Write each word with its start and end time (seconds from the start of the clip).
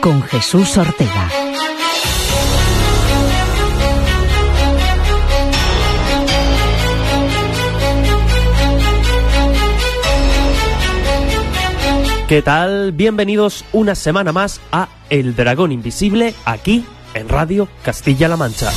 Con 0.00 0.22
Jesús 0.22 0.76
Ortega. 0.78 1.28
¿Qué 12.28 12.42
tal? 12.42 12.92
Bienvenidos 12.92 13.64
una 13.72 13.96
semana 13.96 14.32
más 14.32 14.60
a 14.70 14.88
El 15.10 15.34
Dragón 15.34 15.72
Invisible 15.72 16.34
aquí 16.44 16.84
en 17.14 17.28
Radio 17.28 17.66
Castilla-La 17.82 18.36
Mancha. 18.36 18.70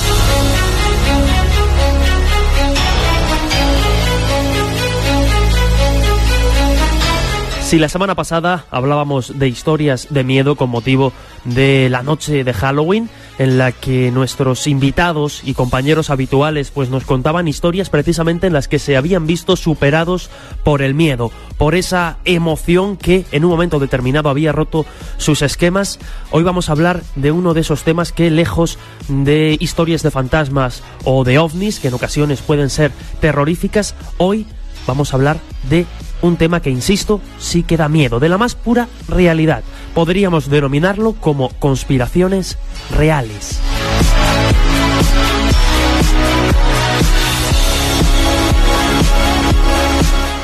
Si 7.69 7.77
la 7.77 7.87
semana 7.87 8.15
pasada 8.15 8.65
hablábamos 8.71 9.37
de 9.37 9.47
historias 9.47 10.07
de 10.09 10.23
miedo 10.23 10.55
con 10.55 10.71
motivo 10.71 11.13
de 11.45 11.87
la 11.91 12.01
noche 12.01 12.43
de 12.43 12.51
Halloween, 12.51 13.11
en 13.37 13.59
la 13.59 13.71
que 13.71 14.09
nuestros 14.09 14.65
invitados 14.65 15.41
y 15.43 15.53
compañeros 15.53 16.09
habituales 16.09 16.71
pues 16.71 16.89
nos 16.89 17.05
contaban 17.05 17.47
historias 17.47 17.91
precisamente 17.91 18.47
en 18.47 18.53
las 18.53 18.67
que 18.67 18.79
se 18.79 18.97
habían 18.97 19.27
visto 19.27 19.55
superados 19.55 20.31
por 20.63 20.81
el 20.81 20.95
miedo, 20.95 21.31
por 21.59 21.75
esa 21.75 22.17
emoción 22.25 22.97
que 22.97 23.27
en 23.31 23.45
un 23.45 23.51
momento 23.51 23.77
determinado 23.77 24.29
había 24.29 24.51
roto 24.51 24.87
sus 25.17 25.43
esquemas. 25.43 25.99
Hoy 26.31 26.41
vamos 26.41 26.69
a 26.69 26.71
hablar 26.71 27.03
de 27.15 27.31
uno 27.31 27.53
de 27.53 27.61
esos 27.61 27.83
temas 27.83 28.11
que 28.11 28.31
lejos 28.31 28.79
de 29.09 29.55
historias 29.59 30.01
de 30.01 30.09
fantasmas 30.09 30.81
o 31.03 31.23
de 31.23 31.37
ovnis, 31.37 31.79
que 31.79 31.89
en 31.89 31.93
ocasiones 31.93 32.41
pueden 32.41 32.71
ser 32.71 32.91
terroríficas, 33.21 33.93
hoy 34.17 34.47
vamos 34.87 35.13
a 35.13 35.17
hablar 35.17 35.39
de 35.69 35.85
un 36.21 36.37
tema 36.37 36.61
que, 36.61 36.69
insisto, 36.69 37.21
sí 37.39 37.63
que 37.63 37.77
da 37.77 37.89
miedo, 37.89 38.19
de 38.19 38.29
la 38.29 38.37
más 38.37 38.55
pura 38.55 38.87
realidad. 39.07 39.63
Podríamos 39.93 40.49
denominarlo 40.49 41.13
como 41.13 41.49
conspiraciones 41.59 42.57
reales. 42.95 43.59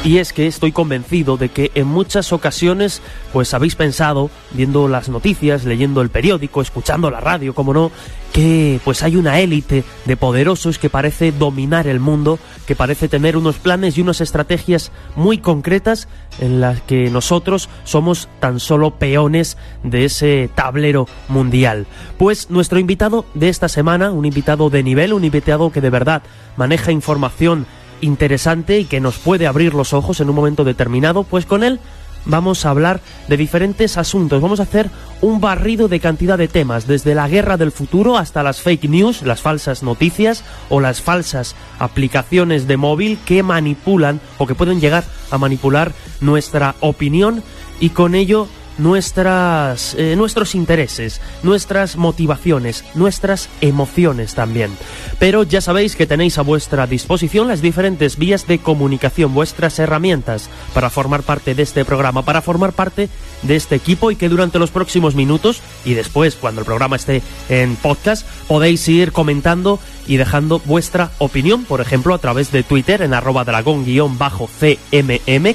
Y 0.06 0.20
es 0.20 0.34
que 0.34 0.46
estoy 0.46 0.72
convencido 0.72 1.36
de 1.36 1.50
que 1.50 1.72
en 1.74 1.88
muchas 1.88 2.32
ocasiones 2.32 3.02
pues 3.34 3.56
habéis 3.56 3.76
pensado, 3.76 4.30
viendo 4.52 4.88
las 4.88 5.10
noticias, 5.10 5.66
leyendo 5.66 6.02
el 6.02 6.12
periódico, 6.12 6.62
escuchando 6.62 7.10
la 7.10 7.20
radio, 7.20 7.56
como 7.56 7.74
no, 7.74 7.92
que 8.32 8.80
pues 8.84 9.02
hay 9.02 9.16
una 9.16 9.40
élite 9.40 9.84
de 10.06 10.16
poderosos 10.16 10.78
que 10.78 10.92
parece 10.92 11.32
dominar 11.32 11.88
el 11.88 12.00
mundo, 12.00 12.38
que 12.68 12.76
parece 12.76 13.08
tener 13.08 13.36
unos 13.36 13.56
planes 13.56 13.98
y 13.98 14.02
unas 14.02 14.22
estrategias 14.22 14.92
muy 15.16 15.40
concretas 15.40 16.08
en 16.40 16.62
las 16.62 16.82
que 16.82 17.10
nosotros 17.10 17.68
somos 17.84 18.30
tan 18.40 18.60
solo 18.60 19.00
peones 19.00 19.58
de 19.82 20.06
ese 20.06 20.52
tablero 20.54 21.08
mundial. 21.30 21.88
Pues 22.20 22.52
nuestro 22.52 22.78
invitado 22.78 23.26
de 23.34 23.50
esta 23.50 23.70
semana, 23.70 24.12
un 24.12 24.26
invitado 24.26 24.70
de 24.70 24.84
nivel, 24.84 25.14
un 25.14 25.24
invitado 25.24 25.72
que 25.72 25.82
de 25.82 25.90
verdad 25.90 26.22
maneja 26.58 26.92
información 26.92 27.66
interesante 28.02 28.80
y 28.80 28.86
que 28.86 29.00
nos 29.00 29.18
puede 29.18 29.48
abrir 29.48 29.74
los 29.74 29.94
ojos 29.94 30.20
en 30.20 30.30
un 30.30 30.36
momento 30.36 30.64
determinado, 30.64 31.24
pues 31.24 31.46
con 31.46 31.64
él 31.64 31.80
vamos 32.26 32.66
a 32.66 32.70
hablar 32.70 33.02
de 33.28 33.38
diferentes 33.38 33.98
asuntos. 33.98 34.42
Vamos 34.42 34.60
a 34.60 34.64
hacer 34.64 34.90
un 35.22 35.40
barrido 35.40 35.88
de 35.88 36.00
cantidad 36.00 36.38
de 36.38 36.48
temas, 36.48 36.88
desde 36.88 37.16
la 37.16 37.28
guerra 37.28 37.58
del 37.58 37.72
futuro 37.72 38.18
hasta 38.18 38.44
las 38.44 38.62
fake 38.62 38.90
news, 38.90 39.22
las 39.22 39.42
falsas 39.42 39.84
noticias 39.84 40.44
o 40.70 40.80
las 40.80 41.02
falsas 41.02 41.56
aplicaciones 41.80 42.68
de 42.68 42.78
móvil 42.78 43.18
que 43.26 43.44
manipulan 43.44 44.20
o 44.38 44.48
que 44.48 44.56
pueden 44.56 44.82
llegar 44.82 45.04
a 45.32 45.38
manipular 45.38 45.94
nuestra 46.22 46.76
opinión 46.80 47.44
y 47.80 47.90
con 47.90 48.16
ello 48.16 48.48
nuestras, 48.78 49.96
eh, 49.98 50.16
nuestros 50.16 50.56
intereses, 50.56 51.22
nuestras 51.44 51.96
motivaciones, 51.96 52.84
nuestras 52.94 53.50
emociones 53.62 54.36
también. 54.36 54.72
Pero 55.20 55.44
ya 55.44 55.62
sabéis 55.62 55.96
que 55.96 56.08
tenéis 56.08 56.38
a 56.38 56.44
vuestra 56.44 56.88
disposición 56.88 57.48
las 57.48 57.62
diferentes 57.62 58.18
vías 58.18 58.48
de 58.48 58.60
comunicación, 58.60 59.34
vuestras 59.34 59.80
herramientas 59.80 60.50
para 60.74 60.90
formar 60.90 61.24
parte 61.24 61.56
de 61.56 61.64
este 61.64 61.86
programa, 61.86 62.24
para 62.24 62.42
formar 62.42 62.74
parte 62.74 63.10
de 63.42 63.56
este 63.56 63.76
equipo 63.76 64.12
y 64.12 64.16
que 64.16 64.30
durante 64.30 64.60
los 64.60 64.72
próximos 64.72 65.16
minutos 65.16 65.62
y 65.84 65.94
después 65.94 66.36
cuando 66.36 66.62
el 66.62 66.66
programa 66.66 66.96
esté 66.96 67.22
en 67.50 67.76
podcast 67.76 68.28
podéis 68.48 68.88
ir 68.88 69.12
comentando 69.12 69.80
y 70.08 70.18
dejando 70.18 70.60
vuestra 70.60 71.12
opinión, 71.18 71.64
por 71.66 71.82
ejemplo 71.82 72.14
a 72.14 72.20
través 72.20 72.52
de 72.52 72.64
Twitter 72.64 73.02
en 73.02 73.14
arroba 73.14 73.44
dragón-cmm 73.44 74.16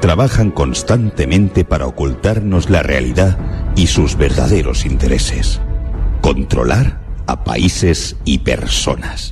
trabajan 0.00 0.50
constantemente 0.50 1.64
para 1.64 1.86
ocultarnos 1.86 2.68
la 2.68 2.82
realidad 2.82 3.38
y 3.76 3.86
sus 3.86 4.16
verdaderos 4.16 4.84
intereses. 4.84 5.60
Controlar 6.20 7.00
a 7.28 7.44
países 7.44 8.16
y 8.24 8.38
personas. 8.38 9.30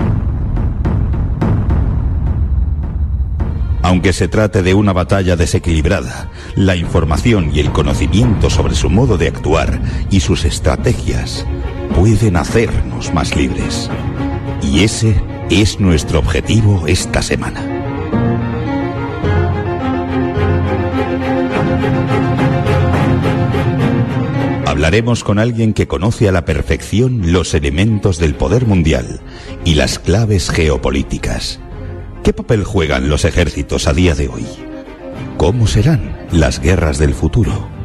Aunque 3.82 4.12
se 4.12 4.28
trate 4.28 4.62
de 4.62 4.74
una 4.74 4.92
batalla 4.92 5.34
desequilibrada, 5.34 6.30
la 6.54 6.76
información 6.76 7.50
y 7.52 7.58
el 7.58 7.72
conocimiento 7.72 8.50
sobre 8.50 8.76
su 8.76 8.88
modo 8.88 9.18
de 9.18 9.26
actuar 9.26 9.80
y 10.12 10.20
sus 10.20 10.44
estrategias 10.44 11.44
pueden 12.00 12.37
hacernos 12.37 13.12
más 13.12 13.37
libres. 13.37 13.91
Y 14.62 14.85
ese 14.85 15.23
es 15.50 15.81
nuestro 15.81 16.19
objetivo 16.19 16.87
esta 16.87 17.20
semana. 17.20 17.61
Hablaremos 24.67 25.23
con 25.23 25.38
alguien 25.38 25.75
que 25.75 25.87
conoce 25.87 26.26
a 26.26 26.32
la 26.32 26.47
perfección 26.47 27.32
los 27.32 27.52
elementos 27.52 28.17
del 28.17 28.35
poder 28.35 28.67
mundial 28.67 29.20
y 29.67 29.75
las 29.75 29.99
claves 29.99 30.49
geopolíticas. 30.49 31.61
¿Qué 32.25 32.32
papel 32.32 32.64
juegan 32.64 33.11
los 33.11 33.26
ejércitos 33.26 33.87
a 33.87 33.93
día 33.93 34.14
de 34.14 34.29
hoy? 34.29 34.46
¿Cómo 35.37 35.67
serán 35.67 36.26
las 36.32 36.62
guerras 36.62 36.96
del 36.96 37.12
futuro? 37.12 37.80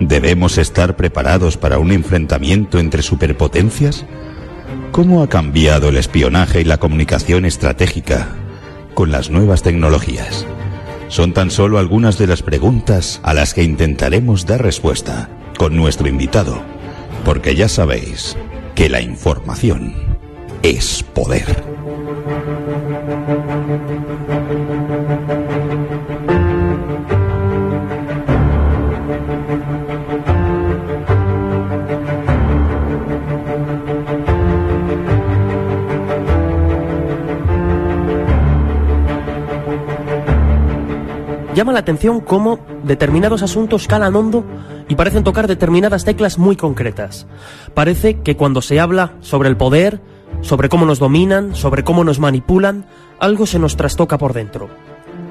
¿Debemos 0.00 0.58
estar 0.58 0.96
preparados 0.96 1.56
para 1.56 1.78
un 1.78 1.90
enfrentamiento 1.90 2.78
entre 2.78 3.02
superpotencias? 3.02 4.06
¿Cómo 4.92 5.22
ha 5.22 5.28
cambiado 5.28 5.88
el 5.88 5.96
espionaje 5.96 6.60
y 6.60 6.64
la 6.64 6.78
comunicación 6.78 7.44
estratégica 7.44 8.28
con 8.94 9.10
las 9.10 9.30
nuevas 9.30 9.62
tecnologías? 9.62 10.46
Son 11.08 11.32
tan 11.32 11.50
solo 11.50 11.78
algunas 11.78 12.18
de 12.18 12.26
las 12.26 12.42
preguntas 12.42 13.20
a 13.24 13.34
las 13.34 13.54
que 13.54 13.64
intentaremos 13.64 14.46
dar 14.46 14.62
respuesta 14.62 15.28
con 15.58 15.76
nuestro 15.76 16.06
invitado, 16.06 16.62
porque 17.24 17.56
ya 17.56 17.68
sabéis 17.68 18.36
que 18.74 18.88
la 18.88 19.00
información 19.00 19.94
es 20.62 21.02
poder. 21.02 21.64
Llama 41.58 41.72
la 41.72 41.80
atención 41.80 42.20
cómo 42.20 42.60
determinados 42.84 43.42
asuntos 43.42 43.88
calan 43.88 44.14
hondo 44.14 44.44
y 44.88 44.94
parecen 44.94 45.24
tocar 45.24 45.48
determinadas 45.48 46.04
teclas 46.04 46.38
muy 46.38 46.54
concretas. 46.54 47.26
Parece 47.74 48.20
que 48.20 48.36
cuando 48.36 48.62
se 48.62 48.78
habla 48.78 49.14
sobre 49.22 49.48
el 49.48 49.56
poder, 49.56 50.00
sobre 50.40 50.68
cómo 50.68 50.86
nos 50.86 51.00
dominan, 51.00 51.56
sobre 51.56 51.82
cómo 51.82 52.04
nos 52.04 52.20
manipulan, 52.20 52.86
algo 53.18 53.44
se 53.44 53.58
nos 53.58 53.76
trastoca 53.76 54.18
por 54.18 54.34
dentro. 54.34 54.68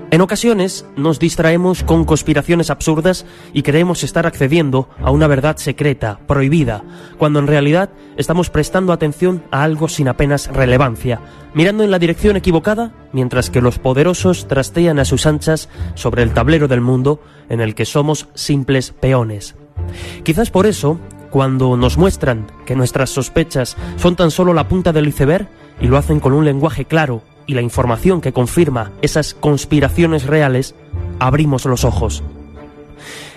En 0.10 0.22
ocasiones 0.22 0.86
nos 0.96 1.20
distraemos 1.20 1.84
con 1.84 2.06
conspiraciones 2.06 2.70
absurdas 2.70 3.26
y 3.52 3.64
creemos 3.64 4.06
estar 4.06 4.26
accediendo 4.26 4.88
a 5.02 5.12
una 5.12 5.28
verdad 5.28 5.58
secreta, 5.58 6.20
prohibida, 6.28 6.82
cuando 7.18 7.40
en 7.40 7.48
realidad 7.48 7.90
estamos 8.16 8.50
prestando 8.50 8.94
atención 8.94 9.44
a 9.52 9.64
algo 9.64 9.90
sin 9.90 10.08
apenas 10.08 10.48
relevancia, 10.48 11.20
mirando 11.54 11.84
en 11.84 11.92
la 11.92 12.00
dirección 12.00 12.38
equivocada 12.38 12.94
mientras 13.12 13.50
que 13.50 13.60
los 13.60 13.80
poderosos 13.80 14.48
trastean 14.48 14.98
a 15.00 15.06
sus 15.06 15.26
anchas 15.26 15.68
sobre 15.96 16.24
el 16.24 16.34
tablero 16.34 16.70
del 16.70 16.80
mundo 16.80 17.20
en 17.50 17.60
el 17.60 17.76
que 17.76 17.84
somos 17.84 18.30
simples 18.34 18.94
peones. 18.98 19.56
Quizás 20.24 20.52
por 20.52 20.68
eso, 20.68 21.00
cuando 21.32 21.76
nos 21.76 21.98
muestran 21.98 22.48
que 22.66 22.78
nuestras 22.78 23.10
sospechas 23.10 23.76
son 23.98 24.16
tan 24.16 24.32
solo 24.32 24.54
la 24.54 24.70
punta 24.70 24.94
del 24.94 25.10
iceberg 25.10 25.50
y 25.82 25.88
lo 25.88 25.98
hacen 25.98 26.22
con 26.22 26.32
un 26.32 26.46
lenguaje 26.46 26.86
claro, 26.86 27.24
y 27.48 27.56
la 27.56 27.62
información 27.62 28.22
que 28.22 28.34
confirma 28.34 28.92
esas 29.02 29.34
conspiraciones 29.34 30.26
reales, 30.26 30.76
abrimos 31.20 31.66
los 31.66 31.84
ojos. 31.86 32.24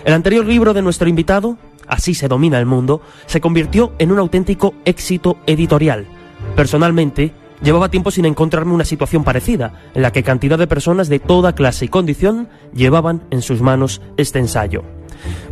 El 0.05 0.13
anterior 0.13 0.45
libro 0.45 0.73
de 0.73 0.81
nuestro 0.81 1.09
invitado, 1.09 1.57
Así 1.91 2.13
se 2.13 2.29
domina 2.29 2.57
el 2.57 2.65
mundo, 2.65 3.01
se 3.25 3.41
convirtió 3.41 3.91
en 3.99 4.13
un 4.13 4.19
auténtico 4.19 4.73
éxito 4.85 5.37
editorial. 5.45 6.07
Personalmente, 6.55 7.33
llevaba 7.61 7.91
tiempo 7.91 8.11
sin 8.11 8.25
encontrarme 8.25 8.73
una 8.73 8.85
situación 8.85 9.25
parecida, 9.25 9.73
en 9.93 10.01
la 10.01 10.13
que 10.13 10.23
cantidad 10.23 10.57
de 10.57 10.67
personas 10.67 11.09
de 11.09 11.19
toda 11.19 11.53
clase 11.53 11.83
y 11.83 11.89
condición 11.89 12.47
llevaban 12.73 13.23
en 13.29 13.41
sus 13.41 13.61
manos 13.61 14.01
este 14.15 14.39
ensayo. 14.39 14.83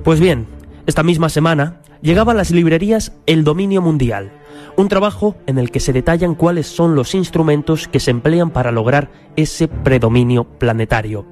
Pues 0.05 0.21
bien, 0.21 0.47
esta 0.85 1.03
misma 1.03 1.27
semana 1.27 1.81
llegaba 2.01 2.31
a 2.31 2.35
las 2.35 2.51
librerías 2.51 3.11
El 3.25 3.43
Dominio 3.43 3.81
Mundial, 3.81 4.31
un 4.77 4.87
trabajo 4.87 5.35
en 5.47 5.57
el 5.57 5.71
que 5.71 5.79
se 5.79 5.93
detallan 5.93 6.35
cuáles 6.35 6.67
son 6.67 6.95
los 6.95 7.15
instrumentos 7.15 7.87
que 7.87 7.99
se 7.99 8.11
emplean 8.11 8.51
para 8.51 8.71
lograr 8.71 9.11
ese 9.35 9.67
predominio 9.67 10.45
planetario. 10.45 11.25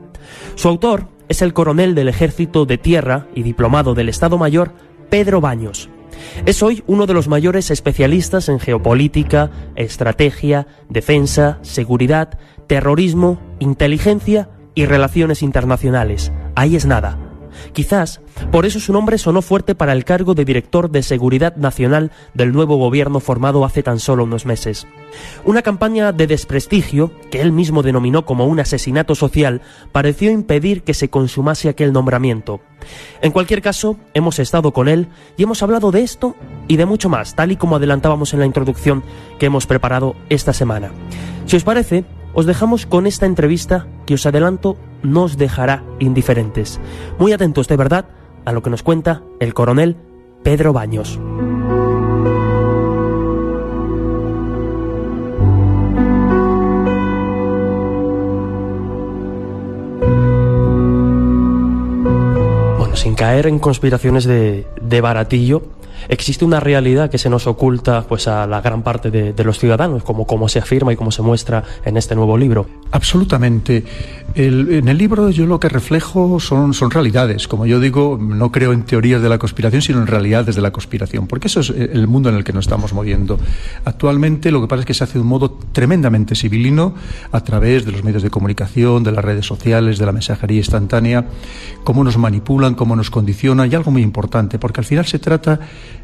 Su 0.56 0.68
autor 0.68 1.08
es 1.30 1.42
el 1.42 1.54
coronel 1.54 1.96
del 1.96 2.10
Ejército 2.10 2.66
de 2.66 2.78
Tierra 2.78 3.28
y 3.36 3.44
diplomado 3.44 3.94
del 3.94 4.10
Estado 4.10 4.38
Mayor, 4.38 4.74
Pedro 5.10 5.42
Baños. 5.42 5.90
Es 6.46 6.64
hoy 6.64 6.84
uno 6.88 7.06
de 7.06 7.14
los 7.14 7.28
mayores 7.28 7.72
especialistas 7.72 8.50
en 8.50 8.60
geopolítica, 8.60 9.52
estrategia, 9.76 10.68
defensa, 10.90 11.60
seguridad, 11.62 12.40
terrorismo, 12.68 13.40
inteligencia 13.60 14.50
y 14.74 14.86
relaciones 14.86 15.42
internacionales. 15.42 16.32
Ahí 16.56 16.76
es 16.76 16.86
nada. 16.86 17.27
Quizás 17.74 18.22
por 18.52 18.66
eso 18.66 18.80
su 18.80 18.94
nombre 18.94 19.18
sonó 19.18 19.42
fuerte 19.42 19.76
para 19.76 19.94
el 19.94 20.06
cargo 20.06 20.34
de 20.34 20.46
director 20.46 20.90
de 20.90 21.04
Seguridad 21.04 21.56
Nacional 21.56 22.12
del 22.34 22.52
nuevo 22.52 22.78
gobierno 22.78 23.20
formado 23.20 23.66
hace 23.66 23.84
tan 23.84 24.00
solo 24.00 24.24
unos 24.24 24.46
meses. 24.46 24.88
Una 25.44 25.62
campaña 25.62 26.12
de 26.12 26.28
desprestigio, 26.28 27.12
que 27.32 27.42
él 27.42 27.52
mismo 27.52 27.84
denominó 27.84 28.26
como 28.26 28.46
un 28.46 28.60
asesinato 28.60 29.16
social, 29.16 29.62
pareció 29.92 30.32
impedir 30.32 30.84
que 30.84 30.94
se 30.94 31.10
consumase 31.10 31.70
aquel 31.70 31.94
nombramiento. 31.94 32.62
En 33.22 33.32
cualquier 33.32 33.62
caso, 33.62 33.98
hemos 34.14 34.40
estado 34.40 34.72
con 34.72 34.88
él 34.88 35.08
y 35.36 35.44
hemos 35.44 35.64
hablado 35.64 35.92
de 35.92 36.02
esto 36.02 36.36
y 36.68 36.78
de 36.78 36.86
mucho 36.86 37.10
más, 37.10 37.36
tal 37.36 37.52
y 37.52 37.58
como 37.58 37.76
adelantábamos 37.76 38.34
en 38.34 38.40
la 38.40 38.46
introducción 38.46 39.04
que 39.40 39.48
hemos 39.48 39.66
preparado 39.66 40.16
esta 40.30 40.54
semana. 40.54 40.92
Si 41.46 41.56
os 41.56 41.64
parece, 41.64 42.06
os 42.34 42.46
dejamos 42.46 42.86
con 42.86 43.08
esta 43.08 43.26
entrevista 43.26 43.88
que 44.06 44.14
os 44.14 44.26
adelanto 44.26 44.78
nos 45.04 45.38
dejará 45.38 45.84
indiferentes. 46.00 46.80
Muy 47.20 47.34
atentos 47.34 47.68
de 47.68 47.78
verdad 47.78 48.06
a 48.46 48.52
lo 48.52 48.64
que 48.64 48.70
nos 48.70 48.84
cuenta 48.84 49.24
el 49.40 49.54
coronel 49.54 49.98
Pedro 50.44 50.74
Baños. 50.74 51.20
Bueno, 62.78 62.96
sin 62.96 63.16
caer 63.16 63.48
en 63.48 63.60
conspiraciones 63.60 64.26
de, 64.26 64.68
de 64.82 65.02
baratillo, 65.02 65.64
existe 66.10 66.46
una 66.46 66.60
realidad 66.60 67.10
que 67.10 67.18
se 67.18 67.30
nos 67.30 67.48
oculta 67.48 68.04
pues 68.08 68.28
a 68.28 68.48
la 68.48 68.62
gran 68.62 68.84
parte 68.84 69.12
de, 69.12 69.44
los 69.44 69.60
ciudadanos, 69.60 70.04
como, 70.04 70.26
como 70.28 70.50
se 70.50 70.60
afirma 70.60 70.92
y 70.94 70.96
como 70.96 71.12
se 71.12 71.22
muestra 71.22 71.64
en 71.86 71.98
este 71.98 72.16
nuevo 72.16 72.38
libro. 72.38 72.68
Absolutamente. 72.92 73.84
En 74.36 74.88
el 74.88 74.98
libro 74.98 75.30
yo 75.30 75.46
lo 75.46 75.60
que 75.60 75.70
reflejo 75.70 76.40
son, 76.40 76.74
son 76.74 76.92
realidades. 76.92 77.48
Como 77.48 77.66
yo 77.66 77.80
digo, 77.80 78.20
no 78.22 78.52
creo 78.52 78.74
en 78.74 78.84
teorías 78.84 79.22
de 79.22 79.30
la 79.30 79.38
conspiración, 79.38 79.82
sino 79.82 80.00
en 80.00 80.08
realidades 80.08 80.56
de 80.56 80.62
la 80.62 80.72
conspiración, 80.72 81.28
porque 81.28 81.48
eso 81.48 81.62
es 81.62 81.70
el 81.70 82.08
mundo 82.08 82.30
en 82.30 82.36
el 82.36 82.44
que 82.44 82.54
nos 82.54 82.66
estamos 82.66 82.94
moviendo. 82.94 83.40
Actualmente 83.86 84.52
lo 84.52 84.62
que 84.62 84.68
pasa 84.68 84.82
es 84.82 84.86
que 84.86 84.94
se 84.94 85.04
hace 85.04 85.14
de 85.14 85.22
un 85.22 85.28
modo 85.28 85.58
tremendamente 85.72 86.36
civilino 86.36 86.94
a 87.32 87.42
través 87.42 87.86
de 87.86 87.92
los 87.92 88.04
medios 88.04 88.24
de 88.24 88.30
comunicación, 88.30 89.04
de 89.04 89.12
las 89.12 89.24
redes 89.24 89.46
sociales, 89.46 89.98
de 89.98 90.06
la 90.06 90.12
mensajería 90.12 90.58
instantánea, 90.58 91.26
cómo 91.84 92.04
nos 92.04 92.18
manipulan, 92.18 92.76
cómo 92.76 92.96
nos 92.96 93.10
condicionan, 93.10 93.72
y 93.72 93.76
algo 93.76 93.92
muy 93.92 94.02
importante, 94.02 94.60
porque 94.60 94.82
al 94.82 94.86
final 94.86 95.06
se 95.06 95.20
trata 95.20 95.60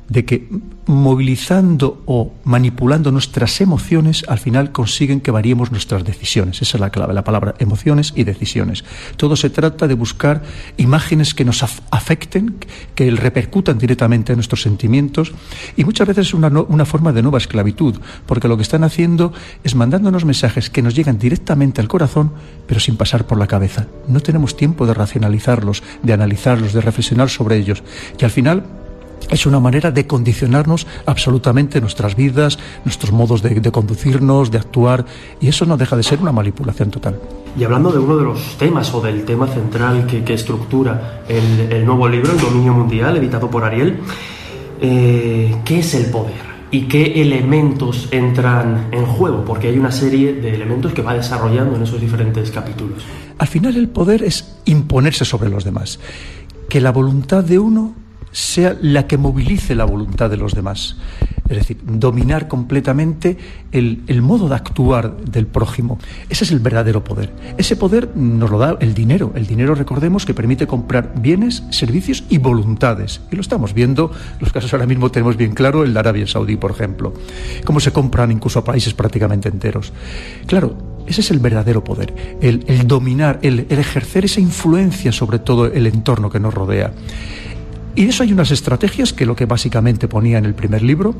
de 0.09 0.25
que 0.25 0.49
movilizando 0.85 2.03
o 2.05 2.33
manipulando 2.43 3.11
nuestras 3.11 3.61
emociones, 3.61 4.25
al 4.27 4.37
final 4.37 4.71
consiguen 4.71 5.21
que 5.21 5.31
variemos 5.31 5.71
nuestras 5.71 6.03
decisiones. 6.03 6.61
Esa 6.61 6.77
es 6.77 6.81
la 6.81 6.89
clave, 6.89 7.13
la 7.13 7.23
palabra 7.23 7.55
emociones 7.59 8.13
y 8.15 8.23
decisiones. 8.25 8.83
Todo 9.15 9.35
se 9.35 9.49
trata 9.49 9.87
de 9.87 9.93
buscar 9.93 10.43
imágenes 10.77 11.33
que 11.33 11.45
nos 11.45 11.63
afecten, 11.63 12.57
que 12.95 13.09
repercutan 13.11 13.77
directamente 13.77 14.33
en 14.33 14.37
nuestros 14.37 14.61
sentimientos 14.61 15.31
y 15.77 15.85
muchas 15.85 16.07
veces 16.07 16.27
es 16.27 16.33
una, 16.33 16.49
una 16.49 16.85
forma 16.85 17.13
de 17.13 17.21
nueva 17.21 17.37
esclavitud, 17.37 17.95
porque 18.25 18.47
lo 18.47 18.57
que 18.57 18.63
están 18.63 18.83
haciendo 18.83 19.33
es 19.63 19.73
mandándonos 19.73 20.25
mensajes 20.25 20.69
que 20.69 20.81
nos 20.81 20.95
llegan 20.95 21.17
directamente 21.17 21.79
al 21.79 21.87
corazón, 21.87 22.33
pero 22.67 22.79
sin 22.79 22.97
pasar 22.97 23.25
por 23.25 23.39
la 23.39 23.47
cabeza. 23.47 23.87
No 24.07 24.19
tenemos 24.19 24.57
tiempo 24.57 24.85
de 24.85 24.93
racionalizarlos, 24.93 25.81
de 26.03 26.13
analizarlos, 26.13 26.73
de 26.73 26.81
reflexionar 26.81 27.29
sobre 27.29 27.57
ellos. 27.57 27.83
Y 28.19 28.25
al 28.25 28.31
final 28.31 28.82
es 29.29 29.45
una 29.45 29.59
manera 29.59 29.91
de 29.91 30.07
condicionarnos 30.07 30.87
absolutamente 31.05 31.81
nuestras 31.81 32.15
vidas, 32.15 32.59
nuestros 32.85 33.11
modos 33.11 33.41
de, 33.41 33.59
de, 33.59 33.71
conducirnos, 33.71 34.51
de 34.51 34.57
actuar, 34.57 35.05
y 35.39 35.47
eso 35.47 35.65
no 35.65 35.77
deja 35.77 35.95
de 35.95 36.03
ser 36.03 36.19
una 36.19 36.31
manipulación 36.31 36.91
total. 36.91 37.19
Y 37.57 37.63
hablando 37.63 37.91
de 37.91 37.99
uno 37.99 38.17
de 38.17 38.23
los 38.23 38.57
temas 38.57 38.93
o 38.93 39.01
del 39.01 39.25
tema 39.25 39.47
central 39.47 40.07
que, 40.07 40.23
que 40.23 40.33
estructura 40.33 41.23
el, 41.27 41.71
el, 41.71 41.85
nuevo 41.85 42.07
libro, 42.07 42.31
El 42.31 42.39
Dominio 42.39 42.73
Mundial, 42.73 43.17
editado 43.17 43.49
por 43.49 43.63
Ariel, 43.63 43.99
eh, 44.81 45.55
¿qué 45.63 45.79
es 45.79 45.93
el 45.93 46.07
poder? 46.07 46.53
¿Y 46.71 46.87
qué 46.87 47.21
elementos 47.21 48.09
entran 48.09 48.87
en 48.91 49.05
juego? 49.05 49.45
Porque 49.45 49.67
hay 49.67 49.77
una 49.77 49.91
serie 49.91 50.33
de 50.33 50.55
elementos 50.55 50.91
que 50.91 51.03
va 51.03 51.13
desarrollando 51.13 51.75
en 51.75 51.83
esos 51.83 52.01
diferentes 52.01 52.49
capítulos. 52.49 53.03
Al 53.37 53.47
final 53.47 53.77
el 53.77 53.89
poder 53.89 54.23
es 54.23 54.55
imponerse 54.65 55.23
sobre 55.23 55.49
los 55.49 55.63
demás. 55.63 55.99
Que 56.69 56.81
la 56.81 56.91
voluntad 56.91 57.43
de 57.43 57.59
uno 57.59 57.93
sea 58.33 58.75
la 58.81 59.07
que 59.07 59.17
movilice 59.17 59.75
la 59.75 59.85
voluntad 59.85 60.29
de 60.29 60.37
los 60.37 60.53
demás. 60.53 60.97
Es 61.49 61.57
decir, 61.57 61.77
dominar 61.83 62.47
completamente 62.47 63.37
el, 63.71 64.03
el, 64.07 64.21
modo 64.21 64.49
de 64.49 64.55
actuar 64.55 65.17
del 65.17 65.45
prójimo. 65.45 65.99
Ese 66.29 66.45
es 66.45 66.51
el 66.51 66.59
verdadero 66.59 67.03
poder. 67.03 67.31
Ese 67.57 67.75
poder 67.75 68.15
nos 68.15 68.49
lo 68.49 68.57
da 68.57 68.77
el 68.79 68.93
dinero. 68.93 69.31
El 69.35 69.45
dinero, 69.45 69.75
recordemos, 69.75 70.25
que 70.25 70.33
permite 70.33 70.67
comprar 70.67 71.13
bienes, 71.17 71.63
servicios 71.69 72.23
y 72.29 72.39
voluntades. 72.39 73.21
Y 73.31 73.35
lo 73.35 73.41
estamos 73.41 73.73
viendo, 73.73 74.11
los 74.39 74.51
casos 74.51 74.73
ahora 74.73 74.87
mismo 74.87 75.11
tenemos 75.11 75.37
bien 75.37 75.53
claro, 75.53 75.83
el 75.83 75.93
de 75.93 75.99
Arabia 75.99 76.25
Saudí, 76.25 76.55
por 76.55 76.71
ejemplo. 76.71 77.13
Cómo 77.65 77.79
se 77.79 77.91
compran 77.91 78.31
incluso 78.31 78.59
a 78.59 78.63
países 78.63 78.93
prácticamente 78.93 79.49
enteros. 79.49 79.93
Claro, 80.47 80.75
ese 81.05 81.21
es 81.21 81.29
el 81.29 81.39
verdadero 81.39 81.83
poder, 81.83 82.37
el, 82.41 82.63
el 82.67 82.87
dominar, 82.87 83.39
el, 83.41 83.67
el 83.69 83.79
ejercer 83.79 84.25
esa 84.25 84.39
influencia 84.39 85.11
sobre 85.11 85.39
todo 85.39 85.67
el 85.67 85.85
entorno 85.85 86.29
que 86.29 86.39
nos 86.39 86.53
rodea 86.53 86.93
Y 87.95 88.05
de 88.05 88.09
eso 88.09 88.23
hay 88.23 88.33
unas 88.33 88.51
estrategias 88.51 89.13
que 89.13 89.25
lo 89.25 89.35
que 89.35 89.45
básicamente 89.45 90.07
ponía 90.07 90.39
en 90.39 90.45
el 90.45 90.55
primer 90.55 90.81
libro. 90.81 91.13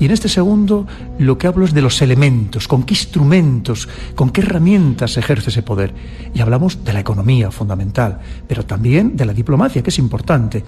Y 0.00 0.06
en 0.06 0.10
este 0.10 0.28
segundo 0.28 0.86
lo 1.18 1.36
que 1.36 1.46
hablo 1.46 1.66
es 1.66 1.74
de 1.74 1.82
los 1.82 2.00
elementos, 2.00 2.66
con 2.66 2.84
qué 2.84 2.94
instrumentos, 2.94 3.88
con 4.14 4.30
qué 4.30 4.40
herramientas 4.40 5.16
ejerce 5.18 5.50
ese 5.50 5.62
poder. 5.62 5.92
Y 6.34 6.40
hablamos 6.40 6.82
de 6.84 6.92
la 6.94 7.00
economía 7.00 7.50
fundamental, 7.50 8.20
pero 8.48 8.64
también 8.64 9.16
de 9.16 9.26
la 9.26 9.34
diplomacia, 9.34 9.82
que 9.82 9.90
es 9.90 9.98
importante. 9.98 10.64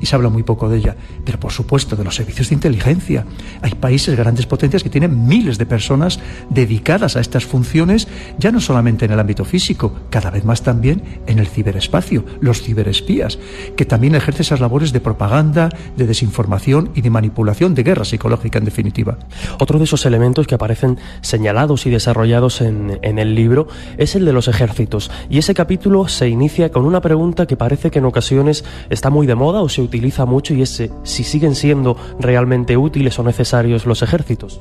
Y 0.00 0.06
se 0.06 0.14
habla 0.14 0.28
muy 0.28 0.44
poco 0.44 0.68
de 0.68 0.78
ella. 0.78 0.96
Pero 1.24 1.40
por 1.40 1.52
supuesto 1.52 1.96
de 1.96 2.04
los 2.04 2.14
servicios 2.14 2.48
de 2.48 2.54
inteligencia. 2.54 3.26
Hay 3.62 3.74
países, 3.74 4.16
grandes 4.16 4.46
potencias, 4.46 4.82
que 4.82 4.90
tienen 4.90 5.26
miles 5.26 5.58
de 5.58 5.66
personas 5.66 6.20
dedicadas 6.50 7.16
a 7.16 7.20
estas 7.20 7.44
funciones, 7.44 8.06
ya 8.38 8.52
no 8.52 8.60
solamente 8.60 9.06
en 9.06 9.12
el 9.12 9.20
ámbito 9.20 9.44
físico, 9.44 9.92
cada 10.10 10.30
vez 10.30 10.44
más 10.44 10.62
también 10.62 11.02
en 11.26 11.38
el 11.38 11.48
ciberespacio, 11.48 12.24
los 12.40 12.62
ciberespías, 12.62 13.38
que 13.76 13.84
también 13.84 14.14
ejercen 14.14 14.42
esas 14.42 14.60
labores 14.60 14.92
de 14.92 14.99
propaganda, 15.00 15.68
de 15.96 16.06
desinformación 16.06 16.90
y 16.94 17.00
de 17.00 17.10
manipulación, 17.10 17.74
de 17.74 17.82
guerra 17.82 18.04
psicológica 18.04 18.58
en 18.58 18.64
definitiva. 18.64 19.18
Otro 19.58 19.78
de 19.78 19.84
esos 19.84 20.06
elementos 20.06 20.46
que 20.46 20.54
aparecen 20.54 20.98
señalados 21.20 21.86
y 21.86 21.90
desarrollados 21.90 22.60
en, 22.60 22.98
en 23.02 23.18
el 23.18 23.34
libro 23.34 23.68
es 23.96 24.16
el 24.16 24.24
de 24.24 24.32
los 24.32 24.48
ejércitos. 24.48 25.10
Y 25.28 25.38
ese 25.38 25.54
capítulo 25.54 26.08
se 26.08 26.28
inicia 26.28 26.70
con 26.70 26.84
una 26.84 27.00
pregunta 27.00 27.46
que 27.46 27.56
parece 27.56 27.90
que 27.90 27.98
en 27.98 28.04
ocasiones 28.04 28.64
está 28.88 29.10
muy 29.10 29.26
de 29.26 29.34
moda 29.34 29.60
o 29.60 29.68
se 29.68 29.82
utiliza 29.82 30.26
mucho 30.26 30.54
y 30.54 30.62
es 30.62 30.82
si 31.02 31.24
siguen 31.24 31.54
siendo 31.54 31.96
realmente 32.18 32.76
útiles 32.76 33.18
o 33.18 33.22
necesarios 33.22 33.86
los 33.86 34.02
ejércitos. 34.02 34.60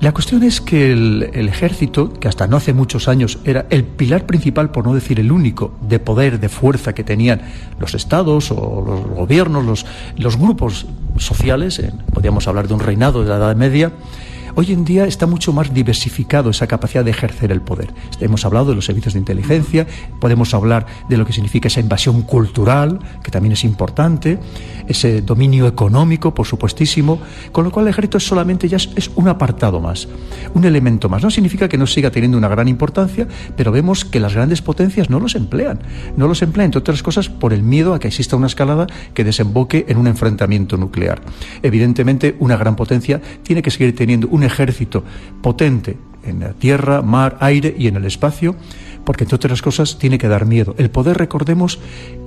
La 0.00 0.12
cuestión 0.12 0.42
es 0.42 0.60
que 0.60 0.92
el, 0.92 1.48
ejército, 1.48 2.12
que 2.12 2.28
hasta 2.28 2.46
no 2.46 2.56
hace 2.56 2.72
muchos 2.74 3.08
años 3.08 3.38
era 3.44 3.66
el 3.70 3.84
pilar 3.84 4.26
principal, 4.26 4.70
por 4.70 4.84
no 4.84 4.94
decir 4.94 5.18
el 5.18 5.32
único, 5.32 5.74
de 5.80 5.98
poder, 5.98 6.40
de 6.40 6.48
fuerza 6.48 6.94
que 6.94 7.04
tenían 7.04 7.40
los 7.78 7.94
estados 7.94 8.50
o 8.50 8.84
los 8.86 9.06
gobiernos, 9.06 9.86
los, 10.16 10.36
grupos 10.36 10.86
sociales, 11.16 11.82
podríamos 12.12 12.46
hablar 12.48 12.68
de 12.68 12.74
un 12.74 12.80
reinado 12.80 13.22
de 13.22 13.30
la 13.30 13.36
Edad 13.36 13.56
Media, 13.56 13.92
Hoy 14.56 14.70
en 14.70 14.84
día 14.84 15.04
está 15.04 15.26
mucho 15.26 15.52
más 15.52 15.74
diversificado 15.74 16.50
esa 16.50 16.68
capacidad 16.68 17.04
de 17.04 17.10
ejercer 17.10 17.50
el 17.50 17.60
poder. 17.60 17.92
Hemos 18.20 18.44
hablado 18.44 18.66
de 18.66 18.76
los 18.76 18.84
servicios 18.84 19.14
de 19.14 19.18
inteligencia, 19.18 19.84
podemos 20.20 20.54
hablar 20.54 20.86
de 21.08 21.16
lo 21.16 21.26
que 21.26 21.32
significa 21.32 21.66
esa 21.66 21.80
invasión 21.80 22.22
cultural, 22.22 23.00
que 23.24 23.32
también 23.32 23.54
es 23.54 23.64
importante, 23.64 24.38
ese 24.86 25.22
dominio 25.22 25.66
económico, 25.66 26.34
por 26.34 26.46
supuestísimo, 26.46 27.20
con 27.50 27.64
lo 27.64 27.72
cual 27.72 27.86
el 27.86 27.90
ejército 27.90 28.18
es 28.18 28.28
solamente 28.28 28.68
ya 28.68 28.76
es, 28.76 29.10
un 29.16 29.26
apartado 29.26 29.80
más, 29.80 30.06
un 30.54 30.64
elemento 30.64 31.08
más. 31.08 31.20
No 31.24 31.32
significa 31.32 31.68
que 31.68 31.76
no 31.76 31.88
siga 31.88 32.12
teniendo 32.12 32.38
una 32.38 32.46
gran 32.46 32.68
importancia, 32.68 33.26
pero 33.56 33.72
vemos 33.72 34.04
que 34.04 34.20
las 34.20 34.34
grandes 34.34 34.62
potencias 34.62 35.10
no 35.10 35.18
los 35.18 35.34
emplean, 35.34 35.80
no 36.16 36.28
los 36.28 36.42
emplean, 36.42 36.66
entre 36.66 36.78
otras 36.78 37.02
cosas, 37.02 37.28
por 37.28 37.52
el 37.52 37.64
miedo 37.64 37.92
a 37.92 37.98
que 37.98 38.06
exista 38.06 38.36
una 38.36 38.46
escalada 38.46 38.86
que 39.14 39.24
desemboque 39.24 39.84
en 39.88 39.98
un 39.98 40.06
enfrentamiento 40.06 40.76
nuclear. 40.76 41.22
Evidentemente, 41.64 42.36
una 42.38 42.56
gran 42.56 42.76
potencia 42.76 43.20
tiene 43.42 43.60
que 43.60 43.72
seguir 43.72 43.96
teniendo 43.96 44.28
un 44.28 44.43
ejército 44.44 45.04
potente 45.42 45.96
en 46.24 46.40
la 46.40 46.52
tierra, 46.52 47.02
mar, 47.02 47.36
aire 47.40 47.74
y 47.76 47.86
en 47.86 47.96
el 47.96 48.04
espacio, 48.04 48.56
porque 49.04 49.24
entre 49.24 49.36
otras 49.36 49.62
cosas 49.62 49.98
tiene 49.98 50.18
que 50.18 50.28
dar 50.28 50.46
miedo. 50.46 50.74
El 50.78 50.90
poder, 50.90 51.18
recordemos, 51.18 51.78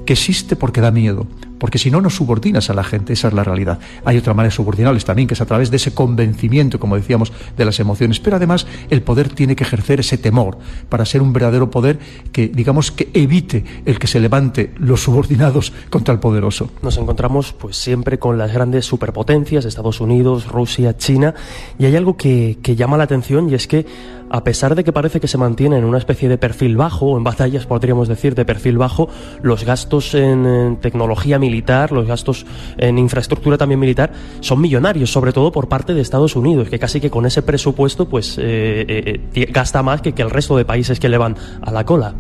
que 0.06 0.14
existe 0.14 0.56
porque 0.56 0.82
da 0.82 0.92
miedo, 0.92 1.28
porque 1.60 1.78
si 1.78 1.92
no, 1.92 2.02
no 2.02 2.10
subordinas 2.10 2.70
a 2.70 2.74
la 2.74 2.84
gente, 2.84 3.14
esa 3.14 3.28
es 3.30 3.34
la 3.34 3.44
realidad. 3.44 3.80
Hay 4.06 4.18
otra 4.18 4.34
manera 4.34 4.52
de 4.52 4.56
subordinarles 4.56 5.06
también, 5.06 5.28
que 5.28 5.34
es 5.34 5.42
a 5.42 5.46
través 5.46 5.72
de 5.72 5.78
ese 5.78 5.94
convencimiento, 5.94 6.80
como 6.80 6.96
decíamos, 6.96 7.32
de 7.56 7.66
las 7.66 7.80
emociones, 7.80 8.20
pero 8.20 8.36
además 8.36 8.68
el 8.90 9.02
poder 9.02 9.30
tiene 9.30 9.56
que 9.56 9.64
ejercer 9.64 10.00
ese 10.00 10.18
temor 10.18 10.58
para 10.90 11.06
ser 11.06 11.22
un 11.22 11.34
verdadero 11.34 11.70
poder 11.70 12.00
que, 12.32 12.48
digamos, 12.48 12.92
que 12.92 13.10
evite 13.14 13.64
el 13.86 14.00
que 14.00 14.08
se 14.08 14.20
levante 14.20 14.74
los 14.78 15.04
subordinados 15.04 15.74
contra 15.90 16.14
el 16.14 16.20
poderoso. 16.20 16.70
Nos 16.82 16.98
encontramos 16.98 17.54
pues 17.54 17.78
siempre 17.78 18.20
con 18.20 18.38
las 18.38 18.54
grandes 18.54 18.86
superpotencias, 18.86 19.66
Estados 19.66 20.02
Unidos, 20.02 20.48
Rusia, 20.48 20.98
China, 20.98 21.34
y 21.80 21.86
hay 21.86 21.96
algo 21.96 22.18
que 22.18 22.58
llama 22.64 22.98
la 22.98 23.04
atención 23.04 23.50
y 23.50 23.56
es 23.56 23.68
que 23.68 23.86
a 24.30 24.44
pesar 24.44 24.76
de 24.76 24.84
que 24.84 24.92
parece 24.92 25.20
que 25.20 25.28
se 25.28 25.38
mantiene 25.38 25.78
en 25.78 25.86
una 25.86 25.98
especie 25.98 26.30
de 26.30 26.38
perfil 26.38 26.78
bajo, 26.78 27.08
o 27.08 27.18
en 27.18 27.24
batallas 27.24 27.66
podríamos 27.66 28.08
decir 28.08 28.36
de 28.36 28.46
perfil 28.46 28.78
bajo, 28.78 29.10
los 29.42 29.64
gastos 29.64 30.14
en, 30.16 30.78
tecnología 30.82 31.40
militar, 31.40 31.92
los 31.92 32.08
gastos 32.08 32.46
en 32.78 32.98
infraestructura 32.98 33.58
también 33.58 33.80
militar, 33.80 34.12
son 34.40 34.62
millonarios, 34.62 35.12
sobre 35.12 35.34
todo 35.34 35.52
por 35.52 35.68
parte 35.68 35.94
de 35.94 36.02
Estados 36.02 36.36
Unidos, 36.36 36.70
que 36.70 36.80
casi 36.80 37.00
que 37.00 37.10
con 37.10 37.26
ese 37.26 37.42
presupuesto 37.42 38.08
pues 38.08 38.38
eh, 38.38 38.86
eh, 38.88 39.22
eh, 39.34 39.48
gasta 39.52 39.84
más 39.84 40.02
que, 40.02 40.14
que 40.14 40.22
el 40.22 40.30
resto 40.30 40.58
de 40.58 40.66
países 40.66 41.00
que 41.00 41.10
le 41.10 41.18
van 41.18 41.36
a 41.62 41.72
la 41.72 41.86
cola. 41.86 42.16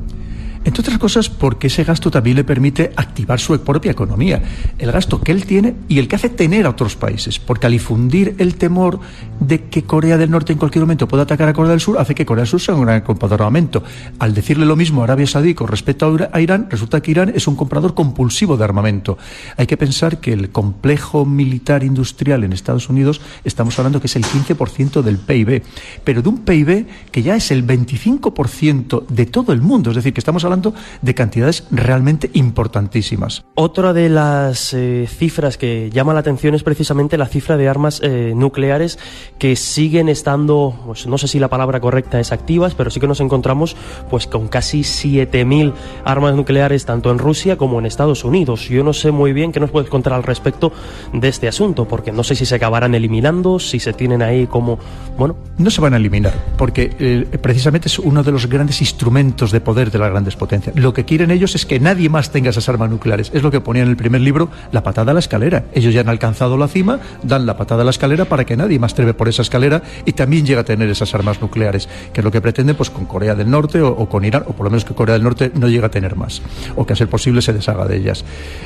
Entre 0.67 0.81
otras 0.81 0.97
cosas 0.97 1.29
porque 1.29 1.67
ese 1.67 1.85
gasto 1.85 2.11
también 2.11 2.35
le 2.35 2.43
permite 2.43 2.91
activar 2.97 3.39
su 3.39 3.57
propia 3.61 3.89
economía, 3.89 4.43
el 4.77 4.91
gasto 4.91 5.21
que 5.21 5.31
él 5.31 5.45
tiene 5.45 5.75
y 5.87 5.97
el 5.97 6.09
que 6.09 6.17
hace 6.17 6.27
tener 6.27 6.65
a 6.65 6.71
otros 6.71 6.97
países, 6.97 7.39
porque 7.39 7.67
al 7.67 7.71
difundir 7.71 8.35
el 8.37 8.55
temor 8.55 8.99
de 9.39 9.69
que 9.69 9.83
Corea 9.83 10.17
del 10.17 10.29
Norte 10.29 10.51
en 10.51 10.59
cualquier 10.59 10.83
momento 10.83 11.07
pueda 11.07 11.23
atacar 11.23 11.47
a 11.47 11.53
Corea 11.53 11.71
del 11.71 11.79
Sur, 11.79 11.97
hace 11.97 12.13
que 12.13 12.25
Corea 12.25 12.41
del 12.41 12.49
Sur 12.49 12.59
sea 12.59 12.75
un 12.75 12.81
gran 12.81 12.99
comprador 12.99 13.39
de 13.39 13.45
armamento. 13.45 13.81
Al 14.19 14.33
decirle 14.33 14.65
lo 14.65 14.75
mismo 14.75 14.99
a 14.99 15.03
Arabia 15.05 15.25
Saudí 15.25 15.53
con 15.53 15.69
respecto 15.69 16.17
a 16.33 16.41
Irán, 16.41 16.67
resulta 16.69 16.99
que 16.99 17.11
Irán 17.11 17.31
es 17.33 17.47
un 17.47 17.55
comprador 17.55 17.93
compulsivo 17.93 18.57
de 18.57 18.65
armamento. 18.65 19.17
Hay 19.55 19.67
que 19.67 19.77
pensar 19.77 20.19
que 20.19 20.33
el 20.33 20.49
complejo 20.49 21.23
militar 21.23 21.81
industrial 21.85 22.43
en 22.43 22.51
Estados 22.51 22.89
Unidos, 22.89 23.21
estamos 23.45 23.79
hablando 23.79 24.01
que 24.01 24.07
es 24.07 24.17
el 24.17 24.25
15% 24.25 25.01
del 25.01 25.17
PIB, 25.17 25.63
pero 26.03 26.21
de 26.21 26.27
un 26.27 26.39
PIB 26.39 26.87
que 27.09 27.23
ya 27.23 27.37
es 27.37 27.51
el 27.51 27.65
25% 27.65 29.07
de 29.07 29.25
todo 29.27 29.53
el 29.53 29.61
mundo, 29.61 29.91
es 29.91 29.95
decir, 29.95 30.11
que 30.11 30.19
estamos 30.19 30.43
hablando 30.43 30.56
de 31.01 31.15
cantidades 31.15 31.65
realmente 31.71 32.29
importantísimas. 32.33 33.45
Otra 33.55 33.93
de 33.93 34.09
las 34.09 34.73
eh, 34.73 35.07
cifras 35.07 35.57
que 35.57 35.89
llama 35.91 36.13
la 36.13 36.19
atención 36.19 36.55
es 36.55 36.63
precisamente 36.63 37.17
la 37.17 37.27
cifra 37.27 37.57
de 37.57 37.67
armas 37.67 38.01
eh, 38.03 38.33
nucleares 38.35 38.99
que 39.37 39.55
siguen 39.55 40.09
estando, 40.09 40.75
pues, 40.85 41.07
no 41.07 41.17
sé 41.17 41.27
si 41.27 41.39
la 41.39 41.49
palabra 41.49 41.79
correcta 41.79 42.19
es 42.19 42.31
activas, 42.31 42.75
pero 42.75 42.89
sí 42.89 42.99
que 42.99 43.07
nos 43.07 43.19
encontramos 43.19 43.75
pues 44.09 44.27
con 44.27 44.47
casi 44.47 44.81
7.000 44.81 45.73
armas 46.05 46.35
nucleares 46.35 46.85
tanto 46.85 47.11
en 47.11 47.19
Rusia 47.19 47.57
como 47.57 47.79
en 47.79 47.85
Estados 47.85 48.23
Unidos. 48.23 48.67
Yo 48.69 48.83
no 48.83 48.93
sé 48.93 49.11
muy 49.11 49.33
bien 49.33 49.51
qué 49.51 49.59
nos 49.59 49.71
puedes 49.71 49.89
contar 49.89 50.13
al 50.13 50.23
respecto 50.23 50.71
de 51.13 51.27
este 51.27 51.47
asunto, 51.47 51.87
porque 51.87 52.11
no 52.11 52.23
sé 52.23 52.35
si 52.35 52.45
se 52.45 52.55
acabarán 52.55 52.95
eliminando, 52.95 53.59
si 53.59 53.79
se 53.79 53.93
tienen 53.93 54.21
ahí 54.21 54.47
como, 54.47 54.79
bueno... 55.17 55.35
No 55.57 55.69
se 55.69 55.81
van 55.81 55.93
a 55.93 55.97
eliminar, 55.97 56.33
porque 56.57 56.95
eh, 56.99 57.37
precisamente 57.41 57.87
es 57.87 57.99
uno 57.99 58.23
de 58.23 58.31
los 58.31 58.47
grandes 58.47 58.81
instrumentos 58.81 59.51
de 59.51 59.61
poder 59.61 59.91
de 59.91 59.99
las 59.99 60.09
grandes 60.09 60.35
Lo 60.75 60.93
que 60.93 61.05
quieren 61.05 61.31
ellos 61.31 61.55
es 61.55 61.65
que 61.65 61.79
nadie 61.79 62.09
más 62.09 62.31
tenga 62.31 62.49
esas 62.49 62.69
armas 62.69 62.89
nucleares. 62.89 63.31
Es 63.33 63.43
lo 63.43 63.51
que 63.51 63.61
ponía 63.61 63.83
en 63.83 63.89
el 63.89 63.97
primer 63.97 64.21
libro, 64.21 64.49
la 64.71 64.83
patada 64.83 65.11
a 65.11 65.13
la 65.13 65.19
escalera. 65.19 65.65
Ellos 65.73 65.93
ya 65.93 66.01
han 66.01 66.09
alcanzado 66.09 66.57
la 66.57 66.67
cima, 66.67 66.99
dan 67.23 67.45
la 67.45 67.57
patada 67.57 67.81
a 67.81 67.85
la 67.85 67.91
escalera 67.91 68.25
para 68.25 68.45
que 68.45 68.57
nadie 68.57 68.79
más 68.79 68.93
treve 68.93 69.13
por 69.13 69.27
esa 69.27 69.41
escalera 69.41 69.83
y 70.05 70.13
también 70.13 70.45
llega 70.45 70.61
a 70.61 70.63
tener 70.63 70.89
esas 70.89 71.13
armas 71.13 71.41
nucleares, 71.41 71.87
que 72.13 72.21
es 72.21 72.23
lo 72.25 72.31
que 72.31 72.41
pretenden 72.41 72.75
pues 72.75 72.89
con 72.89 73.05
Corea 73.05 73.35
del 73.35 73.49
Norte 73.49 73.81
o, 73.81 74.07
con 74.09 74.25
Irán, 74.25 74.43
o 74.47 74.53
por 74.53 74.65
lo 74.65 74.69
menos 74.69 74.85
que 74.85 74.93
Corea 74.93 75.13
del 75.13 75.23
Norte 75.23 75.51
no 75.55 75.67
llega 75.67 75.87
a 75.87 75.91
tener 75.91 76.15
más, 76.15 76.41
o 76.75 76.85
que 76.85 76.93
a 76.93 76.95
ser 76.95 77.07
posible 77.07 77.41
se 77.41 77.53
deshaga 77.53 77.85
de 77.85 77.97
ellas. 77.97 78.23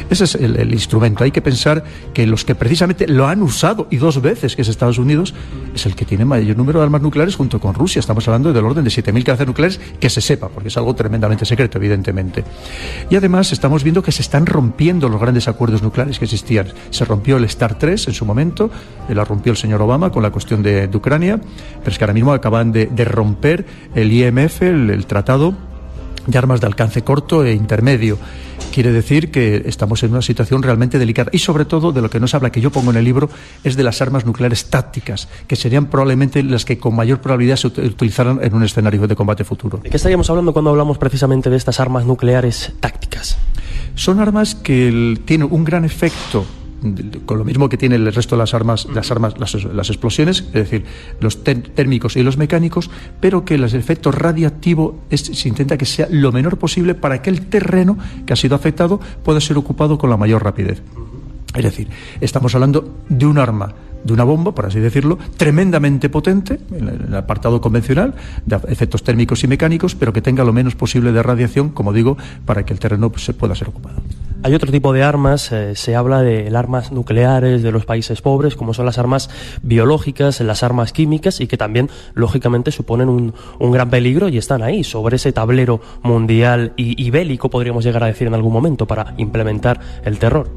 Ese 0.09 0.25
es 0.25 0.35
el, 0.35 0.55
el 0.57 0.73
instrumento. 0.73 1.23
Hay 1.23 1.31
que 1.31 1.41
pensar 1.41 1.83
que 2.13 2.25
los 2.27 2.45
que 2.45 2.55
precisamente 2.55 3.07
lo 3.07 3.27
han 3.27 3.41
usado, 3.41 3.87
y 3.89 3.97
dos 3.97 4.21
veces, 4.21 4.55
que 4.55 4.61
es 4.61 4.67
Estados 4.67 4.97
Unidos, 4.97 5.33
es 5.73 5.85
el 5.85 5.95
que 5.95 6.05
tiene 6.05 6.25
mayor 6.25 6.57
número 6.57 6.79
de 6.79 6.85
armas 6.85 7.01
nucleares 7.01 7.35
junto 7.35 7.59
con 7.59 7.73
Rusia. 7.73 7.99
Estamos 7.99 8.27
hablando 8.27 8.53
del 8.53 8.65
orden 8.65 8.83
de 8.83 8.89
7.000 8.89 9.23
cabezas 9.23 9.47
nucleares 9.47 9.79
que 9.99 10.09
se 10.09 10.21
sepa, 10.21 10.49
porque 10.49 10.69
es 10.69 10.77
algo 10.77 10.93
tremendamente 10.95 11.45
secreto 11.45 11.70
evidentemente. 11.77 12.43
Y 13.09 13.15
además 13.15 13.51
estamos 13.51 13.83
viendo 13.83 14.03
que 14.03 14.11
se 14.11 14.21
están 14.21 14.45
rompiendo 14.45 15.09
los 15.09 15.19
grandes 15.19 15.47
acuerdos 15.47 15.81
nucleares 15.81 16.19
que 16.19 16.25
existían. 16.25 16.67
Se 16.89 17.05
rompió 17.05 17.37
el 17.37 17.49
STAR 17.49 17.77
3 17.77 18.07
en 18.07 18.13
su 18.13 18.25
momento, 18.25 18.69
la 19.09 19.25
rompió 19.25 19.51
el 19.51 19.57
señor 19.57 19.81
Obama 19.81 20.11
con 20.11 20.23
la 20.23 20.31
cuestión 20.31 20.63
de, 20.63 20.89
Ucrania, 20.93 21.39
pero 21.79 21.91
es 21.91 21.97
que 21.97 22.03
ahora 22.03 22.13
mismo 22.13 22.33
acaban 22.33 22.71
de, 22.71 23.05
romper 23.05 23.65
el 23.95 24.11
IMF, 24.11 24.61
el 24.61 25.05
tratado 25.05 25.70
de 26.27 26.37
armas 26.37 26.61
de 26.61 26.67
alcance 26.67 27.03
corto 27.03 27.43
e 27.43 27.53
intermedio. 27.53 28.17
Quiere 28.71 28.91
decir 28.91 29.31
que 29.31 29.63
estamos 29.65 30.01
en 30.03 30.11
una 30.11 30.21
situación 30.21 30.63
realmente 30.63 30.97
delicada. 30.97 31.29
Y 31.33 31.39
sobre 31.39 31.65
todo, 31.65 31.91
de 31.91 32.01
lo 32.01 32.09
que 32.09 32.19
nos 32.19 32.33
habla, 32.33 32.51
que 32.51 32.61
yo 32.61 32.71
pongo 32.71 32.91
en 32.91 32.97
el 32.97 33.03
libro, 33.03 33.29
es 33.63 33.75
de 33.75 33.83
las 33.83 34.01
armas 34.01 34.25
nucleares 34.25 34.69
tácticas, 34.69 35.27
que 35.47 35.55
serían 35.55 35.87
probablemente 35.87 36.41
las 36.43 36.63
que 36.63 36.77
con 36.77 36.95
mayor 36.95 37.19
probabilidad 37.19 37.57
se 37.57 37.67
utilizaran 37.67 38.39
en 38.41 38.53
un 38.53 38.63
escenario 38.63 39.05
de 39.07 39.15
combate 39.15 39.43
futuro. 39.43 39.79
¿De 39.79 39.89
qué 39.89 39.97
estaríamos 39.97 40.29
hablando 40.29 40.53
cuando 40.53 40.71
hablamos 40.71 40.97
precisamente 40.97 41.49
de 41.49 41.57
estas 41.57 41.79
armas 41.79 42.05
nucleares 42.05 42.73
tácticas? 42.79 43.37
Son 43.95 44.19
armas 44.19 44.55
que 44.55 45.19
tienen 45.25 45.49
un 45.51 45.65
gran 45.65 45.83
efecto 45.83 46.45
con 47.25 47.37
lo 47.37 47.45
mismo 47.45 47.69
que 47.69 47.77
tiene 47.77 47.95
el 47.95 48.13
resto 48.13 48.35
de 48.35 48.39
las 48.39 48.53
armas, 48.53 48.87
las 48.93 49.11
armas, 49.11 49.35
las, 49.39 49.89
explosiones, 49.89 50.45
es 50.47 50.53
decir, 50.53 50.85
los 51.19 51.43
térmicos 51.43 52.15
y 52.15 52.23
los 52.23 52.37
mecánicos, 52.37 52.89
pero 53.19 53.45
que 53.45 53.55
el 53.55 53.63
efecto 53.63 54.11
radiactivo 54.11 54.99
se 55.11 55.47
intenta 55.47 55.77
que 55.77 55.85
sea 55.85 56.07
lo 56.09 56.31
menor 56.31 56.57
posible 56.57 56.95
para 56.95 57.21
que 57.21 57.29
el 57.29 57.47
terreno 57.47 57.97
que 58.25 58.33
ha 58.33 58.35
sido 58.35 58.55
afectado 58.55 58.99
pueda 59.23 59.39
ser 59.39 59.57
ocupado 59.57 59.97
con 59.97 60.09
la 60.09 60.17
mayor 60.17 60.43
rapidez. 60.43 60.81
Es 61.53 61.63
decir, 61.63 61.89
estamos 62.21 62.55
hablando 62.55 62.97
de 63.09 63.25
un 63.25 63.37
arma 63.37 63.73
de 64.03 64.13
una 64.13 64.23
bomba, 64.23 64.53
por 64.53 64.65
así 64.65 64.79
decirlo, 64.79 65.19
tremendamente 65.37 66.09
potente 66.09 66.59
en 66.71 66.87
el 67.07 67.15
apartado 67.15 67.61
convencional 67.61 68.15
de 68.45 68.57
efectos 68.67 69.03
térmicos 69.03 69.43
y 69.43 69.47
mecánicos, 69.47 69.95
pero 69.95 70.13
que 70.13 70.21
tenga 70.21 70.43
lo 70.43 70.53
menos 70.53 70.75
posible 70.75 71.11
de 71.11 71.21
radiación, 71.21 71.69
como 71.69 71.93
digo, 71.93 72.17
para 72.45 72.65
que 72.65 72.73
el 72.73 72.79
terreno 72.79 73.11
se 73.17 73.33
pueda 73.33 73.53
ser 73.53 73.69
ocupado. 73.69 74.01
Hay 74.43 74.55
otro 74.55 74.71
tipo 74.71 74.91
de 74.91 75.03
armas, 75.03 75.51
eh, 75.51 75.75
se 75.75 75.95
habla 75.95 76.23
de 76.23 76.51
armas 76.55 76.91
nucleares 76.91 77.61
de 77.61 77.71
los 77.71 77.85
países 77.85 78.21
pobres, 78.21 78.55
como 78.55 78.73
son 78.73 78.87
las 78.87 78.97
armas 78.97 79.29
biológicas, 79.61 80.41
las 80.41 80.63
armas 80.63 80.93
químicas, 80.93 81.39
y 81.41 81.47
que 81.47 81.57
también, 81.57 81.89
lógicamente, 82.15 82.71
suponen 82.71 83.07
un, 83.09 83.71
gran 83.71 83.91
peligro 83.91 84.29
y 84.29 84.37
están 84.37 84.63
ahí, 84.63 84.83
sobre 84.83 85.17
ese 85.17 85.31
tablero 85.31 85.79
mundial 86.01 86.73
y 86.75 87.09
bélico, 87.11 87.49
podríamos 87.49 87.83
llegar 87.83 88.03
a 88.03 88.07
decir 88.07 88.27
en 88.27 88.33
algún 88.33 88.51
momento, 88.51 88.87
para 88.87 89.13
implementar 89.17 89.79
el 90.03 90.17
terror. 90.17 90.49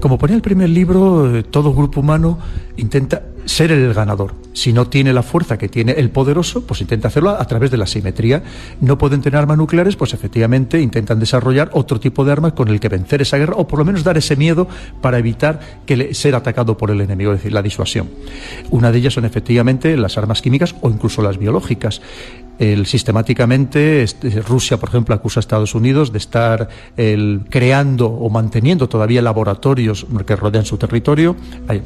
Como 0.00 0.16
ponía 0.16 0.34
el 0.34 0.42
primer 0.42 0.70
libro, 0.70 1.36
eh, 1.36 1.42
todo 1.42 1.74
grupo 1.74 2.00
humano 2.00 2.38
intenta 2.76 3.22
ser 3.44 3.72
el 3.72 3.92
ganador. 3.92 4.34
Si 4.52 4.72
no 4.72 4.88
tiene 4.88 5.12
la 5.12 5.22
fuerza 5.22 5.58
que 5.58 5.68
tiene 5.68 5.92
el 5.92 6.10
poderoso, 6.10 6.66
pues 6.66 6.80
intenta 6.80 7.08
hacerlo 7.08 7.30
a, 7.30 7.44
través 7.46 7.70
de 7.70 7.76
la 7.76 7.86
simetría. 7.86 8.42
No 8.80 8.96
pueden 8.96 9.20
tener 9.20 9.38
armas 9.38 9.58
nucleares, 9.58 9.96
pues 9.96 10.14
efectivamente 10.14 10.80
intentan 10.80 11.18
desarrollar 11.20 11.70
otro 11.72 12.00
tipo 12.00 12.24
de 12.24 12.32
armas 12.32 12.54
con 12.54 12.68
el 12.68 12.80
que 12.80 12.88
vencer 12.88 13.22
esa 13.22 13.36
guerra 13.36 13.54
o 13.56 13.66
por 13.66 13.78
lo 13.78 13.84
menos 13.84 14.04
dar 14.04 14.16
ese 14.16 14.36
miedo 14.36 14.68
para 15.00 15.18
evitar 15.18 15.60
que 15.84 16.14
ser 16.14 16.34
atacado 16.34 16.76
por 16.76 16.90
el 16.90 17.00
enemigo, 17.00 17.32
es 17.32 17.38
decir, 17.38 17.52
la 17.52 17.62
disuasión. 17.62 18.08
Una 18.70 18.90
de 18.92 18.98
ellas 18.98 19.14
son 19.14 19.24
efectivamente 19.24 19.96
las 19.96 20.16
armas 20.16 20.40
químicas 20.40 20.74
o 20.80 20.90
incluso 20.90 21.22
las 21.22 21.38
biológicas. 21.38 22.00
El, 22.60 22.84
sistemáticamente, 22.84 24.02
este, 24.02 24.42
Rusia, 24.42 24.76
por 24.76 24.90
ejemplo, 24.90 25.14
acusa 25.14 25.38
a 25.38 25.40
Estados 25.40 25.74
Unidos 25.74 26.12
de 26.12 26.18
estar 26.18 26.68
el, 26.94 27.46
creando 27.48 28.06
o 28.06 28.28
manteniendo 28.28 28.86
todavía 28.86 29.22
laboratorios 29.22 30.06
que 30.26 30.36
rodean 30.36 30.66
su 30.66 30.76
territorio. 30.76 31.34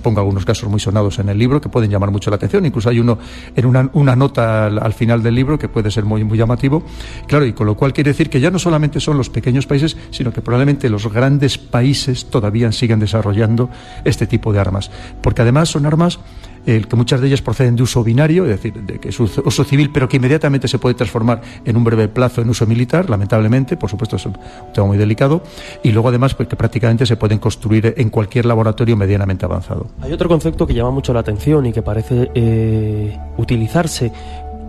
Pongo 0.02 0.19
algunos 0.19 0.45
casos 0.45 0.69
muy 0.69 0.81
sonados 0.81 1.21
en 1.21 1.28
el 1.28 1.38
libro 1.38 1.61
que 1.61 1.69
pueden 1.69 1.93
llamar 1.93 2.11
mucho 2.11 2.28
la 2.28 2.37
atención. 2.37 2.66
Incluso 2.66 2.88
hay 2.88 2.99
uno 2.99 3.21
en 3.54 3.66
una, 3.66 3.88
una 3.93 4.16
nota 4.16 4.66
al, 4.66 4.83
al, 4.83 4.93
final 4.95 5.23
del 5.23 5.37
libro 5.37 5.61
que 5.61 5.69
puede 5.69 5.93
ser 5.93 6.04
muy, 6.04 6.25
muy 6.25 6.37
llamativo. 6.37 6.83
Claro, 7.28 7.47
y 7.47 7.52
con 7.52 7.69
lo 7.69 7.76
cual 7.76 7.93
quiere 7.93 8.11
decir 8.11 8.28
que 8.28 8.40
ya 8.40 8.50
no 8.50 8.59
solamente 8.59 8.99
son 8.99 9.16
los 9.16 9.31
pequeños 9.31 9.69
países, 9.69 9.97
sino 10.11 10.33
que 10.33 10.43
probablemente 10.43 10.90
los 10.90 11.07
grandes 11.07 11.57
países 11.57 12.25
todavía 12.31 12.73
siguen 12.73 12.99
desarrollando 12.99 13.71
este 14.04 14.26
tipo 14.26 14.52
de 14.52 14.59
armas. 14.59 14.90
Porque 15.23 15.43
además 15.43 15.69
son 15.69 15.87
armas 15.87 16.19
el 16.66 16.88
que 16.88 16.97
muchas 16.97 17.21
de 17.21 17.28
ellas 17.28 17.42
proceden 17.42 17.76
de 17.76 17.83
uso 17.83 18.02
binario, 18.02 18.44
es 18.44 18.50
decir, 18.50 18.75
de 18.75 18.99
que 18.99 19.09
es 19.11 19.21
uso 19.21 19.64
civil, 19.64 19.90
pero 19.92 20.09
que 20.09 20.16
inmediatamente 20.16 20.68
se 20.68 20.78
puede 20.78 20.94
transformar 20.94 21.40
en 21.64 21.76
un 21.76 21.85
breve 21.85 22.09
plazo 22.09 22.40
en 22.42 22.49
uso 22.49 22.66
militar, 22.66 23.11
lamentablemente, 23.11 23.76
por 23.76 23.90
supuesto 23.90 24.16
es 24.16 24.26
un 24.26 24.37
tema 24.73 24.87
muy 24.87 24.99
delicado, 24.99 25.42
y 25.83 25.92
luego 25.92 26.09
además 26.09 26.35
pues, 26.35 26.49
que 26.49 26.56
prácticamente 26.56 27.06
se 27.06 27.16
pueden 27.16 27.38
construir 27.38 27.94
en 27.97 28.11
cualquier 28.11 28.47
laboratorio 28.47 28.97
medianamente 28.97 29.44
avanzado. 29.44 29.87
Hay 30.00 30.12
otro 30.12 30.28
concepto 30.28 30.66
que 30.66 30.75
llama 30.75 30.90
mucho 30.90 31.12
la 31.12 31.21
atención 31.21 31.66
y 31.66 31.73
que 31.73 31.83
parece 31.83 32.30
eh, 32.35 33.18
utilizarse 33.37 34.12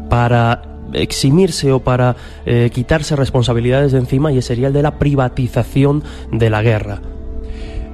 para 0.10 0.62
eximirse 0.94 1.72
o 1.72 1.80
para 1.80 2.16
eh, 2.46 2.70
quitarse 2.74 3.16
responsabilidades 3.16 3.92
de 3.92 4.00
encima 4.00 4.32
y 4.32 4.42
sería 4.42 4.68
el 4.68 4.74
de 4.74 4.84
la 4.84 5.00
privatización 5.00 6.04
de 6.32 6.50
la 6.50 6.62
guerra. 6.62 7.02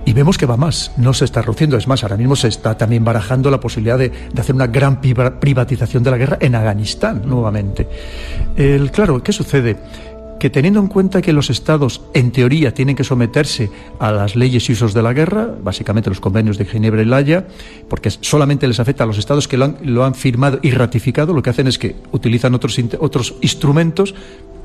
Y 0.05 0.13
vemos 0.13 0.37
que 0.37 0.45
va 0.45 0.57
más, 0.57 0.91
no 0.97 1.13
se 1.13 1.25
está 1.25 1.41
reduciendo, 1.41 1.77
es 1.77 1.87
más, 1.87 2.03
ahora 2.03 2.17
mismo 2.17 2.35
se 2.35 2.47
está 2.47 2.77
también 2.77 3.03
barajando 3.03 3.51
la 3.51 3.59
posibilidad 3.59 3.97
de, 3.97 4.09
de 4.09 4.41
hacer 4.41 4.55
una 4.55 4.67
gran 4.67 4.99
privatización 4.99 6.03
de 6.03 6.11
la 6.11 6.17
guerra 6.17 6.37
en 6.41 6.55
Afganistán 6.55 7.21
nuevamente. 7.25 7.87
El, 8.55 8.91
claro, 8.91 9.21
¿qué 9.21 9.31
sucede? 9.31 9.77
que 10.41 10.49
teniendo 10.49 10.79
en 10.79 10.87
cuenta 10.87 11.21
que 11.21 11.33
los 11.33 11.51
estados, 11.51 12.01
en 12.15 12.31
teoría, 12.31 12.73
tienen 12.73 12.95
que 12.95 13.03
someterse 13.03 13.69
a 13.99 14.11
las 14.11 14.35
leyes 14.35 14.67
y 14.67 14.71
usos 14.71 14.91
de 14.91 15.03
la 15.03 15.13
guerra, 15.13 15.47
básicamente 15.61 16.09
los 16.09 16.19
convenios 16.19 16.57
de 16.57 16.65
Ginebra 16.65 17.03
y 17.03 17.05
La 17.05 17.17
Haya, 17.17 17.45
porque 17.87 18.09
solamente 18.09 18.67
les 18.67 18.79
afecta 18.79 19.03
a 19.03 19.07
los 19.07 19.19
estados 19.19 19.47
que 19.47 19.55
lo 19.55 19.65
han, 19.65 19.77
lo 19.83 20.03
han 20.03 20.15
firmado 20.15 20.57
y 20.63 20.71
ratificado, 20.71 21.35
lo 21.35 21.43
que 21.43 21.51
hacen 21.51 21.67
es 21.67 21.77
que 21.77 21.95
utilizan 22.11 22.55
otros, 22.55 22.75
otros 22.99 23.35
instrumentos 23.41 24.15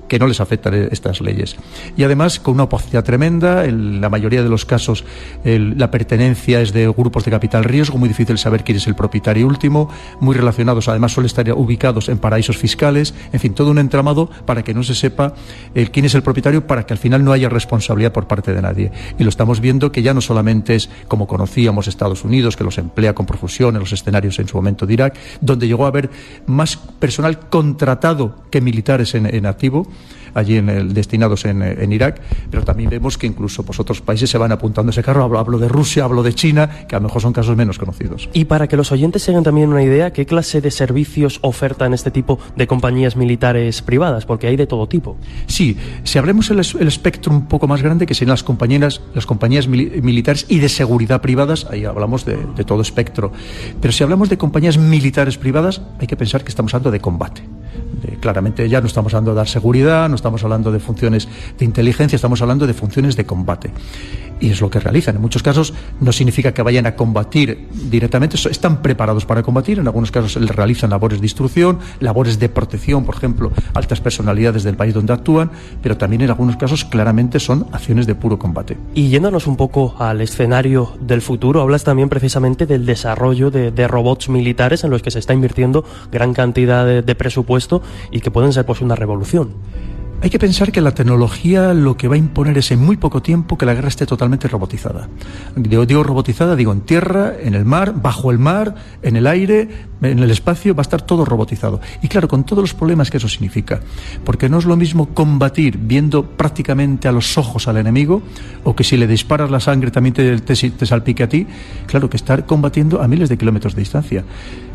que 0.08 0.18
no 0.18 0.26
les 0.26 0.40
afectan 0.40 0.74
estas 0.90 1.20
leyes. 1.20 1.56
Y 1.96 2.04
además, 2.04 2.40
con 2.40 2.54
una 2.54 2.64
opacidad 2.64 3.04
tremenda, 3.04 3.64
en 3.64 4.00
la 4.00 4.08
mayoría 4.08 4.42
de 4.42 4.48
los 4.48 4.64
casos 4.64 5.04
la 5.44 5.90
pertenencia 5.90 6.60
es 6.60 6.72
de 6.72 6.88
grupos 6.88 7.24
de 7.24 7.30
capital 7.30 7.64
riesgo, 7.64 7.98
muy 7.98 8.08
difícil 8.08 8.38
saber 8.38 8.64
quién 8.64 8.78
es 8.78 8.86
el 8.86 8.94
propietario 8.94 9.46
último, 9.46 9.88
muy 10.20 10.34
relacionados, 10.34 10.88
además 10.88 11.12
suelen 11.12 11.26
estar 11.26 11.46
ubicados 11.52 12.08
en 12.08 12.18
paraísos 12.18 12.56
fiscales, 12.56 13.14
en 13.32 13.40
fin, 13.40 13.54
todo 13.54 13.70
un 13.70 13.78
entramado 13.78 14.30
para 14.44 14.62
que 14.62 14.74
no 14.74 14.82
se 14.82 14.94
sepa 14.94 15.34
el, 15.74 15.90
quién 15.90 16.06
es 16.06 16.14
el 16.14 16.22
propietario, 16.22 16.66
para 16.66 16.86
que 16.86 16.94
al 16.94 16.98
final 16.98 17.24
no 17.24 17.32
haya 17.32 17.48
responsabilidad 17.48 18.12
por 18.12 18.26
parte 18.26 18.52
de 18.52 18.62
nadie. 18.62 18.92
Y 19.18 19.22
lo 19.22 19.28
estamos 19.28 19.60
viendo 19.60 19.92
que 19.92 20.02
ya 20.02 20.14
no 20.14 20.20
solamente 20.20 20.74
es 20.74 20.90
como 21.08 21.26
conocíamos 21.26 21.88
Estados 21.88 22.24
Unidos, 22.24 22.56
que 22.56 22.64
los 22.64 22.78
emplea 22.78 23.14
con 23.14 23.26
profusión 23.26 23.74
en 23.74 23.80
los 23.80 23.92
escenarios 23.92 24.38
en 24.38 24.48
su 24.48 24.56
momento 24.56 24.86
de 24.86 24.94
Irak, 24.94 25.16
donde 25.40 25.66
llegó 25.66 25.84
a 25.84 25.88
haber 25.88 26.10
más 26.46 26.76
personal 26.76 27.38
contratado 27.48 28.36
que 28.50 28.60
militares 28.60 29.14
en, 29.14 29.26
en 29.26 29.46
activo, 29.46 29.86
allí 30.36 30.58
en 30.58 30.68
el, 30.68 30.94
destinados 30.94 31.44
en, 31.46 31.62
en, 31.62 31.92
Irak, 31.92 32.20
pero 32.50 32.62
también 32.62 32.90
vemos 32.90 33.16
que 33.16 33.26
incluso 33.26 33.64
pues, 33.64 33.80
otros 33.80 34.02
países 34.02 34.28
se 34.28 34.38
van 34.38 34.52
apuntando 34.52 34.90
a 34.90 34.92
ese 34.92 35.02
carro. 35.02 35.24
Hablo, 35.24 35.38
hablo, 35.38 35.58
de 35.58 35.68
Rusia, 35.68 36.04
hablo 36.04 36.22
de 36.22 36.34
China, 36.34 36.68
que 36.86 36.94
a 36.94 36.98
lo 36.98 37.04
mejor 37.04 37.22
son 37.22 37.32
casos 37.32 37.56
menos 37.56 37.78
conocidos. 37.78 38.28
Y 38.34 38.44
para 38.44 38.68
que 38.68 38.76
los 38.76 38.92
oyentes 38.92 39.24
tengan 39.24 39.42
también 39.42 39.70
una 39.70 39.82
idea, 39.82 40.12
¿qué 40.12 40.26
clase 40.26 40.60
de 40.60 40.70
servicios 40.70 41.38
ofertan 41.42 41.94
este 41.94 42.10
tipo 42.10 42.38
de 42.54 42.66
compañías 42.66 43.16
militares 43.16 43.80
privadas? 43.80 44.26
Porque 44.26 44.46
hay 44.46 44.56
de 44.56 44.66
todo 44.66 44.86
tipo. 44.86 45.16
Sí, 45.46 45.76
si 46.04 46.18
hablemos 46.18 46.50
el, 46.50 46.58
el 46.58 46.88
espectro 46.88 47.32
un 47.32 47.46
poco 47.46 47.66
más 47.66 47.82
grande, 47.82 48.06
que 48.06 48.14
serían 48.14 48.32
las 48.32 48.42
compañías, 48.42 49.00
las 49.14 49.24
compañías 49.24 49.66
mil, 49.68 50.02
militares 50.02 50.44
y 50.48 50.58
de 50.58 50.68
seguridad 50.68 51.22
privadas, 51.22 51.66
ahí 51.70 51.86
hablamos 51.86 52.26
de, 52.26 52.36
de 52.36 52.64
todo 52.64 52.82
espectro. 52.82 53.32
Pero 53.80 53.92
si 53.92 54.02
hablamos 54.04 54.28
de 54.28 54.36
compañías 54.36 54.76
militares 54.76 55.38
privadas, 55.38 55.80
hay 55.98 56.06
que 56.06 56.16
pensar 56.16 56.44
que 56.44 56.50
estamos 56.50 56.74
hablando 56.74 56.90
de 56.90 57.00
combate. 57.00 57.42
Claramente 58.20 58.68
ya 58.68 58.80
no 58.80 58.86
estamos 58.86 59.12
hablando 59.14 59.32
de 59.32 59.36
dar 59.36 59.48
seguridad, 59.48 60.08
no 60.08 60.16
estamos 60.16 60.42
hablando 60.44 60.72
de 60.72 60.80
funciones 60.80 61.28
de 61.58 61.64
inteligencia, 61.64 62.16
estamos 62.16 62.42
hablando 62.42 62.66
de 62.66 62.74
funciones 62.74 63.16
de 63.16 63.24
combate. 63.24 63.70
Y 64.38 64.50
es 64.50 64.60
lo 64.60 64.68
que 64.68 64.80
realizan. 64.80 65.16
En 65.16 65.22
muchos 65.22 65.42
casos 65.42 65.72
no 66.00 66.12
significa 66.12 66.52
que 66.52 66.60
vayan 66.60 66.86
a 66.86 66.94
combatir 66.94 67.68
directamente, 67.90 68.36
están 68.50 68.82
preparados 68.82 69.24
para 69.24 69.42
combatir, 69.42 69.78
en 69.78 69.86
algunos 69.86 70.10
casos 70.10 70.34
realizan 70.34 70.90
labores 70.90 71.20
de 71.20 71.26
instrucción, 71.26 71.78
labores 72.00 72.38
de 72.38 72.48
protección, 72.48 73.04
por 73.04 73.16
ejemplo, 73.16 73.50
altas 73.72 74.00
personalidades 74.00 74.62
del 74.62 74.76
país 74.76 74.92
donde 74.92 75.14
actúan, 75.14 75.50
pero 75.82 75.96
también 75.96 76.22
en 76.22 76.30
algunos 76.30 76.56
casos 76.56 76.84
claramente 76.84 77.40
son 77.40 77.66
acciones 77.72 78.06
de 78.06 78.14
puro 78.14 78.38
combate. 78.38 78.76
Y 78.94 79.08
yéndonos 79.08 79.46
un 79.46 79.56
poco 79.56 79.94
al 79.98 80.20
escenario 80.20 80.92
del 81.00 81.22
futuro, 81.22 81.62
hablas 81.62 81.84
también 81.84 82.08
precisamente 82.08 82.66
del 82.66 82.84
desarrollo 82.84 83.50
de, 83.50 83.86
robots 83.86 84.28
militares 84.28 84.82
en 84.84 84.90
los 84.90 85.00
que 85.00 85.12
se 85.12 85.20
está 85.20 85.32
invirtiendo 85.32 85.84
gran 86.10 86.34
cantidad 86.34 87.02
de 87.02 87.14
presupuesto 87.14 87.82
y 88.10 88.20
que 88.20 88.30
pueden 88.30 88.52
ser 88.52 88.66
pues 88.66 88.80
una 88.80 88.94
revolución. 88.94 89.50
Hay 90.22 90.30
que 90.30 90.38
pensar 90.38 90.72
que 90.72 90.80
la 90.80 90.92
tecnología 90.92 91.74
lo 91.74 91.98
que 91.98 92.08
va 92.08 92.14
a 92.14 92.18
imponer 92.18 92.56
es 92.56 92.70
en 92.70 92.80
muy 92.80 92.96
poco 92.96 93.20
tiempo 93.20 93.58
que 93.58 93.66
la 93.66 93.74
guerra 93.74 93.88
esté 93.88 94.06
totalmente 94.06 94.48
robotizada. 94.48 95.08
Digo, 95.54 95.84
digo, 95.84 96.02
robotizada, 96.02 96.56
digo 96.56 96.72
en 96.72 96.80
tierra, 96.80 97.34
en 97.38 97.54
el 97.54 97.66
mar, 97.66 98.00
bajo 98.00 98.30
el 98.30 98.38
mar, 98.38 98.74
en 99.02 99.16
el 99.16 99.26
aire, 99.26 99.68
en 100.00 100.18
el 100.18 100.30
espacio, 100.30 100.74
va 100.74 100.80
a 100.80 100.82
estar 100.82 101.02
todo 101.02 101.26
robotizado. 101.26 101.80
Y 102.02 102.08
claro, 102.08 102.28
con 102.28 102.44
todos 102.44 102.62
los 102.62 102.72
problemas 102.72 103.10
que 103.10 103.18
eso 103.18 103.28
significa. 103.28 103.80
Porque 104.24 104.48
no 104.48 104.58
es 104.58 104.64
lo 104.64 104.74
mismo 104.76 105.10
combatir 105.10 105.76
viendo 105.76 106.24
prácticamente 106.24 107.08
a 107.08 107.12
los 107.12 107.36
ojos 107.36 107.68
al 107.68 107.76
enemigo, 107.76 108.22
o 108.64 108.74
que 108.74 108.84
si 108.84 108.96
le 108.96 109.06
disparas 109.06 109.50
la 109.50 109.60
sangre 109.60 109.90
también 109.90 110.14
te, 110.14 110.40
te, 110.40 110.54
te 110.54 110.86
salpique 110.86 111.24
a 111.24 111.28
ti, 111.28 111.46
claro 111.86 112.08
que 112.08 112.16
estar 112.16 112.46
combatiendo 112.46 113.02
a 113.02 113.06
miles 113.06 113.28
de 113.28 113.36
kilómetros 113.36 113.74
de 113.74 113.82
distancia. 113.82 114.24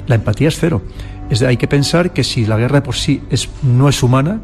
La 0.08 0.16
empatía 0.16 0.48
es 0.50 0.58
cero. 0.60 0.82
Es 1.30 1.40
de, 1.40 1.48
hay 1.48 1.58
que 1.58 1.68
pensar 1.68 2.12
que 2.12 2.24
si 2.24 2.46
la 2.46 2.58
guerra 2.58 2.84
por 2.84 2.96
sí 2.96 3.22
es, 3.30 3.50
no 3.64 3.88
es 3.88 4.04
humana, 4.04 4.40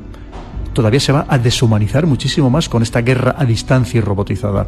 todavía 0.73 0.99
se 0.99 1.11
va 1.11 1.25
a 1.27 1.37
deshumanizar 1.37 2.05
muchísimo 2.05 2.49
más 2.49 2.69
con 2.69 2.83
esta 2.83 3.01
guerra 3.01 3.35
a 3.37 3.45
distancia 3.45 3.97
y 3.97 4.01
robotizada. 4.01 4.67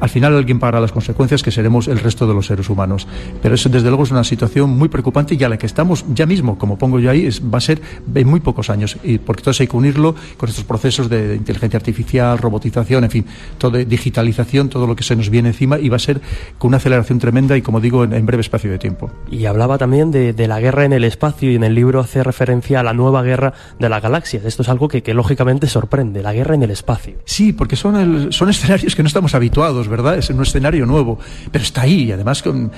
Al 0.00 0.08
final 0.08 0.36
alguien 0.36 0.58
pagará 0.58 0.80
las 0.80 0.92
consecuencias 0.92 1.42
que 1.42 1.50
seremos 1.50 1.88
el 1.88 1.98
resto 1.98 2.26
de 2.26 2.34
los 2.34 2.46
seres 2.46 2.68
humanos. 2.68 3.06
Pero 3.42 3.54
eso 3.54 3.68
desde 3.68 3.88
luego 3.88 4.04
es 4.04 4.10
una 4.10 4.24
situación 4.24 4.70
muy 4.70 4.88
preocupante 4.88 5.36
y 5.38 5.44
a 5.44 5.48
la 5.48 5.56
que 5.56 5.66
estamos 5.66 6.04
ya 6.12 6.26
mismo, 6.26 6.58
como 6.58 6.78
pongo 6.78 6.98
yo 6.98 7.10
ahí, 7.10 7.26
es, 7.26 7.42
va 7.42 7.58
a 7.58 7.60
ser 7.60 7.80
en 8.14 8.28
muy 8.28 8.40
pocos 8.40 8.70
años. 8.70 8.96
Y 9.02 9.18
porque 9.18 9.42
todo 9.42 9.52
eso 9.52 9.62
hay 9.62 9.68
que 9.68 9.76
unirlo 9.76 10.14
con 10.36 10.48
estos 10.48 10.64
procesos 10.64 11.08
de, 11.08 11.36
inteligencia 11.36 11.78
artificial, 11.78 12.38
robotización, 12.38 13.04
en 13.04 13.10
fin, 13.10 13.26
todo, 13.58 13.78
digitalización, 13.78 14.68
todo 14.68 14.86
lo 14.86 14.96
que 14.96 15.04
se 15.04 15.16
nos 15.16 15.30
viene 15.30 15.48
encima 15.48 15.78
y 15.78 15.88
va 15.88 15.96
a 15.96 16.00
ser 16.00 16.20
con 16.58 16.68
una 16.68 16.76
aceleración 16.76 17.18
tremenda 17.18 17.56
y 17.56 17.62
como 17.62 17.80
digo, 17.80 18.04
en, 18.04 18.12
en 18.12 18.26
breve 18.26 18.42
espacio 18.42 18.70
de 18.70 18.78
tiempo. 18.78 19.10
Y 19.30 19.46
hablaba 19.46 19.78
también 19.78 20.10
de, 20.10 20.32
de, 20.32 20.48
la 20.48 20.60
guerra 20.60 20.84
en 20.84 20.92
el 20.92 21.04
espacio 21.04 21.50
y 21.50 21.54
en 21.54 21.64
el 21.64 21.74
libro 21.74 22.00
hace 22.00 22.22
referencia 22.22 22.80
a 22.80 22.82
la 22.82 22.92
nueva 22.92 23.22
guerra 23.22 23.54
de 23.78 23.88
la 23.88 24.00
galaxia. 24.00 24.40
Esto 24.44 24.62
es 24.62 24.68
algo 24.68 24.88
que, 24.88 25.02
que 25.02 25.14
lógicamente 25.14 25.66
sorprende, 25.66 26.22
la 26.22 26.32
guerra 26.32 26.54
en 26.54 26.62
el 26.62 26.70
espacio. 26.70 27.14
Sí, 27.24 27.52
porque 27.52 27.76
son, 27.76 27.96
el, 27.96 28.32
son 28.32 28.50
escenarios 28.50 28.94
que 28.94 29.02
no 29.02 29.06
estamos 29.06 29.34
habituados 29.34 29.85
años, 29.86 29.88
¿verdad? 29.88 30.18
Es 30.18 30.30
un 30.30 30.42
escenario 30.42 30.86
nuevo, 30.86 31.18
pero 31.50 31.64
está 31.64 31.82
ahí, 31.82 32.04
y 32.04 32.12
además 32.12 32.42
con, 32.42 32.70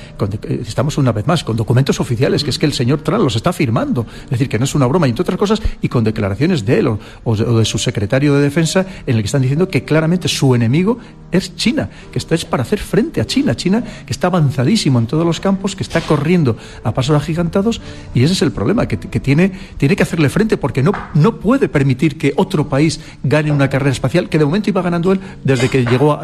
estamos 0.67 0.99
una 0.99 1.13
vez 1.13 1.27
más 1.27 1.45
con 1.45 1.57
documentos 1.57 2.01
oficiales, 2.01 2.45
que 2.45 2.51
es 2.51 2.59
que 2.59 2.67
el 2.67 2.73
señor 2.73 3.01
Trump 3.01 3.23
los 3.23 3.37
está 3.37 3.53
firmando, 3.53 4.07
es 4.25 4.31
decir, 4.31 4.49
que 4.49 4.59
no 4.59 4.65
es 4.65 4.75
una 4.75 4.87
broma, 4.87 5.07
y 5.07 5.11
entre 5.11 5.23
otras 5.23 5.39
cosas, 5.39 5.63
y 5.83 5.89
con 5.89 6.05
declaraciones 6.05 6.65
de 6.65 6.79
él 6.79 6.89
o, 7.25 7.37
de 7.37 7.65
su 7.65 7.79
secretario 7.79 8.35
de 8.35 8.43
defensa, 8.43 8.87
en 9.07 9.17
el 9.17 9.23
que 9.23 9.27
están 9.27 9.43
diciendo 9.43 9.69
que 9.69 9.85
claramente 9.85 10.29
su 10.29 10.55
enemigo 10.55 10.99
es 11.31 11.57
China, 11.57 11.91
que 12.13 12.19
está 12.19 12.35
es 12.35 12.45
para 12.45 12.63
hacer 12.63 12.79
frente 12.79 13.21
a 13.21 13.27
China, 13.27 13.55
China 13.57 13.83
que 14.07 14.13
está 14.13 14.29
avanzadísimo 14.29 14.99
en 14.99 15.07
todos 15.07 15.27
los 15.27 15.41
campos, 15.41 15.75
que 15.75 15.83
está 15.83 16.01
corriendo 16.01 16.57
a 16.85 16.93
pasos 16.93 17.17
agigantados, 17.17 17.81
y 18.15 18.23
ese 18.23 18.35
es 18.35 18.43
el 18.43 18.53
problema, 18.53 18.87
que, 18.87 18.97
tiene, 18.97 19.53
tiene 19.77 19.97
que 19.97 20.03
hacerle 20.03 20.29
frente, 20.29 20.57
porque 20.57 20.83
no, 20.83 20.93
no 21.15 21.37
puede 21.37 21.69
permitir 21.69 22.19
que 22.19 22.33
otro 22.37 22.69
país 22.69 23.01
gane 23.23 23.51
una 23.51 23.69
carrera 23.69 23.91
espacial, 23.91 24.29
que 24.29 24.39
de 24.39 24.45
momento 24.45 24.71
iba 24.71 24.83
ganando 24.83 25.13
él 25.13 25.21
desde 25.45 25.69
que 25.69 25.85
llegó, 25.85 26.19